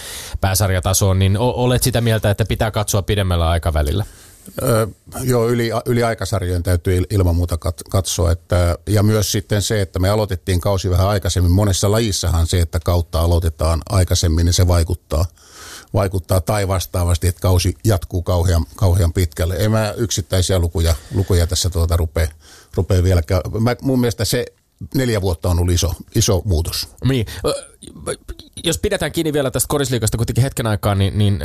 pääsarjatasoon, 0.42 1.20
niin 1.20 1.38
olet 1.38 1.84
sitä 1.84 2.02
mieltä, 2.02 2.32
että 2.32 2.46
pitää 2.46 2.72
katsoa 2.72 3.02
pidemmällä 3.02 3.50
aikavälillä? 3.50 4.06
Öö, 4.64 4.88
joo, 5.24 5.50
yli, 5.50 5.72
yli 5.86 6.04
aikasarjojen 6.04 6.64
täytyy 6.64 7.04
ilman 7.10 7.36
muuta 7.36 7.58
katsoa. 7.90 8.32
Että, 8.32 8.78
ja 8.88 9.04
myös 9.04 9.32
sitten 9.32 9.62
se, 9.62 9.82
että 9.82 10.00
me 10.00 10.10
aloitettiin 10.10 10.62
kausi 10.62 10.90
vähän 10.90 11.08
aikaisemmin. 11.08 11.52
Monessa 11.52 11.92
lajissahan 11.92 12.48
se, 12.48 12.62
että 12.62 12.80
kautta 12.80 13.22
aloitetaan 13.22 13.82
aikaisemmin, 13.90 14.46
niin 14.46 14.54
se 14.54 14.68
vaikuttaa– 14.68 15.26
vaikuttaa 15.96 16.42
tai 16.42 16.68
vastaavasti, 16.68 17.28
että 17.28 17.42
kausi 17.42 17.78
jatkuu 17.84 18.22
kauhean, 18.22 18.66
kauhean 18.76 19.14
pitkälle. 19.14 19.56
Ei 19.56 19.70
mä 19.70 19.94
yksittäisiä 19.98 20.60
lukuja, 20.60 20.96
lukuja 21.14 21.48
tässä 21.48 21.70
tuota 21.70 21.98
rupea, 21.98 22.28
rupea 22.76 23.04
vielä. 23.04 23.22
Mä, 23.60 23.76
mun 23.82 24.00
mielestä 24.00 24.26
se 24.26 24.46
neljä 24.96 25.22
vuotta 25.22 25.50
on 25.50 25.60
ollut 25.60 25.74
iso, 25.74 25.94
iso 26.16 26.42
muutos. 26.46 26.88
Niin 27.08 27.26
jos 28.64 28.78
pidetään 28.78 29.12
kiinni 29.12 29.34
vielä 29.34 29.52
tästä 29.52 29.68
korisliikasta 29.68 30.18
kuitenkin 30.18 30.44
hetken 30.44 30.68
aikaa, 30.68 30.96
niin, 30.96 31.18
niin 31.18 31.40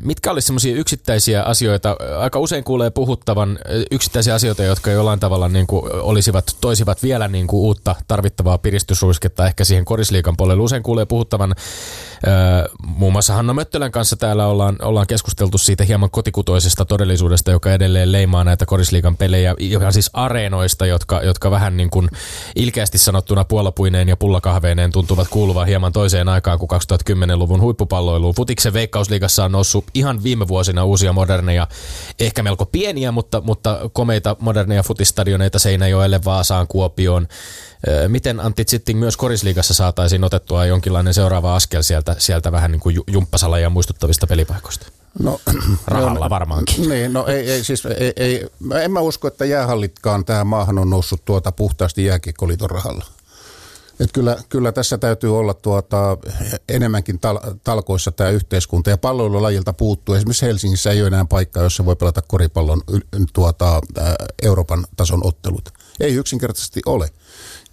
mitkä 0.00 0.30
olisi 0.30 0.46
semmoisia 0.46 0.76
yksittäisiä 0.76 1.42
asioita, 1.42 1.96
aika 2.18 2.38
usein 2.38 2.64
kuulee 2.64 2.90
puhuttavan 2.90 3.58
yksittäisiä 3.90 4.34
asioita, 4.34 4.62
jotka 4.62 4.90
jollain 4.90 5.20
tavalla 5.20 5.48
niin 5.48 5.66
kuin 5.66 5.92
olisivat, 5.92 6.56
toisivat 6.60 7.02
vielä 7.02 7.28
niin 7.28 7.46
kuin 7.46 7.60
uutta 7.60 7.96
tarvittavaa 8.08 8.58
piristysruisketta 8.58 9.46
ehkä 9.46 9.64
siihen 9.64 9.84
korisliikan 9.84 10.36
puolelle. 10.36 10.62
Usein 10.62 10.82
kuulee 10.82 11.06
puhuttavan 11.06 11.54
muun 12.86 13.12
muassa 13.12 13.34
Hanna 13.34 13.54
Möttölän 13.54 13.92
kanssa 13.92 14.16
täällä 14.16 14.46
ollaan, 14.46 14.76
ollaan 14.82 15.06
keskusteltu 15.06 15.58
siitä 15.58 15.84
hieman 15.84 16.10
kotikutoisesta 16.10 16.84
todellisuudesta, 16.84 17.50
joka 17.50 17.72
edelleen 17.72 18.12
leimaa 18.12 18.44
näitä 18.44 18.66
korisliikan 18.66 19.16
pelejä, 19.16 19.54
ihan 19.58 19.92
siis 19.92 20.10
areenoista, 20.12 20.86
jotka, 20.86 21.22
jotka 21.22 21.50
vähän 21.50 21.76
niin 21.76 21.90
kuin 21.90 22.08
ilkeästi 22.56 22.98
sanottuna 22.98 23.44
puolapuineen 23.44 24.08
ja 24.08 24.16
pullakahveineen 24.16 24.92
tuntuvat 24.92 25.28
kuuluvan 25.28 25.66
hieman 25.66 25.81
hieman 25.82 25.92
toiseen 25.92 26.28
aikaan 26.28 26.58
kuin 26.58 26.68
2010-luvun 26.72 27.60
huippupalloiluun. 27.60 28.34
Futiksen 28.34 28.72
veikkausliigassa 28.72 29.44
on 29.44 29.52
noussut 29.52 29.84
ihan 29.94 30.22
viime 30.22 30.48
vuosina 30.48 30.84
uusia 30.84 31.12
moderneja, 31.12 31.68
ehkä 32.20 32.42
melko 32.42 32.66
pieniä, 32.66 33.12
mutta, 33.12 33.40
mutta 33.40 33.90
komeita 33.92 34.36
moderneja 34.40 34.82
futistadioneita 34.82 35.58
Seinäjoelle, 35.58 36.20
Vaasaan, 36.24 36.66
Kuopioon. 36.66 37.28
Miten 38.08 38.40
Antti 38.40 38.64
Zitting 38.64 38.98
myös 38.98 39.16
korisliigassa 39.16 39.74
saataisiin 39.74 40.24
otettua 40.24 40.66
jonkinlainen 40.66 41.14
seuraava 41.14 41.56
askel 41.56 41.82
sieltä, 41.82 42.16
sieltä 42.18 42.52
vähän 42.52 42.72
niin 42.72 42.80
kuin 42.80 42.96
jumppasalaja 43.06 43.70
muistuttavista 43.70 44.26
pelipaikoista? 44.26 44.86
No, 45.22 45.40
Rahalla 45.86 46.30
varmaankin. 46.30 46.88
Niin, 46.88 47.12
no 47.12 47.26
ei, 47.26 47.50
ei 47.50 47.64
siis, 47.64 47.86
ei, 47.86 48.12
ei, 48.16 48.46
en 48.82 48.92
mä 48.92 49.00
usko, 49.00 49.28
että 49.28 49.44
jäähallitkaan 49.44 50.24
tähän 50.24 50.46
maahan 50.46 50.78
on 50.78 50.90
noussut 50.90 51.24
tuota 51.24 51.52
puhtaasti 51.52 52.04
jääkiekkoliiton 52.04 52.70
rahalla. 52.70 53.04
Et 54.00 54.12
kyllä, 54.12 54.36
kyllä 54.48 54.72
tässä 54.72 54.98
täytyy 54.98 55.38
olla 55.38 55.54
tuota, 55.54 56.18
enemmänkin 56.68 57.16
tal- 57.16 57.54
talkoissa 57.64 58.12
tämä 58.12 58.30
yhteiskunta 58.30 58.90
ja 58.90 58.98
palloilulajilta 58.98 59.72
puuttuu. 59.72 60.14
Esimerkiksi 60.14 60.46
Helsingissä 60.46 60.90
ei 60.90 61.00
ole 61.00 61.06
enää 61.06 61.24
paikkaa, 61.24 61.62
jossa 61.62 61.84
voi 61.84 61.96
pelata 61.96 62.22
koripallon 62.22 62.82
tuota, 63.32 63.80
Euroopan 64.42 64.84
tason 64.96 65.26
ottelut. 65.26 65.68
Ei 66.00 66.14
yksinkertaisesti 66.14 66.80
ole. 66.86 67.10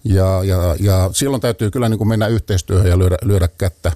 Ja, 0.04 0.44
ja, 0.44 0.76
ja 0.80 1.10
silloin 1.12 1.40
täytyy 1.40 1.70
kyllä 1.70 1.88
niin 1.88 1.98
kuin 1.98 2.08
mennä 2.08 2.26
yhteistyöhön 2.26 2.90
ja 2.90 2.98
lyödä, 2.98 3.16
lyödä 3.22 3.48
kättä, 3.48 3.92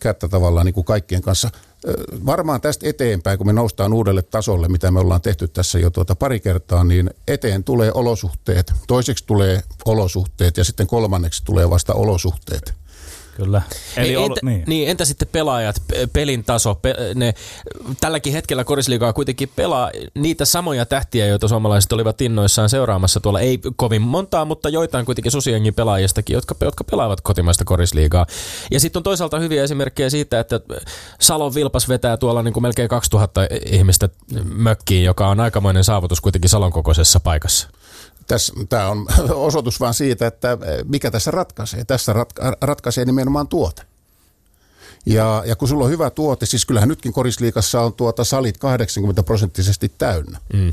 kättä 0.00 0.28
tavallaan 0.28 0.66
niin 0.66 0.74
kuin 0.74 0.84
kaikkien 0.84 1.22
kanssa– 1.22 1.50
varmaan 2.26 2.60
tästä 2.60 2.88
eteenpäin, 2.88 3.38
kun 3.38 3.46
me 3.46 3.52
noustaan 3.52 3.92
uudelle 3.92 4.22
tasolle, 4.22 4.68
mitä 4.68 4.90
me 4.90 5.00
ollaan 5.00 5.20
tehty 5.20 5.48
tässä 5.48 5.78
jo 5.78 5.90
tuota 5.90 6.14
pari 6.14 6.40
kertaa, 6.40 6.84
niin 6.84 7.10
eteen 7.28 7.64
tulee 7.64 7.92
olosuhteet, 7.94 8.72
toiseksi 8.86 9.24
tulee 9.26 9.62
olosuhteet 9.84 10.56
ja 10.56 10.64
sitten 10.64 10.86
kolmanneksi 10.86 11.44
tulee 11.44 11.70
vasta 11.70 11.94
olosuhteet. 11.94 12.81
Kyllä. 13.36 13.62
Eli 13.96 14.14
entä, 14.14 14.40
niin. 14.42 14.64
niin. 14.66 14.88
entä 14.88 15.04
sitten 15.04 15.28
pelaajat, 15.32 15.82
pelin 16.12 16.44
taso? 16.44 16.74
Pe, 16.74 16.94
ne, 17.14 17.34
tälläkin 18.00 18.32
hetkellä 18.32 18.64
korisliigaa 18.64 19.12
kuitenkin 19.12 19.50
pelaa 19.56 19.90
niitä 20.14 20.44
samoja 20.44 20.86
tähtiä, 20.86 21.26
joita 21.26 21.48
suomalaiset 21.48 21.92
olivat 21.92 22.20
innoissaan 22.20 22.68
seuraamassa 22.68 23.20
tuolla. 23.20 23.40
Ei 23.40 23.60
kovin 23.76 24.02
montaa, 24.02 24.44
mutta 24.44 24.68
joitain 24.68 25.06
kuitenkin 25.06 25.32
sosiengin 25.32 25.74
pelaajistakin, 25.74 26.34
jotka, 26.34 26.54
jotka 26.60 26.84
pelaavat 26.84 27.20
kotimaista 27.20 27.64
korisliigaa. 27.64 28.26
Ja 28.70 28.80
sitten 28.80 29.00
on 29.00 29.04
toisaalta 29.04 29.38
hyviä 29.38 29.62
esimerkkejä 29.62 30.10
siitä, 30.10 30.40
että 30.40 30.60
Salon 31.20 31.54
Vilpas 31.54 31.88
vetää 31.88 32.16
tuolla 32.16 32.42
niin 32.42 32.54
kuin 32.54 32.62
melkein 32.62 32.88
2000 32.88 33.46
ihmistä 33.66 34.08
mökkiin, 34.44 35.04
joka 35.04 35.28
on 35.28 35.40
aikamoinen 35.40 35.84
saavutus 35.84 36.20
kuitenkin 36.20 36.50
Salon 36.50 36.72
kokoisessa 36.72 37.20
paikassa 37.20 37.68
tämä 38.68 38.88
on 38.88 39.06
osoitus 39.48 39.80
vain 39.80 39.94
siitä, 39.94 40.26
että 40.26 40.58
mikä 40.84 41.10
tässä 41.10 41.30
ratkaisee. 41.30 41.84
Tässä 41.84 42.12
ratka- 42.12 42.56
ratkaisee 42.60 43.04
nimenomaan 43.04 43.48
tuote. 43.48 43.82
Ja, 45.06 45.42
ja 45.46 45.56
kun 45.56 45.68
sulla 45.68 45.84
on 45.84 45.90
hyvä 45.90 46.10
tuote, 46.10 46.46
siis 46.46 46.66
kyllähän 46.66 46.88
nytkin 46.88 47.12
korisliikassa 47.12 47.80
on 47.80 47.92
tuota 47.92 48.24
salit 48.24 48.58
80 48.58 49.22
prosenttisesti 49.22 49.92
täynnä. 49.98 50.40
Mm. 50.52 50.72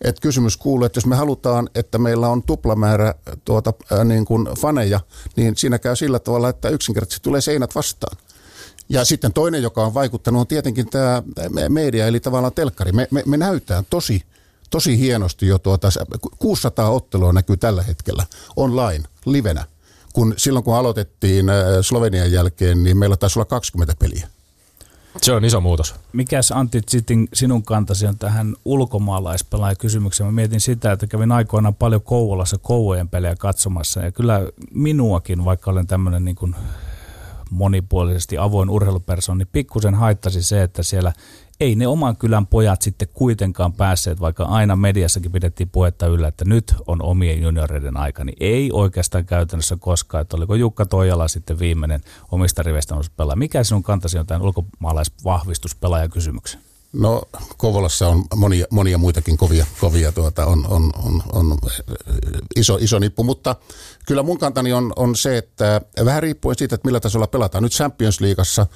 Et 0.00 0.20
kysymys 0.20 0.56
kuuluu, 0.56 0.84
että 0.84 0.98
jos 0.98 1.06
me 1.06 1.16
halutaan, 1.16 1.68
että 1.74 1.98
meillä 1.98 2.28
on 2.28 2.42
tuplamäärä 2.42 3.14
tuota, 3.44 3.72
äh, 3.92 4.04
niin 4.04 4.24
kuin 4.24 4.48
faneja, 4.60 5.00
niin 5.36 5.56
siinä 5.56 5.78
käy 5.78 5.96
sillä 5.96 6.18
tavalla, 6.18 6.48
että 6.48 6.68
yksinkertaisesti 6.68 7.24
tulee 7.24 7.40
seinät 7.40 7.74
vastaan. 7.74 8.16
Ja 8.88 9.04
sitten 9.04 9.32
toinen, 9.32 9.62
joka 9.62 9.86
on 9.86 9.94
vaikuttanut, 9.94 10.40
on 10.40 10.46
tietenkin 10.46 10.90
tämä 10.90 11.22
media, 11.68 12.06
eli 12.06 12.20
tavallaan 12.20 12.52
telkkari. 12.52 12.92
Me, 12.92 13.08
me, 13.10 13.22
me 13.26 13.36
näytään 13.36 13.84
tosi 13.90 14.22
tosi 14.74 14.98
hienosti 14.98 15.46
jo 15.46 15.58
tuota, 15.58 15.88
600 16.38 16.90
ottelua 16.90 17.32
näkyy 17.32 17.56
tällä 17.56 17.82
hetkellä 17.82 18.26
online, 18.56 19.04
livenä. 19.26 19.64
Kun 20.12 20.34
silloin 20.36 20.64
kun 20.64 20.74
aloitettiin 20.74 21.48
äh, 21.48 21.56
Slovenian 21.80 22.32
jälkeen, 22.32 22.82
niin 22.82 22.96
meillä 22.96 23.16
taisi 23.16 23.38
olla 23.38 23.44
20 23.44 23.94
peliä. 23.98 24.28
Se 25.22 25.32
on 25.32 25.44
iso 25.44 25.60
muutos. 25.60 25.94
Mikäs 26.12 26.52
Antti 26.52 26.80
Ziting 26.90 27.26
sinun 27.34 27.62
kantasi 27.62 28.06
on 28.06 28.18
tähän 28.18 28.56
ulkomaalaispelaajakysymykseen? 28.64 30.26
Mä 30.26 30.32
mietin 30.32 30.60
sitä, 30.60 30.92
että 30.92 31.06
kävin 31.06 31.32
aikoinaan 31.32 31.74
paljon 31.74 32.02
Kouvolassa 32.02 32.58
Kouvojen 32.58 33.08
pelejä 33.08 33.34
katsomassa 33.38 34.00
ja 34.00 34.12
kyllä 34.12 34.40
minuakin, 34.70 35.44
vaikka 35.44 35.70
olen 35.70 35.86
tämmöinen 35.86 36.24
niin 36.24 36.36
kuin 36.36 36.56
monipuolisesti 37.50 38.38
avoin 38.38 38.70
urheilupersoon, 38.70 39.38
niin 39.38 39.48
pikkusen 39.52 39.94
haittasi 39.94 40.42
se, 40.42 40.62
että 40.62 40.82
siellä 40.82 41.12
ei 41.60 41.74
ne 41.74 41.86
oman 41.86 42.16
kylän 42.16 42.46
pojat 42.46 42.82
sitten 42.82 43.08
kuitenkaan 43.12 43.72
päässeet, 43.72 44.20
vaikka 44.20 44.44
aina 44.44 44.76
mediassakin 44.76 45.32
pidettiin 45.32 45.68
puhetta 45.68 46.06
yllä, 46.06 46.28
että 46.28 46.44
nyt 46.44 46.74
on 46.86 47.02
omien 47.02 47.42
junioreiden 47.42 47.96
aika, 47.96 48.24
niin 48.24 48.36
ei 48.40 48.70
oikeastaan 48.72 49.26
käytännössä 49.26 49.76
koskaan, 49.80 50.22
että 50.22 50.36
oliko 50.36 50.54
Jukka 50.54 50.86
Toijala 50.86 51.28
sitten 51.28 51.58
viimeinen 51.58 52.00
omista 52.32 52.62
riveistä 52.62 52.94
pelaa. 53.16 53.36
Mikä 53.36 53.64
sinun 53.64 53.82
kantasi 53.82 54.18
on 54.18 54.26
tämän 54.26 54.42
ulkomaalaisvahvistuspelaajakysymyksen? 54.42 56.60
No 56.92 57.22
Kovolassa 57.56 58.08
on 58.08 58.24
monia, 58.36 58.66
monia 58.70 58.98
muitakin 58.98 59.36
kovia, 59.36 59.66
kovia 59.80 60.12
tuota, 60.12 60.46
on, 60.46 60.66
on, 60.66 60.92
on, 61.02 61.22
on 61.32 61.58
iso, 62.56 62.78
iso 62.80 62.98
nippu, 62.98 63.24
mutta 63.24 63.56
kyllä 64.06 64.22
mun 64.22 64.38
kantani 64.38 64.72
on, 64.72 64.92
on 64.96 65.16
se, 65.16 65.38
että 65.38 65.80
vähän 66.04 66.22
riippuen 66.22 66.58
siitä, 66.58 66.74
että 66.74 66.88
millä 66.88 67.00
tasolla 67.00 67.26
pelataan. 67.26 67.64
Nyt 67.64 67.72
Champions 67.72 68.20
Leagueassa 68.20 68.66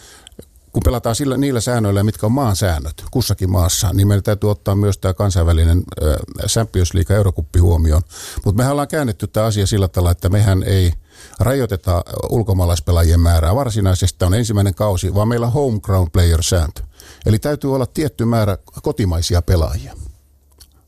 kun 0.73 0.83
pelataan 0.85 1.15
sillä, 1.15 1.37
niillä 1.37 1.61
säännöillä, 1.61 2.03
mitkä 2.03 2.27
on 2.27 2.33
maan 2.33 2.57
säännöt 2.57 3.05
kussakin 3.11 3.51
maassa, 3.51 3.93
niin 3.93 4.09
meidän 4.09 4.23
täytyy 4.23 4.51
ottaa 4.51 4.75
myös 4.75 4.99
tämä 4.99 5.15
kansainvälinen 5.15 5.83
äh, 6.03 6.17
Champions 6.47 6.95
League 6.95 7.17
Eurokuppi 7.17 7.59
huomioon. 7.59 8.03
Mutta 8.45 8.57
mehän 8.57 8.73
ollaan 8.73 8.89
käännetty 8.89 9.27
tämä 9.27 9.47
asia 9.47 9.67
sillä 9.67 9.89
tavalla, 9.89 10.11
että 10.11 10.29
mehän 10.29 10.63
ei 10.63 10.93
rajoiteta 11.41 12.05
ulkomaalaispelaajien 12.31 13.21
määrää 13.21 13.55
varsinaisesti. 13.55 14.19
Tämä 14.19 14.27
on 14.27 14.35
ensimmäinen 14.35 14.75
kausi, 14.75 15.15
vaan 15.15 15.29
meillä 15.29 15.47
on 15.47 15.53
homeground 15.53 16.11
player 16.13 16.43
sääntö. 16.43 16.83
Eli 17.27 17.39
täytyy 17.39 17.75
olla 17.75 17.87
tietty 17.87 18.25
määrä 18.25 18.59
kotimaisia 18.83 19.43
pelaajia 19.43 19.95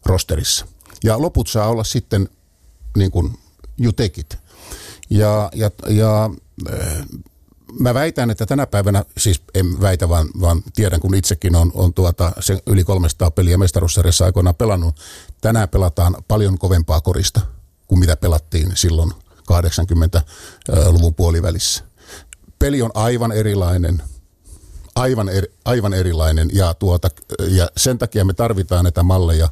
rosterissa. 0.06 0.66
Ja 1.04 1.22
loput 1.22 1.48
saa 1.48 1.68
olla 1.68 1.84
sitten 1.84 2.28
niin 2.96 3.10
kuin 3.10 3.38
you 3.80 3.92
take 3.92 4.20
it. 4.20 4.38
Ja, 5.10 5.50
ja, 5.54 5.70
ja 5.88 6.30
mä 7.78 7.94
väitän, 7.94 8.30
että 8.30 8.46
tänä 8.46 8.66
päivänä, 8.66 9.04
siis 9.18 9.42
en 9.54 9.80
väitä, 9.80 10.08
vaan, 10.08 10.28
vaan 10.40 10.62
tiedän, 10.74 11.00
kun 11.00 11.14
itsekin 11.14 11.56
on, 11.56 11.70
on 11.74 11.94
tuota, 11.94 12.32
se 12.40 12.58
yli 12.66 12.84
300 12.84 13.30
peliä 13.30 13.58
mestaruussarjassa 13.58 14.24
aikoinaan 14.24 14.54
pelannut. 14.54 15.00
Tänään 15.40 15.68
pelataan 15.68 16.16
paljon 16.28 16.58
kovempaa 16.58 17.00
korista 17.00 17.40
kuin 17.86 17.98
mitä 17.98 18.16
pelattiin 18.16 18.72
silloin 18.74 19.12
80-luvun 19.52 21.14
puolivälissä. 21.14 21.84
Peli 22.58 22.82
on 22.82 22.90
aivan 22.94 23.32
erilainen, 23.32 24.02
aivan, 24.94 25.28
eri, 25.28 25.54
aivan 25.64 25.94
erilainen 25.94 26.50
ja, 26.52 26.74
tuota, 26.74 27.08
ja 27.48 27.68
sen 27.76 27.98
takia 27.98 28.24
me 28.24 28.32
tarvitaan 28.32 28.84
näitä 28.84 29.02
malleja, 29.02 29.48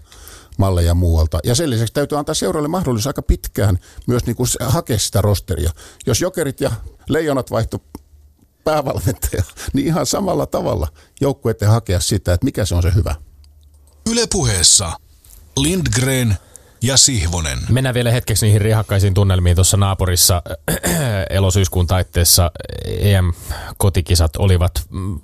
malleja 0.59 0.95
muualta. 0.95 1.39
Ja 1.45 1.55
sen 1.55 1.71
lisäksi 1.71 1.95
täytyy 1.95 2.19
antaa 2.19 2.35
seuraavalle 2.35 2.69
mahdollisuus 2.69 3.07
aika 3.07 3.23
pitkään 3.23 3.79
myös 4.07 4.27
niin 4.27 4.37
kuin 4.37 4.49
hakea 4.61 4.99
sitä 4.99 5.21
rosteria. 5.21 5.71
Jos 6.07 6.21
jokerit 6.21 6.61
ja 6.61 6.73
leijonat 7.09 7.51
vaihtu 7.51 7.83
päävalmentaja, 8.69 9.43
niin 9.73 9.87
ihan 9.87 10.07
samalla 10.07 10.47
tavalla 10.47 10.89
joukkueiden 11.21 11.69
hakea 11.69 12.01
sitä, 12.01 12.33
että 12.33 12.45
mikä 12.45 12.65
se 12.65 12.75
on 12.75 12.83
se 12.83 12.95
hyvä. 12.95 13.15
Ylepuheessa 14.11 14.93
Lindgren 15.57 16.37
ja 16.83 16.97
Sihvonen. 16.97 17.59
Mennään 17.69 17.95
vielä 17.95 18.11
hetkeksi 18.11 18.47
niihin 18.47 18.61
rihakkaisiin 18.61 19.15
tunnelmiin 19.15 19.57
tuossa 19.57 19.77
naapurissa 19.77 20.43
elosyyskuun 21.31 21.87
taitteessa 21.87 22.51
EM-kotikisat 22.85 24.37
olivat 24.37 24.73
mm, 24.91 25.21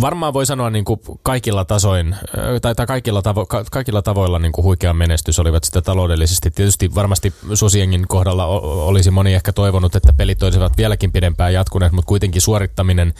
varmaan 0.00 0.32
voi 0.32 0.46
sanoa 0.46 0.70
niin 0.70 0.84
kuin 0.84 1.00
kaikilla 1.22 1.64
tasoin 1.64 2.16
tai, 2.62 2.74
tai 2.74 2.86
kaikilla, 2.86 3.22
tavo, 3.22 3.46
kaikilla 3.70 4.02
tavoilla 4.02 4.38
niin 4.38 4.52
kuin 4.52 4.64
huikea 4.64 4.94
menestys 4.94 5.38
olivat 5.38 5.64
sitä 5.64 5.82
taloudellisesti. 5.82 6.50
Tietysti 6.50 6.94
varmasti 6.94 7.34
Susiengin 7.54 8.08
kohdalla 8.08 8.46
olisi 8.46 9.10
moni 9.10 9.34
ehkä 9.34 9.52
toivonut, 9.52 9.96
että 9.96 10.12
pelit 10.12 10.42
olisivat 10.42 10.76
vieläkin 10.76 11.12
pidempään 11.12 11.54
jatkuneet, 11.54 11.92
mutta 11.92 12.08
kuitenkin 12.08 12.42
suorittaminen 12.42 13.14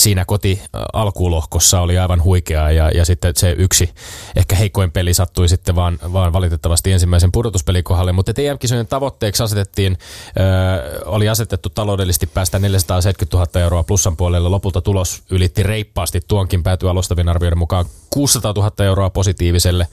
siinä 0.00 0.24
koti 0.24 0.62
alkulohkossa 0.92 1.80
oli 1.80 1.98
aivan 1.98 2.22
huikeaa 2.22 2.70
ja, 2.70 2.90
ja 2.90 3.04
sitten 3.04 3.36
se 3.36 3.54
yksi 3.58 3.90
ehkä 4.36 4.56
heikoin 4.56 4.90
peli 4.90 5.14
sattui 5.14 5.48
sitten 5.48 5.76
vaan, 5.76 5.98
vaan 6.12 6.32
valitettavasti 6.32 6.92
ensimmäisen 6.92 7.32
pudotuspelin 7.32 7.84
kohdalle, 7.84 8.12
mutta 8.12 8.32
EM-kisojen 8.36 8.86
tavoitteeksi 8.86 9.42
asetettiin, 9.42 9.98
ö, 10.40 11.04
oli 11.04 11.28
asetettu 11.28 11.68
taloudellisesti 11.68 12.26
päästä 12.26 12.58
470 12.58 13.36
000 13.36 13.60
euroa 13.60 13.82
plussan 13.82 14.16
puolelle. 14.16 14.48
Lopulta 14.48 14.80
tulos 14.80 15.22
ylitti 15.30 15.62
reippaasti 15.62 16.20
tuonkin 16.28 16.62
päätyä 16.62 16.90
alustavien 16.90 17.28
arvioiden 17.28 17.58
mukaan 17.58 17.84
600 18.10 18.52
000 18.52 18.84
euroa 18.84 19.10
positiiviselle. 19.10 19.88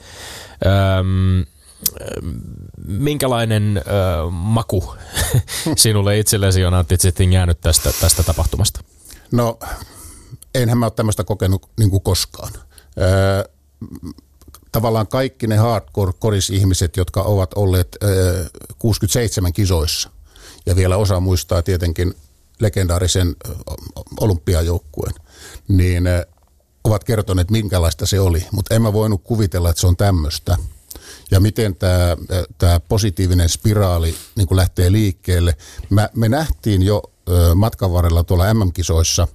Öm, 0.66 1.44
minkälainen 2.86 3.76
ö, 3.76 3.80
maku 4.30 4.94
sinulle 5.76 6.18
itsellesi 6.18 6.64
on 6.64 6.74
Antti 6.74 6.96
jäänyt 7.30 7.60
tästä, 7.60 7.90
tästä 8.00 8.22
tapahtumasta? 8.22 8.80
No, 9.32 9.58
enhän 10.62 10.78
mä 10.78 10.86
ole 10.86 10.92
tämmöistä 10.96 11.24
kokenut 11.24 11.68
niin 11.78 11.90
kuin 11.90 12.02
koskaan. 12.02 12.52
Öö, 13.00 13.44
tavallaan 14.72 15.06
kaikki 15.06 15.46
ne 15.46 15.56
hardcore-koris-ihmiset, 15.56 16.96
jotka 16.96 17.22
ovat 17.22 17.54
olleet 17.54 17.96
ö, 18.02 18.50
67 18.78 19.52
kisoissa, 19.52 20.10
ja 20.66 20.76
vielä 20.76 20.96
osa 20.96 21.20
muistaa 21.20 21.62
tietenkin 21.62 22.14
legendaarisen 22.60 23.36
olympiajoukkueen, 24.20 25.14
niin 25.68 26.04
ovat 26.84 27.04
kertoneet, 27.04 27.50
minkälaista 27.50 28.06
se 28.06 28.20
oli. 28.20 28.46
Mutta 28.52 28.74
en 28.74 28.82
mä 28.82 28.92
voinut 28.92 29.22
kuvitella, 29.24 29.70
että 29.70 29.80
se 29.80 29.86
on 29.86 29.96
tämmöistä. 29.96 30.56
Ja 31.30 31.40
miten 31.40 31.76
tämä, 31.76 32.16
tämä 32.58 32.80
positiivinen 32.80 33.48
spiraali 33.48 34.14
niin 34.36 34.48
lähtee 34.50 34.92
liikkeelle. 34.92 35.56
Mä, 35.90 36.08
me 36.14 36.28
nähtiin 36.28 36.82
jo 36.82 37.02
matkan 37.54 37.92
varrella 37.92 38.24
tuolla 38.24 38.54
MM-kisoissa, 38.54 39.28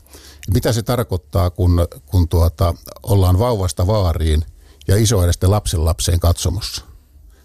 mitä 0.54 0.74
se 0.74 0.84
tarkoittaa, 0.84 1.50
kun, 1.50 1.88
kun 2.06 2.28
tuota, 2.28 2.74
ollaan 3.04 3.40
vauvasta 3.40 3.88
vaariin– 3.88 4.46
ja 4.88 4.98
isoäidestä 4.98 5.52
lapsen 5.52 5.86
lapseen 5.86 6.20
katsomossa. 6.20 6.86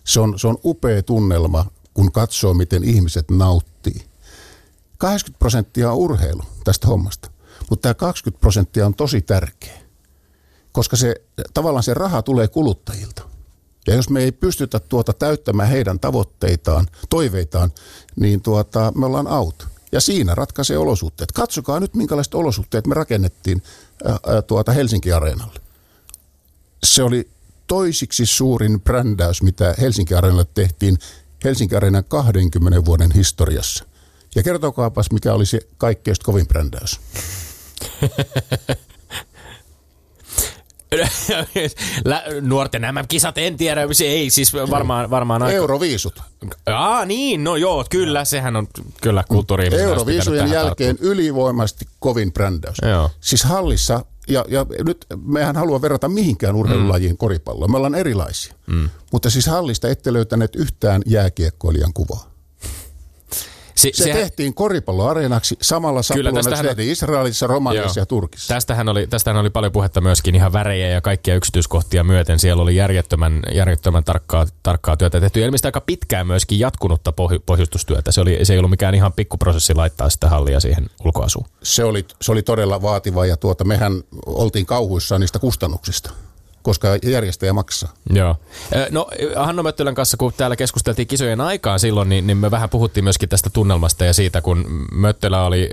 Se 0.04 0.20
on, 0.20 0.38
se 0.38 0.48
on 0.48 0.58
upea 0.64 1.02
tunnelma, 1.02 1.66
kun 1.94 2.12
katsoo, 2.12 2.54
miten 2.54 2.84
ihmiset 2.84 3.30
nauttii. 3.30 4.04
80 4.98 5.38
prosenttia 5.38 5.90
on 5.90 5.96
urheilu 5.96 6.42
tästä 6.64 6.86
hommasta, 6.86 7.30
mutta 7.70 7.82
tämä 7.82 7.94
20 7.94 8.40
prosenttia 8.40 8.86
on 8.86 8.94
tosi 8.94 9.20
tärkeä, 9.20 9.78
koska 10.72 10.96
se, 10.96 11.14
tavallaan 11.54 11.82
se 11.82 11.94
raha 11.94 12.22
tulee 12.22 12.48
kuluttajilta. 12.48 13.22
Ja 13.86 13.94
jos 13.94 14.10
me 14.10 14.20
ei 14.20 14.32
pystytä 14.32 14.80
tuota 14.80 15.12
täyttämään 15.12 15.68
heidän 15.68 16.00
tavoitteitaan, 16.00 16.86
toiveitaan, 17.10 17.72
niin 18.16 18.42
tuota, 18.42 18.92
me 18.94 19.06
ollaan 19.06 19.26
out. 19.26 19.68
Ja 19.92 20.00
siinä 20.00 20.34
ratkaisee 20.34 20.78
olosuhteet. 20.78 21.32
Katsokaa 21.32 21.80
nyt, 21.80 21.94
minkälaiset 21.94 22.34
olosuhteet 22.34 22.86
me 22.86 22.94
rakennettiin 22.94 23.62
ää, 24.04 24.42
tuota 24.42 24.72
Helsinki-areenalle 24.72 25.60
se 26.84 27.02
oli 27.02 27.30
toisiksi 27.66 28.26
suurin 28.26 28.80
brändäys, 28.80 29.42
mitä 29.42 29.74
Helsinki 29.80 30.14
Areenalle 30.14 30.46
tehtiin 30.54 30.98
Helsinki 31.44 31.76
Areenan 31.76 32.04
20 32.04 32.84
vuoden 32.84 33.10
historiassa. 33.10 33.84
Ja 34.34 34.42
kertokaapas, 34.42 35.10
mikä 35.10 35.34
oli 35.34 35.46
se 35.46 35.60
kaikkein 35.78 36.16
kovin 36.22 36.48
brändäys. 36.48 37.00
Nuorten 42.40 42.82
nämä 42.82 43.04
kisat 43.08 43.38
en 43.38 43.56
tiedä, 43.56 43.86
ei 44.04 44.30
siis 44.30 44.54
varmaan, 44.54 45.10
varmaan 45.10 45.42
aika... 45.42 45.56
Euroviisut. 45.56 46.22
Aa 46.66 47.04
niin, 47.04 47.44
no 47.44 47.56
joo, 47.56 47.84
kyllä, 47.90 48.24
sehän 48.24 48.56
on 48.56 48.68
kyllä 49.00 49.24
kulttuuri. 49.28 49.80
Euroviisujen 49.80 50.50
jälkeen 50.50 50.96
tarttua. 50.96 51.12
ylivoimaisesti 51.12 51.88
kovin 52.00 52.32
brändäys. 52.32 52.76
Joo. 52.82 53.10
Siis 53.20 53.44
hallissa 53.44 54.04
ja, 54.28 54.44
ja 54.48 54.66
nyt 54.86 55.06
mehän 55.24 55.56
haluaa 55.56 55.82
verrata 55.82 56.08
mihinkään 56.08 56.56
urheilulajiin 56.56 57.12
mm. 57.12 57.16
koripalloa. 57.16 57.68
Me 57.68 57.76
ollaan 57.76 57.94
erilaisia. 57.94 58.54
Mm. 58.66 58.90
Mutta 59.12 59.30
siis 59.30 59.46
hallista 59.46 59.88
ette 59.88 60.12
löytäneet 60.12 60.56
yhtään 60.56 61.02
jääkiekkoilijan 61.06 61.92
kuvaa. 61.92 62.27
Si- 63.78 63.92
se 63.94 64.04
sehän... 64.04 64.20
tehtiin 64.20 64.54
koripalloareenaksi 64.54 65.56
samalla 65.62 66.02
sapulalla, 66.02 66.42
se 66.42 66.62
tehtiin 66.62 66.90
Israelissa, 66.90 67.46
Romaniassa 67.46 68.00
ja 68.00 68.06
Turkissa. 68.06 68.54
Tästähän 68.54 68.88
oli, 68.88 69.06
tästähän 69.06 69.40
oli 69.40 69.50
paljon 69.50 69.72
puhetta 69.72 70.00
myöskin 70.00 70.34
ihan 70.34 70.52
värejä 70.52 70.88
ja 70.88 71.00
kaikkia 71.00 71.34
yksityiskohtia 71.34 72.04
myöten. 72.04 72.38
Siellä 72.38 72.62
oli 72.62 72.76
järjettömän, 72.76 73.42
järjettömän 73.54 74.04
tarkkaa, 74.04 74.46
tarkkaa 74.62 74.96
työtä 74.96 75.20
tehty. 75.20 75.40
Ilmeisesti 75.40 75.68
aika 75.68 75.80
pitkään 75.80 76.26
myöskin 76.26 76.58
jatkunutta 76.58 77.10
poh- 77.10 77.42
pohjustustyötä. 77.46 78.12
Se, 78.12 78.20
oli, 78.20 78.38
se 78.42 78.52
ei 78.52 78.58
ollut 78.58 78.70
mikään 78.70 78.94
ihan 78.94 79.12
pikkuprosessi 79.12 79.74
laittaa 79.74 80.10
sitä 80.10 80.28
hallia 80.28 80.60
siihen 80.60 80.86
ulkoasuun. 81.04 81.46
Se 81.62 81.84
oli, 81.84 82.06
se 82.22 82.32
oli 82.32 82.42
todella 82.42 82.82
vaativa 82.82 83.26
ja 83.26 83.36
tuota, 83.36 83.64
mehän 83.64 84.02
oltiin 84.26 84.66
kauhuissaan 84.66 85.20
niistä 85.20 85.38
kustannuksista 85.38 86.10
koska 86.68 86.88
järjestäjä 87.02 87.52
maksaa. 87.52 87.92
Joo. 88.10 88.36
No 88.90 89.06
Hanno 89.36 89.62
Möttölän 89.62 89.94
kanssa, 89.94 90.16
kun 90.16 90.32
täällä 90.36 90.56
keskusteltiin 90.56 91.08
kisojen 91.08 91.40
aikaan 91.40 91.80
silloin, 91.80 92.08
niin, 92.08 92.26
niin 92.26 92.36
me 92.36 92.50
vähän 92.50 92.70
puhuttiin 92.70 93.04
myöskin 93.04 93.28
tästä 93.28 93.50
tunnelmasta 93.50 94.04
ja 94.04 94.12
siitä, 94.12 94.40
kun 94.40 94.86
Möttölä 94.92 95.42
oli 95.44 95.70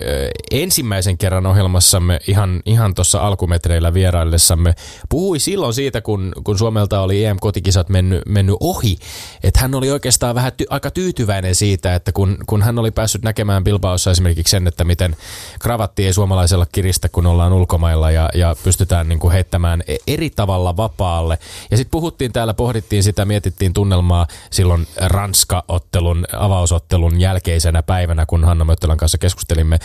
ensimmäisen 0.51 1.17
kerran 1.17 1.45
ohjelmassamme 1.45 2.19
ihan, 2.27 2.61
ihan 2.65 2.93
tuossa 2.93 3.19
alkumetreillä 3.19 3.93
vieraillessamme. 3.93 4.75
Puhui 5.09 5.39
silloin 5.39 5.73
siitä, 5.73 6.01
kun, 6.01 6.31
kun 6.43 6.57
Suomelta 6.57 7.01
oli 7.01 7.25
EM-kotikisat 7.25 7.89
mennyt, 7.89 8.21
mennyt 8.25 8.55
ohi, 8.59 8.97
että 9.43 9.59
hän 9.59 9.75
oli 9.75 9.91
oikeastaan 9.91 10.35
vähän 10.35 10.51
ty- 10.61 10.67
aika 10.69 10.91
tyytyväinen 10.91 11.55
siitä, 11.55 11.95
että 11.95 12.11
kun, 12.11 12.37
kun 12.45 12.61
hän 12.61 12.79
oli 12.79 12.91
päässyt 12.91 13.23
näkemään 13.23 13.63
Bilbaossa 13.63 14.11
esimerkiksi 14.11 14.51
sen, 14.51 14.67
että 14.67 14.83
miten 14.83 15.15
kravatti 15.59 16.05
ei 16.05 16.13
suomalaisella 16.13 16.65
kiristä, 16.71 17.09
kun 17.09 17.25
ollaan 17.25 17.53
ulkomailla 17.53 18.11
ja, 18.11 18.29
ja 18.33 18.55
pystytään 18.63 19.09
niin 19.09 19.19
kuin 19.19 19.31
heittämään 19.31 19.83
e-, 19.87 19.95
eri 20.07 20.29
tavalla 20.29 20.77
vapaalle. 20.85 21.37
Ja 21.71 21.77
sitten 21.77 21.91
puhuttiin 21.91 22.33
täällä, 22.33 22.53
pohdittiin 22.53 23.03
sitä, 23.03 23.25
mietittiin 23.25 23.73
tunnelmaa 23.73 24.27
silloin 24.49 24.87
Ranska-ottelun, 25.01 26.25
avausottelun 26.37 27.19
jälkeisenä 27.19 27.83
päivänä, 27.83 28.25
kun 28.25 28.43
Hanna 28.43 28.65
Möttölän 28.65 28.97
kanssa 28.97 29.17
keskustelimme. 29.17 29.79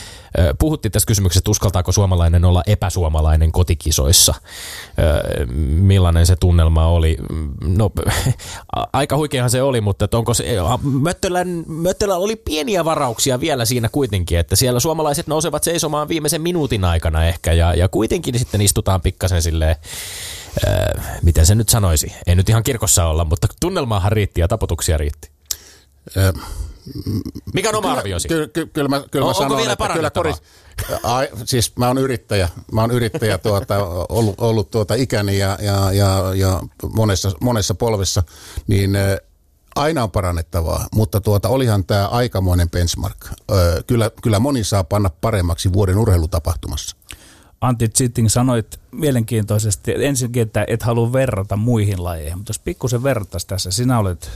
Puhuttiin 0.59 0.92
tästä 0.92 1.07
kysymyksestä, 1.07 1.40
että 1.40 1.51
uskaltaako 1.51 1.92
suomalainen 1.92 2.44
olla 2.44 2.62
epäsuomalainen 2.66 3.53
kotikisoissa. 3.53 4.34
Millainen 5.66 6.26
se 6.26 6.36
tunnelma 6.36 6.86
oli? 6.86 7.16
No, 7.64 7.90
aika 8.92 9.16
huikeahan 9.16 9.51
se 9.51 9.62
oli, 9.62 9.80
mutta 9.80 10.09
onko 10.12 10.34
se, 10.34 10.44
Möttölän, 10.82 11.64
Möttölän 11.66 12.18
oli 12.18 12.36
pieniä 12.36 12.84
varauksia 12.84 13.40
vielä 13.40 13.64
siinä 13.64 13.88
kuitenkin, 13.88 14.38
että 14.38 14.57
siellä 14.57 14.80
suomalaiset 14.80 15.26
nousevat 15.26 15.64
seisomaan 15.64 16.09
viimeisen 16.09 16.42
minuutin 16.42 16.84
aikana 16.84 17.24
ehkä 17.24 17.53
ja, 17.53 17.74
ja 17.74 17.88
kuitenkin 17.88 18.38
sitten 18.38 18.61
istutaan 18.61 19.01
pikkasen 19.01 19.42
silleen 19.42 19.76
Öö, 20.66 21.01
miten 21.22 21.46
se 21.46 21.55
nyt 21.55 21.68
sanoisi? 21.68 22.12
Ei 22.26 22.34
nyt 22.34 22.48
ihan 22.48 22.62
kirkossa 22.62 23.07
olla, 23.07 23.24
mutta 23.24 23.48
tunnelmaahan 23.61 24.12
riitti 24.12 24.40
ja 24.40 24.48
tapotuksia 24.48 24.96
riitti. 24.96 25.30
Öö, 26.16 26.32
Mikä 27.55 27.68
on 27.68 27.74
oma 27.74 27.92
arviosi? 27.92 28.28
Kyllä, 28.28 28.48
ky, 28.48 28.66
kyllä 28.66 28.88
mä, 28.88 29.03
kyllä 29.11 29.26
mä 29.26 29.34
sanon, 29.34 29.59
vielä 29.59 29.72
että 29.72 29.88
kyllä 29.88 30.11
koris, 30.11 30.42
ai, 31.03 31.28
siis 31.44 31.76
mä 31.76 31.88
oon 31.88 31.98
yrittäjä, 31.98 32.48
mä 32.72 32.80
oon 32.80 32.90
yrittäjä 32.90 33.38
tuota, 33.48 33.86
ollut, 34.09 34.34
ollut 34.38 34.70
tuota 34.70 34.94
ikäni 34.94 35.38
ja, 35.38 35.59
ja, 35.62 35.92
ja, 35.92 36.34
ja 36.34 36.61
monessa, 36.94 37.32
monessa 37.40 37.74
polvessa, 37.74 38.22
niin 38.66 38.96
aina 39.76 40.03
on 40.03 40.11
parannettavaa, 40.11 40.86
mutta 40.94 41.20
tuota, 41.20 41.48
olihan 41.48 41.84
tämä 41.84 42.09
aikamoinen 42.09 42.70
benchmark. 42.70 43.26
Öö, 43.51 43.82
kyllä, 43.86 44.11
kyllä 44.22 44.38
moni 44.38 44.64
saa 44.64 44.84
panna 44.84 45.11
paremmaksi 45.20 45.72
vuoden 45.72 45.98
urheilutapahtumassa. 45.98 46.96
Antti 47.61 47.88
Zitting 47.88 48.28
sanoit 48.28 48.80
mielenkiintoisesti, 48.92 49.90
että 49.90 50.02
ensinnäkin, 50.02 50.42
että 50.42 50.64
et 50.68 50.82
halua 50.82 51.12
verrata 51.12 51.56
muihin 51.56 52.04
lajeihin, 52.04 52.38
mutta 52.38 52.50
jos 52.50 52.58
pikkusen 52.58 53.02
verrattaisiin 53.02 53.48
tässä, 53.48 53.70
sinä 53.70 53.98
olet 53.98 54.30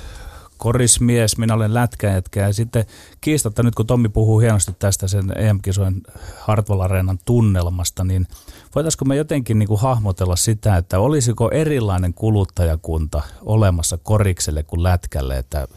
korismies, 0.59 1.39
minä 1.39 1.55
olen 1.55 1.75
lätkäjätkä 1.75 2.41
ja 2.41 2.53
sitten 2.53 2.85
kiistatta 3.21 3.63
nyt 3.63 3.75
kun 3.75 3.87
Tommi 3.87 4.09
puhuu 4.09 4.39
hienosti 4.39 4.73
tästä 4.79 5.09
sen 5.09 5.39
EM-kisojen 5.39 6.03
Hartwall 6.41 6.81
Areenan 6.81 7.19
tunnelmasta, 7.25 8.05
niin 8.05 8.27
voitaisiko 8.75 9.05
me 9.05 9.17
jotenkin 9.17 9.59
niin 9.59 9.69
kuin 9.69 9.81
hahmotella 9.81 10.37
sitä, 10.37 10.77
että 10.77 10.99
olisiko 10.99 11.51
erilainen 11.51 12.15
kuluttajakunta 12.15 13.23
olemassa 13.43 13.99
korikselle 14.03 14.63
kuin 14.63 14.83
lätkälle, 14.83 15.39
että 15.39 15.69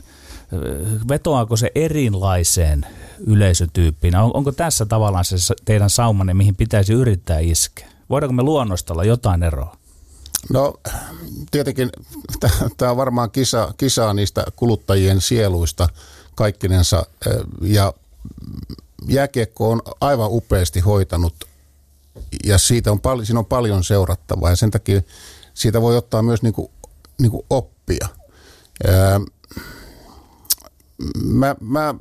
vetoaako 1.10 1.58
se 1.58 1.72
erilaiseen 1.76 2.86
yleisötyyppiin? 3.20 4.16
On, 4.16 4.32
onko 4.34 4.52
tässä 4.52 4.86
tavallaan 4.86 5.26
se 5.26 5.56
teidän 5.66 5.90
saumanne, 5.90 6.34
mihin 6.34 6.56
pitäisi 6.56 6.94
yrittää 6.94 7.40
iskeä? 7.40 7.88
Voidaanko 8.10 8.34
me 8.34 8.44
luonnostella 8.44 9.04
jotain 9.04 9.44
eroa? 9.44 9.78
No 10.54 10.74
tietenkin 11.52 11.90
tämä 12.78 12.92
on 12.92 12.98
varmaan 12.98 13.32
kisa, 13.32 13.74
kisaa 13.78 14.14
niistä 14.14 14.46
kuluttajien 14.56 15.22
sieluista 15.22 15.90
kaikkinensa 16.36 17.06
ja 17.62 17.94
jääkiekko 19.08 19.72
on 19.72 19.82
aivan 20.02 20.30
upeasti 20.32 20.80
hoitanut 20.80 21.36
ja 22.46 22.58
siitä 22.58 22.92
on 22.92 23.00
pal- 23.00 23.24
siinä 23.24 23.40
on 23.40 23.46
paljon 23.46 23.84
seurattavaa 23.84 24.50
ja 24.50 24.56
sen 24.56 24.72
takia 24.72 25.02
siitä 25.54 25.82
voi 25.82 25.98
ottaa 25.98 26.22
myös 26.22 26.42
niinku, 26.42 26.72
niinku 27.22 27.46
oppia 27.50 28.08
mä, 31.24 31.56
mä 31.60 31.96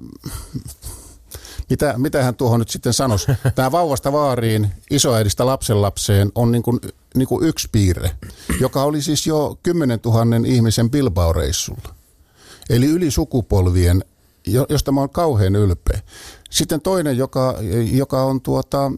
mitä, 1.70 1.94
mitä 1.97 2.22
hän 2.22 2.34
tuohon 2.34 2.59
nyt 2.59 2.68
sitten 2.68 2.92
sanoisi? 2.92 3.26
Tämä 3.55 3.72
vauvasta 3.72 4.12
vaariin, 4.12 4.70
isoäidistä 4.90 5.47
lapsenlapseen 5.47 6.32
on 6.34 6.53
niin 6.53 6.62
kuin, 6.62 6.80
niin 7.14 7.28
kuin 7.28 7.47
yksi 7.47 7.68
piirre, 7.72 8.11
joka 8.61 8.82
oli 8.82 9.03
siis 9.03 9.26
jo 9.26 9.59
10 9.62 10.01
000 10.05 10.20
ihmisen 10.47 10.90
Bilbao-reissulla. 10.90 11.94
Eli 12.70 12.86
yli 12.86 13.11
sukupolvien, 13.11 14.05
josta 14.68 14.92
mä 14.92 15.01
oon 15.01 15.11
kauhean 15.11 15.57
ylpeä. 15.57 16.01
Sitten 16.51 16.80
toinen, 16.80 17.16
joka, 17.16 17.55
joka 17.92 18.22
on 18.22 18.40
tuota, 18.40 18.92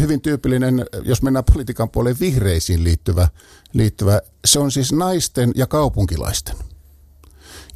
hyvin 0.00 0.20
tyypillinen, 0.20 0.84
jos 1.02 1.22
mennään 1.22 1.44
politiikan 1.54 1.90
puoleen 1.90 2.16
vihreisiin 2.20 2.84
liittyvä, 2.84 3.28
liittyvä, 3.72 4.20
se 4.44 4.58
on 4.58 4.72
siis 4.72 4.92
naisten 4.92 5.52
ja 5.54 5.66
kaupunkilaisten– 5.66 6.56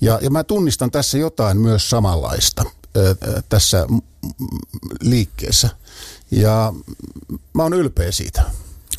ja, 0.00 0.18
ja 0.22 0.30
mä 0.30 0.44
tunnistan 0.44 0.90
tässä 0.90 1.18
jotain 1.18 1.56
myös 1.56 1.90
samanlaista 1.90 2.64
tässä 3.48 3.86
liikkeessä. 5.00 5.70
Ja 6.30 6.72
mä 7.54 7.62
oon 7.62 7.72
ylpeä 7.72 8.12
siitä. 8.12 8.42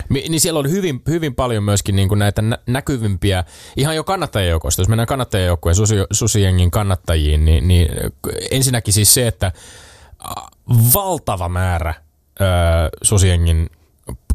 Niin 0.10 0.40
siellä 0.40 0.60
on 0.60 0.72
hyvin, 0.72 1.02
hyvin 1.08 1.36
paljon 1.36 1.64
myöskin 1.64 1.96
niin 1.96 2.08
kuin 2.08 2.20
näitä 2.20 2.42
nä- 2.42 2.60
näkyvimpiä, 2.68 3.44
ihan 3.78 3.96
jo 3.96 4.04
kannattajajoukoista. 4.04 4.82
Jos 4.82 4.90
mennään 4.90 5.08
kannattajajoukkojen 5.08 5.76
susi, 5.76 5.96
susijengin 6.12 6.72
kannattajiin, 6.72 7.46
niin, 7.46 7.68
niin 7.68 7.88
ensinnäkin 8.52 8.94
siis 8.94 9.14
se, 9.14 9.28
että 9.28 9.52
valtava 10.94 11.50
määrä 11.50 11.94
ö, 12.42 12.44
susijengin 13.02 13.70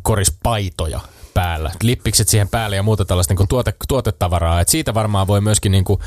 korispaitoja 0.02 1.00
päällä, 1.34 1.70
lippikset 1.82 2.28
siihen 2.28 2.48
päälle 2.48 2.76
ja 2.76 2.82
muuta 2.82 3.04
tällaista 3.04 3.34
niin 3.34 3.48
tuote, 3.48 3.74
tuotetavaraa. 3.88 4.60
Et 4.60 4.68
siitä 4.68 4.94
varmaan 4.94 5.26
voi 5.26 5.40
myöskin 5.40 5.72
niin 5.72 5.84
kuin 5.84 6.00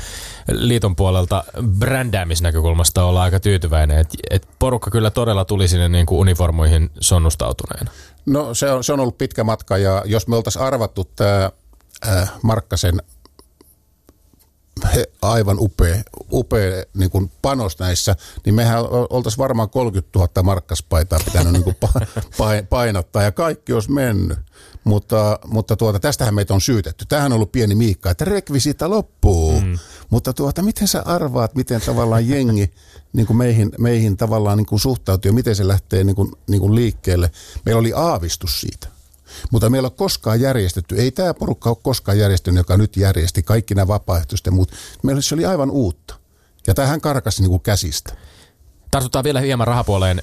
liiton 0.50 0.96
puolelta 0.96 1.44
brändäämisnäkökulmasta 1.78 3.04
olla 3.04 3.22
aika 3.22 3.40
tyytyväinen. 3.40 3.98
Et, 3.98 4.08
et 4.30 4.48
porukka 4.58 4.90
kyllä 4.90 5.10
todella 5.10 5.44
tuli 5.44 5.68
sinne 5.68 5.88
niin 5.88 6.06
kuin 6.06 6.18
uniformuihin 6.18 6.90
sonnustautuneena. 7.00 7.90
No 8.26 8.54
se 8.54 8.70
on, 8.70 8.84
se 8.84 8.92
on 8.92 9.00
ollut 9.00 9.18
pitkä 9.18 9.44
matka 9.44 9.78
ja 9.78 10.02
jos 10.04 10.28
me 10.28 10.36
oltaisiin 10.36 10.62
arvattu 10.62 11.04
tämä 11.16 11.50
äh, 12.08 12.32
Markkasen 12.42 13.02
aivan 15.22 15.56
upea, 15.60 16.02
upea 16.32 16.84
niin 16.94 17.10
kuin 17.10 17.30
panos 17.42 17.78
näissä, 17.78 18.16
niin 18.44 18.54
mehän 18.54 18.84
oltaisiin 19.10 19.38
varmaan 19.38 19.70
30 19.70 20.18
000 20.18 20.42
markkaspaitaa 20.42 21.18
pitänyt 21.24 21.52
niin 21.52 21.64
kuin 21.64 21.76
painottaa 22.70 23.22
ja 23.22 23.32
kaikki 23.32 23.72
olisi 23.72 23.90
mennyt. 23.90 24.38
Mutta, 24.84 25.38
mutta 25.46 25.76
tuota, 25.76 26.00
tästähän 26.00 26.34
meitä 26.34 26.54
on 26.54 26.60
syytetty. 26.60 27.04
Tähän 27.08 27.32
on 27.32 27.36
ollut 27.36 27.52
pieni 27.52 27.74
miikka, 27.74 28.10
että 28.10 28.24
rekvisiita 28.24 28.90
loppuu. 28.90 29.60
Mm. 29.60 29.78
Mutta 30.10 30.32
tuota, 30.32 30.62
miten 30.62 30.88
sä 30.88 31.02
arvaat, 31.02 31.54
miten 31.54 31.80
tavallaan 31.80 32.28
jengi 32.28 32.70
niin 33.12 33.26
kuin 33.26 33.36
meihin, 33.36 33.72
meihin 33.78 34.16
tavallaan 34.16 34.58
niin 34.58 34.66
kuin 34.66 34.80
suhtautuu 34.80 35.28
ja 35.28 35.32
miten 35.32 35.56
se 35.56 35.68
lähtee 35.68 36.04
niin 36.04 36.16
kuin, 36.16 36.32
niin 36.48 36.60
kuin 36.60 36.74
liikkeelle. 36.74 37.30
Meillä 37.64 37.80
oli 37.80 37.92
aavistus 37.96 38.60
siitä. 38.60 38.95
Mutta 39.50 39.70
meillä 39.70 39.86
ei 39.86 39.90
ole 39.90 39.96
koskaan 39.96 40.40
järjestetty, 40.40 40.96
ei 40.96 41.10
tämä 41.10 41.34
porukka 41.34 41.70
ole 41.70 41.78
koskaan 41.82 42.18
järjestänyt, 42.18 42.58
joka 42.58 42.76
nyt 42.76 42.96
järjesti 42.96 43.42
kaikki 43.42 43.74
nämä 43.74 43.88
vapaaehtoiset 43.88 44.46
ja 44.46 44.52
muut. 44.52 44.72
Meillä 45.02 45.22
se 45.22 45.34
oli 45.34 45.44
aivan 45.44 45.70
uutta. 45.70 46.14
Ja 46.66 46.74
tähän 46.74 47.00
karkasi 47.00 47.42
niin 47.42 47.50
kuin 47.50 47.62
käsistä. 47.62 48.16
Tartutaan 48.96 49.24
vielä 49.24 49.40
hieman 49.40 49.66
rahapuoleen. 49.66 50.22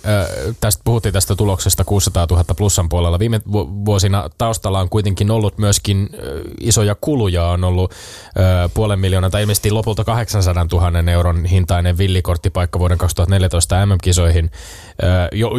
Tästä 0.60 0.82
puhuttiin 0.86 1.14
tästä 1.14 1.36
tuloksesta 1.36 1.84
600 1.84 2.28
000 2.30 2.44
plussan 2.58 2.90
puolella. 2.90 3.20
Viime 3.20 3.42
vuosina 3.86 4.30
taustalla 4.38 4.80
on 4.80 4.90
kuitenkin 4.90 5.32
ollut 5.32 5.58
myöskin 5.58 6.10
isoja 6.60 6.96
kuluja. 7.02 7.46
On 7.46 7.64
ollut 7.64 7.94
puolen 8.74 9.00
miljoonaa 9.00 9.30
tai 9.30 9.42
ilmeisesti 9.42 9.72
lopulta 9.72 10.04
800 10.04 10.66
000 10.72 11.12
euron 11.12 11.46
hintainen 11.46 11.98
villikorttipaikka 11.98 12.80
vuoden 12.80 12.98
2014 12.98 13.86
MM-kisoihin. 13.86 14.52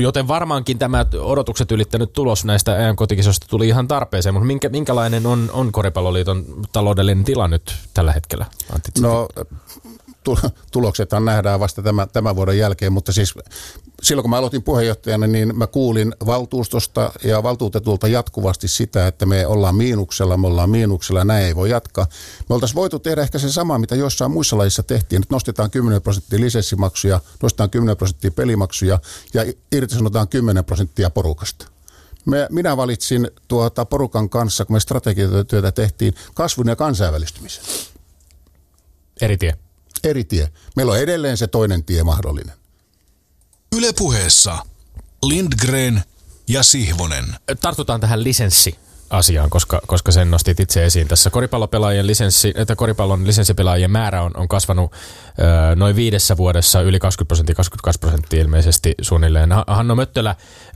Joten 0.02 0.28
varmaankin 0.28 0.78
tämä 0.78 1.06
odotukset 1.20 1.72
ylittänyt 1.72 2.12
tulos 2.12 2.44
näistä 2.44 2.76
EM-kotikisoista 2.88 3.46
tuli 3.50 3.68
ihan 3.68 3.88
tarpeeseen. 3.88 4.34
Mutta 4.34 4.46
minkä, 4.46 4.68
minkälainen 4.68 5.26
on, 5.26 5.50
on 5.52 5.72
Koripalloliiton 5.72 6.44
taloudellinen 6.72 7.24
tila 7.24 7.48
nyt 7.48 7.74
tällä 7.94 8.12
hetkellä? 8.12 8.46
Antti 8.74 9.00
no 9.00 9.28
tuloksethan 10.72 11.24
nähdään 11.24 11.60
vasta 11.60 11.82
tämän, 11.82 12.08
tämän 12.12 12.36
vuoden 12.36 12.58
jälkeen, 12.58 12.92
mutta 12.92 13.12
siis 13.12 13.34
silloin 14.02 14.22
kun 14.22 14.30
mä 14.30 14.36
aloitin 14.36 14.62
puheenjohtajana, 14.62 15.26
niin 15.26 15.58
mä 15.58 15.66
kuulin 15.66 16.14
valtuustosta 16.26 17.12
ja 17.24 17.42
valtuutetulta 17.42 18.08
jatkuvasti 18.08 18.68
sitä, 18.68 19.06
että 19.06 19.26
me 19.26 19.46
ollaan 19.46 19.74
miinuksella, 19.74 20.36
me 20.36 20.46
ollaan 20.46 20.70
miinuksella 20.70 21.24
näin 21.24 21.46
ei 21.46 21.56
voi 21.56 21.70
jatkaa. 21.70 22.06
Me 22.48 22.54
oltaisiin 22.54 22.76
voitu 22.76 22.98
tehdä 22.98 23.22
ehkä 23.22 23.38
se 23.38 23.52
sama, 23.52 23.78
mitä 23.78 23.94
jossain 23.94 24.30
muissa 24.30 24.58
lajissa 24.58 24.82
tehtiin, 24.82 25.22
että 25.22 25.34
nostetaan 25.34 25.70
10 25.70 26.02
prosenttia 26.02 26.40
lisenssimaksuja, 26.40 27.20
nostetaan 27.42 27.70
10 27.70 27.96
prosenttia 27.96 28.30
pelimaksuja 28.30 28.98
ja 29.34 29.52
irtisanotaan 29.72 30.28
10 30.28 30.64
prosenttia 30.64 31.10
porukasta. 31.10 31.66
Me, 32.26 32.46
minä 32.50 32.76
valitsin 32.76 33.30
tuota 33.48 33.84
porukan 33.84 34.30
kanssa, 34.30 34.64
kun 34.64 34.76
me 34.76 34.80
strategiatyötä 34.80 35.72
tehtiin, 35.72 36.14
kasvun 36.34 36.68
ja 36.68 36.76
kansainvälistymisen. 36.76 37.64
Eri 39.20 39.36
tie. 39.36 39.63
Eri 40.04 40.24
tie. 40.24 40.48
Meillä 40.76 40.92
on 40.92 40.98
edelleen 40.98 41.36
se 41.36 41.46
toinen 41.46 41.84
tie 41.84 42.02
mahdollinen. 42.02 42.56
Ylepuheessa 43.76 44.66
Lindgren 45.22 46.02
ja 46.48 46.62
Sihvonen. 46.62 47.24
Tartutaan 47.60 48.00
tähän 48.00 48.24
lisenssi 48.24 48.83
asiaan, 49.10 49.50
koska, 49.50 49.80
koska 49.86 50.12
sen 50.12 50.30
nostit 50.30 50.60
itse 50.60 50.84
esiin 50.84 51.08
tässä. 51.08 51.30
Koripallopelaajien 51.30 52.06
lisenssi, 52.06 52.52
että 52.56 52.76
koripallon 52.76 53.26
lisenssipelaajien 53.26 53.90
määrä 53.90 54.22
on, 54.22 54.30
on 54.36 54.48
kasvanut 54.48 54.92
ö, 54.92 55.76
noin 55.76 55.96
viidessä 55.96 56.36
vuodessa 56.36 56.80
yli 56.80 56.98
20 56.98 57.28
prosenttia, 57.28 57.54
22 57.54 57.98
prosenttia 58.00 58.40
ilmeisesti 58.40 58.94
suunnilleen. 59.00 59.50
Hanno 59.66 59.94
Möttölä 59.94 60.30
ö, 60.30 60.72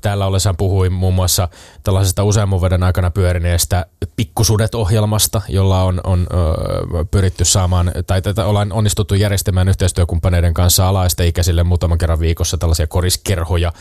täällä 0.00 0.26
ollessaan 0.26 0.56
puhui 0.56 0.90
muun 0.90 1.14
muassa 1.14 1.48
tällaisesta 1.82 2.24
useamman 2.24 2.60
vuoden 2.60 2.82
aikana 2.82 3.10
pyörineestä 3.10 3.86
Pikkusudet-ohjelmasta, 4.16 5.42
jolla 5.48 5.82
on, 5.82 6.00
on 6.04 6.26
ö, 6.32 7.04
pyritty 7.10 7.44
saamaan, 7.44 7.92
tai 8.06 8.22
tätä 8.22 8.44
ollaan 8.44 8.72
onnistuttu 8.72 9.14
järjestämään 9.14 9.68
yhteistyökumppaneiden 9.68 10.54
kanssa 10.54 10.88
alaisteikäisille 10.88 11.62
muutaman 11.62 11.98
kerran 11.98 12.20
viikossa 12.20 12.58
tällaisia 12.58 12.86
koriskerhoja. 12.86 13.72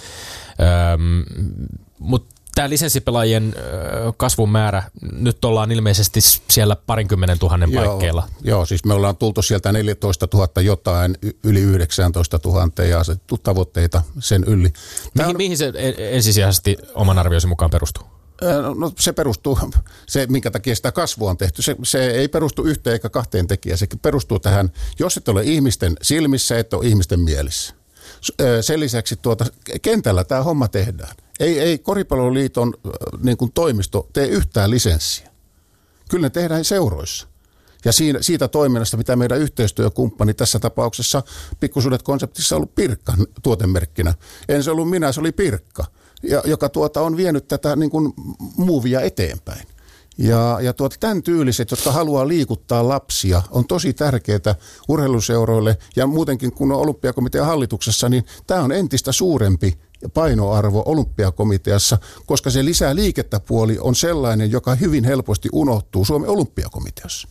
Mutta 2.00 2.37
tämä 2.58 2.70
lisenssipelaajien 2.70 3.56
kasvun 4.18 4.50
määrä, 4.50 4.84
nyt 5.12 5.46
ollaan 5.46 5.72
ilmeisesti 5.72 6.20
siellä 6.50 6.76
parinkymmenen 6.76 7.40
tuhannen 7.40 7.72
joo, 7.72 7.86
paikkeilla. 7.86 8.30
Joo, 8.42 8.66
siis 8.66 8.86
me 8.86 8.94
ollaan 8.94 9.18
tultu 9.18 9.42
sieltä 9.42 9.72
14 9.72 10.28
000 10.34 10.62
jotain 10.62 11.18
yli 11.44 11.62
19 11.62 12.40
000 12.46 12.86
ja 12.86 13.00
asetettu 13.00 13.38
tavoitteita 13.38 14.02
sen 14.20 14.44
yli. 14.44 14.74
Mihin, 15.14 15.30
on... 15.30 15.38
mihin 15.38 15.58
se 15.58 15.74
ensisijaisesti 15.98 16.78
oman 16.96 17.20
arvioisi 17.20 17.48
mukaan 17.48 17.72
perustuu? 17.72 18.04
No, 18.62 18.74
no 18.74 18.92
se 19.00 19.14
perustuu, 19.14 19.60
se 20.08 20.28
minkä 20.30 20.52
takia 20.52 20.76
sitä 20.76 20.92
kasvua 20.92 21.30
on 21.30 21.38
tehty, 21.38 21.62
se, 21.62 21.76
se 21.84 22.08
ei 22.08 22.28
perustu 22.28 22.64
yhteen 22.64 22.94
eikä 22.94 23.10
kahteen 23.10 23.48
tekijään. 23.48 23.78
Se 23.78 23.88
perustuu 24.02 24.40
tähän, 24.40 24.70
jos 25.00 25.18
et 25.18 25.30
ole 25.30 25.44
ihmisten 25.44 25.96
silmissä, 26.02 26.60
et 26.60 26.74
ole 26.74 26.88
ihmisten 26.88 27.20
mielissä. 27.20 27.74
Sen 28.62 28.80
lisäksi 28.80 29.16
tuota, 29.16 29.46
kentällä 29.82 30.24
tämä 30.24 30.44
homma 30.44 30.68
tehdään. 30.68 31.16
Ei, 31.40 31.60
ei 31.60 31.78
Koripalloliiton 31.78 32.74
niin 33.24 33.38
kuin 33.38 33.52
toimisto 33.52 34.10
tee 34.14 34.28
yhtään 34.28 34.70
lisenssiä. 34.70 35.30
Kyllä 36.10 36.26
ne 36.26 36.30
tehdään 36.30 36.66
seuroissa. 36.66 37.28
Ja 37.86 37.92
siinä, 37.92 38.22
siitä 38.22 38.48
toiminnasta, 38.48 38.98
mitä 38.98 39.16
meidän 39.16 39.38
yhteistyökumppani 39.38 40.34
tässä 40.34 40.60
tapauksessa 40.60 41.24
Pikkusuudet 41.60 42.04
konseptissa 42.04 42.56
on 42.56 42.58
ollut 42.58 42.76
Pirkka 42.76 43.14
tuotemerkkinä. 43.44 44.14
En 44.50 44.64
se 44.64 44.72
ollut 44.72 44.90
minä, 44.90 45.12
se 45.12 45.20
oli 45.20 45.32
Pirkka, 45.32 45.86
ja, 46.24 46.42
joka 46.46 46.70
tuota 46.70 47.02
on 47.02 47.18
vienyt 47.18 47.48
tätä 47.48 47.76
niin 47.76 47.90
kuin 47.90 48.14
muuvia 48.58 49.02
eteenpäin. 49.02 49.68
Ja, 50.18 50.58
ja 50.62 50.74
tuota, 50.74 50.96
tämän 51.00 51.24
tyyliset, 51.24 51.72
jotka 51.72 51.92
haluaa 51.92 52.28
liikuttaa 52.28 52.88
lapsia, 52.88 53.42
on 53.52 53.68
tosi 53.68 53.94
tärkeää 53.94 54.56
urheiluseuroille 54.88 55.78
ja 55.96 56.08
muutenkin 56.08 56.52
kun 56.52 56.72
on 56.72 56.80
olympiakomitean 56.80 57.46
hallituksessa, 57.46 58.10
niin 58.10 58.26
tämä 58.48 58.62
on 58.62 58.72
entistä 58.72 59.12
suurempi 59.12 59.80
painoarvo 60.14 60.84
olympiakomiteassa, 60.86 61.98
koska 62.26 62.50
se 62.50 62.66
lisää 62.66 62.96
liikettä 62.96 63.40
puoli 63.40 63.78
on 63.82 63.96
sellainen, 63.96 64.52
joka 64.52 64.76
hyvin 64.76 65.04
helposti 65.04 65.50
unohtuu 65.52 66.06
Suomen 66.06 66.30
olympiakomiteassa. 66.30 67.28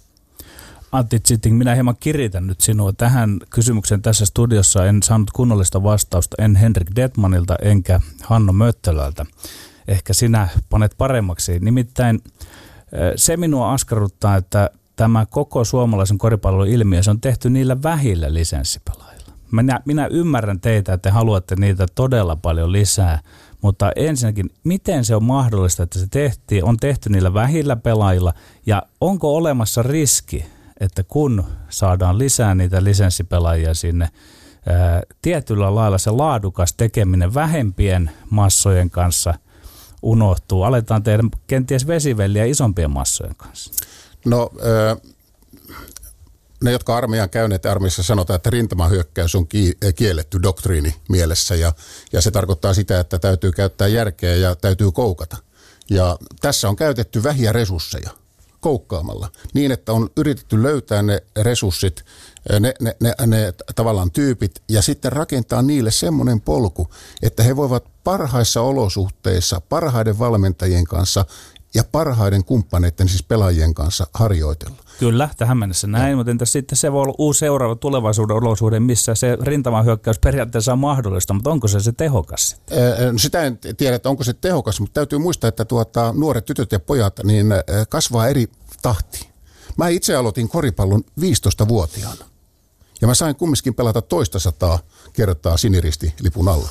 Antti 0.92 1.20
Zitting, 1.28 1.58
minä 1.58 1.74
hieman 1.74 1.96
kiritän 2.00 2.46
nyt 2.46 2.60
sinua 2.60 2.92
tähän 2.92 3.38
kysymykseen 3.50 4.02
tässä 4.02 4.26
studiossa. 4.26 4.86
En 4.86 5.02
saanut 5.02 5.30
kunnollista 5.30 5.82
vastausta, 5.82 6.36
en 6.38 6.56
Henrik 6.56 6.88
Detmanilta 6.96 7.56
enkä 7.62 8.00
Hanno 8.22 8.52
Möttölältä. 8.52 9.26
Ehkä 9.88 10.12
sinä 10.12 10.48
panet 10.68 10.94
paremmaksi. 10.98 11.58
Nimittäin 11.58 12.22
se 13.16 13.36
minua 13.36 13.72
askarruttaa, 13.72 14.36
että 14.36 14.70
tämä 14.96 15.26
koko 15.26 15.64
suomalaisen 15.64 16.18
koripallon 16.18 16.68
ilmiö, 16.68 17.02
se 17.02 17.10
on 17.10 17.20
tehty 17.20 17.50
niillä 17.50 17.82
vähillä 17.82 18.34
lisenssipelaajilla. 18.34 19.15
Minä, 19.52 19.80
minä 19.84 20.06
ymmärrän 20.06 20.60
teitä, 20.60 20.92
että 20.92 21.08
te 21.08 21.14
haluatte 21.14 21.56
niitä 21.56 21.86
todella 21.94 22.36
paljon 22.36 22.72
lisää, 22.72 23.20
mutta 23.62 23.92
ensinnäkin, 23.96 24.50
miten 24.64 25.04
se 25.04 25.16
on 25.16 25.24
mahdollista, 25.24 25.82
että 25.82 25.98
se 25.98 26.06
tehtiin, 26.10 26.64
on 26.64 26.76
tehty 26.76 27.10
niillä 27.10 27.34
vähillä 27.34 27.76
pelaajilla, 27.76 28.32
ja 28.66 28.82
onko 29.00 29.36
olemassa 29.36 29.82
riski, 29.82 30.46
että 30.80 31.02
kun 31.02 31.44
saadaan 31.68 32.18
lisää 32.18 32.54
niitä 32.54 32.84
lisenssipelaajia 32.84 33.74
sinne, 33.74 34.08
ää, 34.66 35.02
tietyllä 35.22 35.74
lailla 35.74 35.98
se 35.98 36.10
laadukas 36.10 36.72
tekeminen 36.72 37.34
vähempien 37.34 38.10
massojen 38.30 38.90
kanssa 38.90 39.34
unohtuu. 40.02 40.62
Aletaan 40.62 41.02
tehdä 41.02 41.22
kenties 41.46 41.86
vesivelliä 41.86 42.44
isompien 42.44 42.90
massojen 42.90 43.36
kanssa. 43.36 43.72
No, 44.24 44.50
äh, 44.60 45.12
ne, 46.62 46.72
jotka 46.72 46.96
armeijan 46.96 47.30
käyneet 47.30 47.66
armeijassa 47.66 48.02
sanotaan, 48.02 48.36
että 48.36 48.50
rintamahyökkäys 48.50 49.34
on 49.34 49.46
kielletty 49.96 50.42
doktriini 50.42 50.94
mielessä 51.08 51.54
ja, 51.54 51.72
ja 52.12 52.20
se 52.20 52.30
tarkoittaa 52.30 52.74
sitä, 52.74 53.00
että 53.00 53.18
täytyy 53.18 53.52
käyttää 53.52 53.88
järkeä 53.88 54.34
ja 54.34 54.54
täytyy 54.54 54.92
koukata. 54.92 55.36
Ja 55.90 56.18
tässä 56.40 56.68
on 56.68 56.76
käytetty 56.76 57.22
vähiä 57.22 57.52
resursseja 57.52 58.10
koukkaamalla 58.60 59.28
niin, 59.54 59.72
että 59.72 59.92
on 59.92 60.10
yritetty 60.16 60.62
löytää 60.62 61.02
ne 61.02 61.22
resurssit, 61.42 62.04
ne, 62.60 62.74
ne, 62.80 62.96
ne, 63.00 63.14
ne 63.26 63.54
tavallaan 63.74 64.10
tyypit 64.10 64.62
ja 64.68 64.82
sitten 64.82 65.12
rakentaa 65.12 65.62
niille 65.62 65.90
semmoinen 65.90 66.40
polku, 66.40 66.88
että 67.22 67.42
he 67.42 67.56
voivat 67.56 67.84
parhaissa 68.04 68.62
olosuhteissa, 68.62 69.60
parhaiden 69.60 70.18
valmentajien 70.18 70.84
kanssa 70.84 71.24
ja 71.76 71.84
parhaiden 71.92 72.44
kumppaneiden, 72.44 73.08
siis 73.08 73.22
pelaajien 73.22 73.74
kanssa 73.74 74.06
harjoitella. 74.14 74.76
Kyllä, 74.98 75.28
tähän 75.36 75.58
mennessä 75.58 75.86
näin, 75.86 76.12
no. 76.12 76.16
mutta 76.16 76.30
entäs 76.30 76.52
sitten 76.52 76.76
se 76.76 76.92
voi 76.92 77.02
olla 77.02 77.14
uusi 77.18 77.38
seuraava 77.38 77.74
tulevaisuuden 77.74 78.36
olosuhde, 78.36 78.80
missä 78.80 79.14
se 79.14 79.38
rintamahyökkäys 79.42 80.18
periaatteessa 80.18 80.72
on 80.72 80.78
mahdollista, 80.78 81.34
mutta 81.34 81.50
onko 81.50 81.68
se 81.68 81.80
se 81.80 81.92
tehokas 81.92 82.56
No 83.12 83.18
sitä 83.18 83.42
en 83.42 83.58
tiedä, 83.76 83.96
että 83.96 84.08
onko 84.08 84.24
se 84.24 84.32
tehokas, 84.32 84.80
mutta 84.80 84.94
täytyy 84.94 85.18
muistaa, 85.18 85.48
että 85.48 85.64
tuota, 85.64 86.14
nuoret 86.16 86.44
tytöt 86.44 86.72
ja 86.72 86.80
pojat 86.80 87.20
niin 87.24 87.46
kasvaa 87.88 88.28
eri 88.28 88.46
tahti. 88.82 89.28
Mä 89.76 89.88
itse 89.88 90.14
aloitin 90.14 90.48
koripallon 90.48 91.04
15-vuotiaana. 91.20 92.24
Ja 93.00 93.06
mä 93.06 93.14
sain 93.14 93.36
kumminkin 93.36 93.74
pelata 93.74 94.02
toista 94.02 94.38
sataa 94.38 94.78
kertaa 95.12 95.56
siniristi 95.56 96.14
lipun 96.20 96.48
alla. 96.48 96.68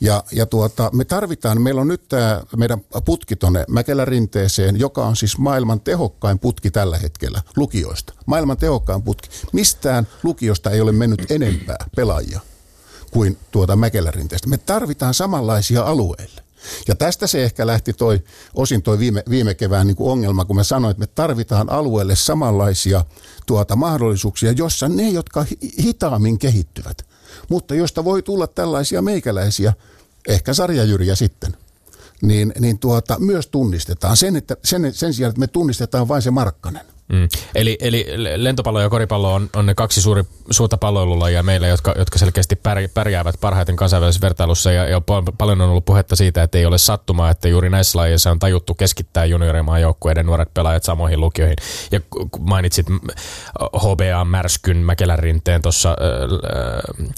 Ja, 0.00 0.24
ja 0.32 0.46
tuota, 0.46 0.90
me 0.92 1.04
tarvitaan, 1.04 1.62
meillä 1.62 1.80
on 1.80 1.88
nyt 1.88 2.08
tämä 2.08 2.42
meidän 2.56 2.80
putki 3.04 3.36
tuonne 3.36 3.64
Mäkelärinteeseen, 3.68 4.78
joka 4.80 5.06
on 5.06 5.16
siis 5.16 5.38
maailman 5.38 5.80
tehokkain 5.80 6.38
putki 6.38 6.70
tällä 6.70 6.98
hetkellä 6.98 7.42
lukioista. 7.56 8.12
Maailman 8.26 8.56
tehokkain 8.56 9.02
putki. 9.02 9.28
Mistään 9.52 10.06
lukiosta 10.22 10.70
ei 10.70 10.80
ole 10.80 10.92
mennyt 10.92 11.30
enempää 11.30 11.86
pelaajia 11.96 12.40
kuin 13.10 13.38
tuota 13.50 13.76
Mäkelärinteestä. 13.76 14.48
Me 14.48 14.58
tarvitaan 14.58 15.14
samanlaisia 15.14 15.82
alueille. 15.82 16.42
Ja 16.88 16.94
tästä 16.94 17.26
se 17.26 17.44
ehkä 17.44 17.66
lähti 17.66 17.92
toi, 17.92 18.22
osin 18.54 18.82
toi 18.82 18.98
viime, 18.98 19.22
viime 19.30 19.54
kevään 19.54 19.86
niin 19.86 19.96
kuin 19.96 20.10
ongelma, 20.12 20.44
kun 20.44 20.56
mä 20.56 20.64
sanoin, 20.64 20.90
että 20.90 21.00
me 21.00 21.06
tarvitaan 21.06 21.72
alueelle 21.72 22.16
samanlaisia 22.16 23.04
tuota, 23.46 23.76
mahdollisuuksia, 23.76 24.52
jossa 24.52 24.88
ne, 24.88 25.08
jotka 25.08 25.46
hitaammin 25.78 26.38
kehittyvät, 26.38 27.06
mutta 27.48 27.74
josta 27.74 28.04
voi 28.04 28.22
tulla 28.22 28.46
tällaisia 28.46 29.02
meikäläisiä, 29.02 29.72
ehkä 30.28 30.54
sarjajyriä 30.54 31.14
sitten, 31.14 31.56
niin, 32.22 32.52
niin 32.58 32.78
tuota, 32.78 33.18
myös 33.18 33.46
tunnistetaan. 33.46 34.16
Sen, 34.16 34.36
että, 34.36 34.56
sen, 34.64 34.94
sen 34.94 35.14
sijaan, 35.14 35.30
että 35.30 35.40
me 35.40 35.46
tunnistetaan 35.46 36.08
vain 36.08 36.22
se 36.22 36.30
Markkanen. 36.30 36.86
Mm. 37.10 37.28
Eli, 37.54 37.78
eli 37.80 38.06
lentopallo 38.36 38.80
ja 38.80 38.88
koripallo 38.88 39.34
on, 39.34 39.50
on 39.56 39.66
ne 39.66 39.74
kaksi 39.74 40.02
suuri, 40.02 40.24
suurta 40.50 40.76
palloilulajia 40.76 41.42
meillä, 41.42 41.66
jotka, 41.66 41.94
jotka 41.98 42.18
selkeästi 42.18 42.58
pärjäävät 42.94 43.34
parhaiten 43.40 43.76
kansainvälisessä 43.76 44.26
vertailussa. 44.26 44.72
Ja, 44.72 44.88
ja 44.88 45.00
paljon 45.38 45.60
on 45.60 45.70
ollut 45.70 45.84
puhetta 45.84 46.16
siitä, 46.16 46.42
että 46.42 46.58
ei 46.58 46.66
ole 46.66 46.78
sattumaa, 46.78 47.30
että 47.30 47.48
juuri 47.48 47.70
näissä 47.70 47.98
lajeissa 47.98 48.30
on 48.30 48.38
tajuttu 48.38 48.74
keskittää 48.74 49.24
juniorimaan 49.24 49.80
joukkueiden 49.80 50.26
nuoret 50.26 50.54
pelaajat 50.54 50.84
samoihin 50.84 51.20
lukioihin. 51.20 51.56
Ja 51.92 52.00
mainitsit 52.38 52.86
HBA 53.58 54.24
Märskyn 54.24 54.76
Mäkelän 54.76 55.18
rinteen 55.18 55.62
tuossa... 55.62 55.90
Äh, 55.90 57.10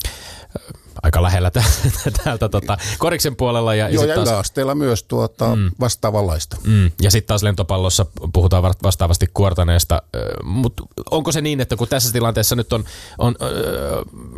aika 1.02 1.22
lähellä 1.22 1.50
täältä 2.24 2.48
tota, 2.48 2.76
koriksen 2.98 3.36
puolella. 3.36 3.74
Ja, 3.74 3.88
Joo, 3.88 4.04
ja, 4.04 4.14
ja 4.14 4.22
yläasteella 4.22 4.74
myös 4.74 5.02
tuota, 5.02 5.56
mm, 5.56 5.70
vastaavanlaista. 5.80 6.56
Mm, 6.66 6.90
ja 7.02 7.10
sitten 7.10 7.28
taas 7.28 7.42
lentopallossa 7.42 8.06
puhutaan 8.32 8.62
vastaavasti 8.82 9.26
kuortaneesta. 9.34 10.02
Mutta 10.42 10.82
onko 11.10 11.32
se 11.32 11.40
niin, 11.40 11.60
että 11.60 11.76
kun 11.76 11.88
tässä 11.88 12.12
tilanteessa 12.12 12.56
nyt 12.56 12.72
on, 12.72 12.84
on 13.18 13.36
äh, 13.42 13.48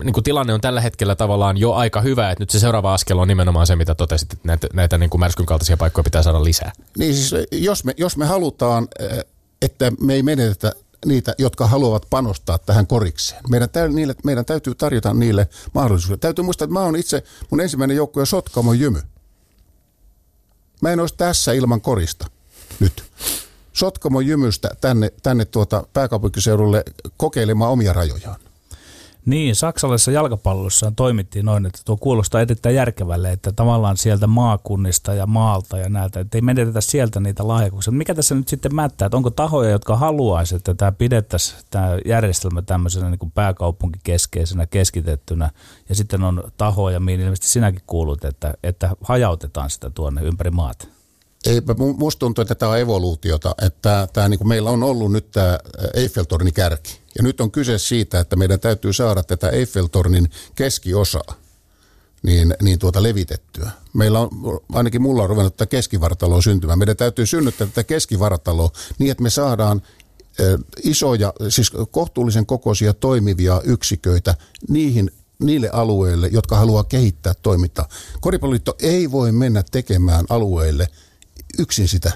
niin 0.04 0.12
kuin 0.12 0.24
tilanne 0.24 0.54
on 0.54 0.60
tällä 0.60 0.80
hetkellä 0.80 1.16
tavallaan 1.16 1.56
jo 1.56 1.72
aika 1.72 2.00
hyvä, 2.00 2.30
että 2.30 2.42
nyt 2.42 2.50
se 2.50 2.58
seuraava 2.58 2.94
askel 2.94 3.18
on 3.18 3.28
nimenomaan 3.28 3.66
se, 3.66 3.76
mitä 3.76 3.94
totesit, 3.94 4.32
että 4.32 4.48
näitä, 4.48 4.66
näitä 4.72 4.98
niin 4.98 5.10
kuin 5.10 5.20
märskyn 5.20 5.46
kaltaisia 5.46 5.76
paikkoja 5.76 6.04
pitää 6.04 6.22
saada 6.22 6.44
lisää? 6.44 6.72
Niin 6.98 7.14
siis, 7.14 7.46
jos 7.52 7.84
me, 7.84 7.94
jos 7.96 8.16
me 8.16 8.26
halutaan, 8.26 8.88
että 9.62 9.92
me 10.00 10.14
ei 10.14 10.22
menetetä 10.22 10.72
niitä, 11.04 11.34
jotka 11.38 11.66
haluavat 11.66 12.06
panostaa 12.10 12.58
tähän 12.58 12.86
korikseen. 12.86 13.42
Meidän, 13.48 13.70
täy, 13.70 13.88
niille, 13.88 14.14
meidän 14.24 14.44
täytyy 14.44 14.74
tarjota 14.74 15.14
niille 15.14 15.48
mahdollisuuksia. 15.74 16.16
Täytyy 16.16 16.44
muistaa, 16.44 16.64
että 16.64 16.72
mä 16.72 16.80
oon 16.80 16.96
itse, 16.96 17.22
mun 17.50 17.60
ensimmäinen 17.60 17.96
joukkue 17.96 18.20
on 18.20 18.26
Sotkamo 18.26 18.72
Jymy. 18.72 19.02
Mä 20.80 20.92
en 20.92 21.00
olisi 21.00 21.14
tässä 21.16 21.52
ilman 21.52 21.80
korista 21.80 22.26
nyt. 22.80 23.04
Sotkamo 23.72 24.20
jymystä 24.20 24.70
tänne, 24.80 25.12
tänne 25.22 25.44
tuota 25.44 25.86
pääkaupunkiseudulle 25.92 26.84
kokeilemaan 27.16 27.70
omia 27.70 27.92
rajojaan. 27.92 28.40
Niin, 29.26 29.56
saksalaisessa 29.56 30.10
jalkapallossa 30.10 30.92
toimittiin 30.96 31.44
noin, 31.44 31.66
että 31.66 31.78
tuo 31.84 31.96
kuulostaa 31.96 32.40
erittäin 32.40 32.74
järkevälle, 32.74 33.32
että 33.32 33.52
tavallaan 33.52 33.96
sieltä 33.96 34.26
maakunnista 34.26 35.14
ja 35.14 35.26
maalta 35.26 35.78
ja 35.78 35.88
näiltä, 35.88 36.20
että 36.20 36.38
ei 36.38 36.42
menetetä 36.42 36.80
sieltä 36.80 37.20
niitä 37.20 37.48
lahjakkuuksia. 37.48 37.92
Mikä 37.92 38.14
tässä 38.14 38.34
nyt 38.34 38.48
sitten 38.48 38.74
mättää, 38.74 39.06
että 39.06 39.16
onko 39.16 39.30
tahoja, 39.30 39.70
jotka 39.70 39.96
haluaisivat, 39.96 40.60
että 40.60 40.74
tämä 40.74 40.92
pidettäisiin 40.92 41.58
tämä 41.70 41.98
järjestelmä 42.04 42.62
tämmöisenä 42.62 43.10
niin 43.10 43.18
kuin 43.18 43.32
pääkaupunkikeskeisenä, 43.32 44.66
keskitettynä, 44.66 45.50
ja 45.88 45.94
sitten 45.94 46.22
on 46.22 46.42
tahoja, 46.56 47.00
mihin 47.00 47.20
ilmeisesti 47.20 47.48
sinäkin 47.48 47.82
kuulut, 47.86 48.24
että, 48.24 48.54
että 48.62 48.96
hajautetaan 49.00 49.70
sitä 49.70 49.90
tuonne 49.90 50.22
ympäri 50.22 50.50
maata. 50.50 50.86
Ei, 51.46 51.62
musta 51.96 52.18
tuntuu, 52.18 52.42
että 52.42 52.54
tämä 52.54 52.72
on 52.72 52.78
evoluutiota, 52.78 53.54
että 53.62 54.08
tämä, 54.12 54.28
niin 54.28 54.38
kuin 54.38 54.48
meillä 54.48 54.70
on 54.70 54.82
ollut 54.82 55.12
nyt 55.12 55.30
tämä 55.30 55.58
Eiffeltorni 55.94 56.52
kärki. 56.52 57.03
Ja 57.16 57.22
nyt 57.22 57.40
on 57.40 57.50
kyse 57.50 57.78
siitä, 57.78 58.20
että 58.20 58.36
meidän 58.36 58.60
täytyy 58.60 58.92
saada 58.92 59.22
tätä 59.22 59.48
Eiffeltornin 59.48 60.30
keskiosaa 60.54 61.34
niin, 62.22 62.54
niin 62.62 62.78
tuota 62.78 63.02
levitettyä. 63.02 63.70
Meillä 63.92 64.20
on, 64.20 64.28
ainakin 64.72 65.02
mulla 65.02 65.22
on 65.22 65.28
ruvennut 65.28 65.56
tätä 65.56 65.70
keskivartaloa 65.70 66.42
syntymään. 66.42 66.78
Meidän 66.78 66.96
täytyy 66.96 67.26
synnyttää 67.26 67.66
tätä 67.66 67.84
keskivartaloa 67.84 68.70
niin, 68.98 69.10
että 69.10 69.22
me 69.22 69.30
saadaan 69.30 69.82
isoja, 70.82 71.32
siis 71.48 71.72
kohtuullisen 71.90 72.46
kokoisia 72.46 72.94
toimivia 72.94 73.60
yksiköitä 73.64 74.34
niihin 74.68 75.10
niille 75.38 75.70
alueille, 75.72 76.28
jotka 76.32 76.56
haluaa 76.56 76.84
kehittää 76.84 77.34
toimintaa. 77.42 77.88
Koripalloliitto 78.20 78.76
ei 78.78 79.10
voi 79.10 79.32
mennä 79.32 79.62
tekemään 79.70 80.24
alueille– 80.28 80.88
yksin 81.58 81.88
sitä. 81.88 82.12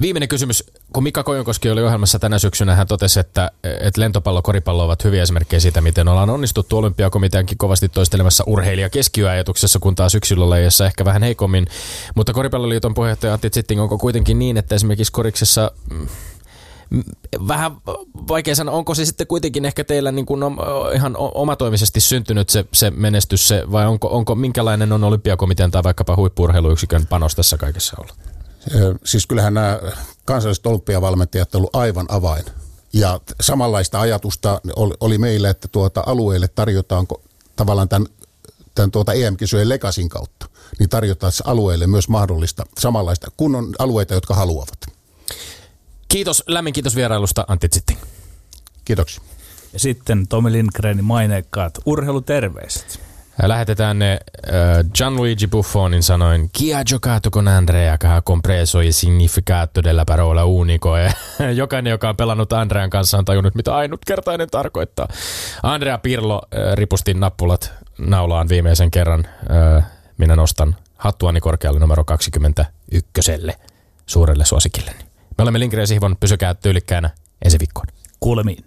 Viimeinen 0.00 0.28
kysymys. 0.28 0.64
Kun 0.92 1.02
Mika 1.02 1.22
Kojonkoski 1.22 1.70
oli 1.70 1.82
ohjelmassa 1.82 2.18
tänä 2.18 2.38
syksynä, 2.38 2.74
hän 2.74 2.86
totesi, 2.86 3.20
että, 3.20 3.50
että 3.80 4.00
lentopallo, 4.00 4.42
koripallo 4.42 4.84
ovat 4.84 5.04
hyviä 5.04 5.22
esimerkkejä 5.22 5.60
siitä, 5.60 5.80
miten 5.80 6.08
ollaan 6.08 6.30
onnistuttu 6.30 6.78
olympiakomiteankin 6.78 7.58
kovasti 7.58 7.88
toistelemassa 7.88 8.44
urheilija 8.46 8.90
keskiöajatuksessa, 8.90 9.78
kun 9.78 9.94
taas 9.94 10.14
yksilölajeissa 10.14 10.86
ehkä 10.86 11.04
vähän 11.04 11.22
heikommin. 11.22 11.66
Mutta 12.14 12.32
koripalloliiton 12.32 12.94
puheenjohtaja 12.94 13.32
Antti 13.32 13.50
Zitting, 13.50 13.80
onko 13.80 13.98
kuitenkin 13.98 14.38
niin, 14.38 14.56
että 14.56 14.74
esimerkiksi 14.74 15.12
koriksessa 15.12 15.70
mm, 15.90 16.06
vähän 17.48 17.72
vaikea 18.28 18.54
sanoa, 18.54 18.74
onko 18.74 18.94
se 18.94 19.04
sitten 19.04 19.26
kuitenkin 19.26 19.64
ehkä 19.64 19.84
teillä 19.84 20.12
niin 20.12 20.26
kuin 20.26 20.42
ihan 20.94 21.16
omatoimisesti 21.16 22.00
syntynyt 22.00 22.48
se, 22.48 22.64
se 22.72 22.90
menestys, 22.90 23.48
se, 23.48 23.64
vai 23.72 23.86
onko, 23.86 24.08
onko 24.08 24.34
minkälainen 24.34 24.92
on 24.92 25.04
olympiakomitean 25.04 25.70
tai 25.70 25.82
vaikkapa 25.82 26.16
huippuurheiluyksikön 26.16 27.06
panos 27.06 27.34
tässä 27.34 27.56
kaikessa 27.56 27.96
ollut? 27.98 28.37
Siis 29.04 29.26
kyllähän 29.26 29.54
nämä 29.54 29.80
kansalliset 30.24 30.66
olympiavalmentajat 30.66 31.54
ovat 31.54 31.70
aivan 31.72 32.06
avain. 32.08 32.44
Ja 32.92 33.20
samanlaista 33.40 34.00
ajatusta 34.00 34.60
oli 35.00 35.18
meillä, 35.18 35.50
että 35.50 35.68
tuota 35.68 36.02
alueelle 36.06 36.48
tarjotaan 36.48 37.06
tavallaan 37.56 37.88
tämän, 37.88 38.08
tämän 38.74 38.90
tuota 38.90 39.12
EM-kisojen 39.12 39.68
Legasin 39.68 40.08
kautta, 40.08 40.46
niin 40.78 40.88
tarjotaan 40.88 41.32
alueelle 41.44 41.86
myös 41.86 42.08
mahdollista 42.08 42.66
samanlaista, 42.78 43.30
kun 43.36 43.54
on 43.54 43.74
alueita, 43.78 44.14
jotka 44.14 44.34
haluavat. 44.34 44.78
Kiitos, 46.08 46.44
lämmin 46.46 46.72
kiitos 46.72 46.96
vierailusta 46.96 47.44
Antti 47.48 47.68
Zitting. 47.68 48.00
Kiitoksia. 48.84 49.22
Ja 49.72 49.78
sitten 49.78 50.28
Tomi 50.28 50.52
Lindgrenin 50.52 51.04
maineikkaat 51.04 51.78
urheiluterveiset. 51.86 53.00
Lähetetään 53.42 53.98
ne 53.98 54.20
uh, 54.46 54.90
Gianluigi 54.94 55.46
Buffonin 55.46 56.02
sanoin 56.02 56.50
Chi 56.58 56.72
ha 56.72 56.84
giocato 56.84 57.30
con 57.30 57.48
Andrea 57.48 57.98
che 57.98 58.06
ha 58.06 58.22
compreso 58.22 58.80
il 58.80 58.92
significato 58.92 59.82
della 59.82 60.04
parola 60.04 60.44
unico. 60.44 60.96
Ja 60.96 61.12
jokainen, 61.60 61.90
joka 61.90 62.08
on 62.08 62.16
pelannut 62.16 62.52
Andrean 62.52 62.90
kanssa, 62.90 63.18
on 63.18 63.24
tajunnut, 63.24 63.54
mitä 63.54 63.76
ainutkertainen 63.76 64.50
tarkoittaa. 64.50 65.08
Andrea 65.62 65.98
Pirlo 65.98 66.36
uh, 66.36 66.74
ripusti 66.74 67.14
nappulat 67.14 67.72
naulaan 67.98 68.48
viimeisen 68.48 68.90
kerran. 68.90 69.26
Uh, 69.42 69.82
minä 70.16 70.36
nostan 70.36 70.76
hattuani 70.96 71.40
korkealle 71.40 71.80
numero 71.80 72.04
21 72.04 73.32
suurelle 74.06 74.44
suosikilleni. 74.44 74.98
Me 75.38 75.42
olemme 75.42 75.58
Lindgren 75.58 75.82
ja 75.82 75.86
Sihvon, 75.86 76.16
pysykää 76.20 76.54
tyylikkäänä 76.54 77.10
ensi 77.44 77.58
viikkoon. 77.58 77.86
Kuulemiin. 78.20 78.64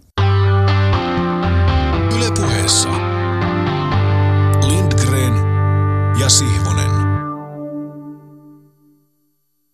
Ylepuheessa 2.16 2.90
Lindgren 2.90 3.01
ja 6.18 6.30
Sihvonen. 6.30 6.71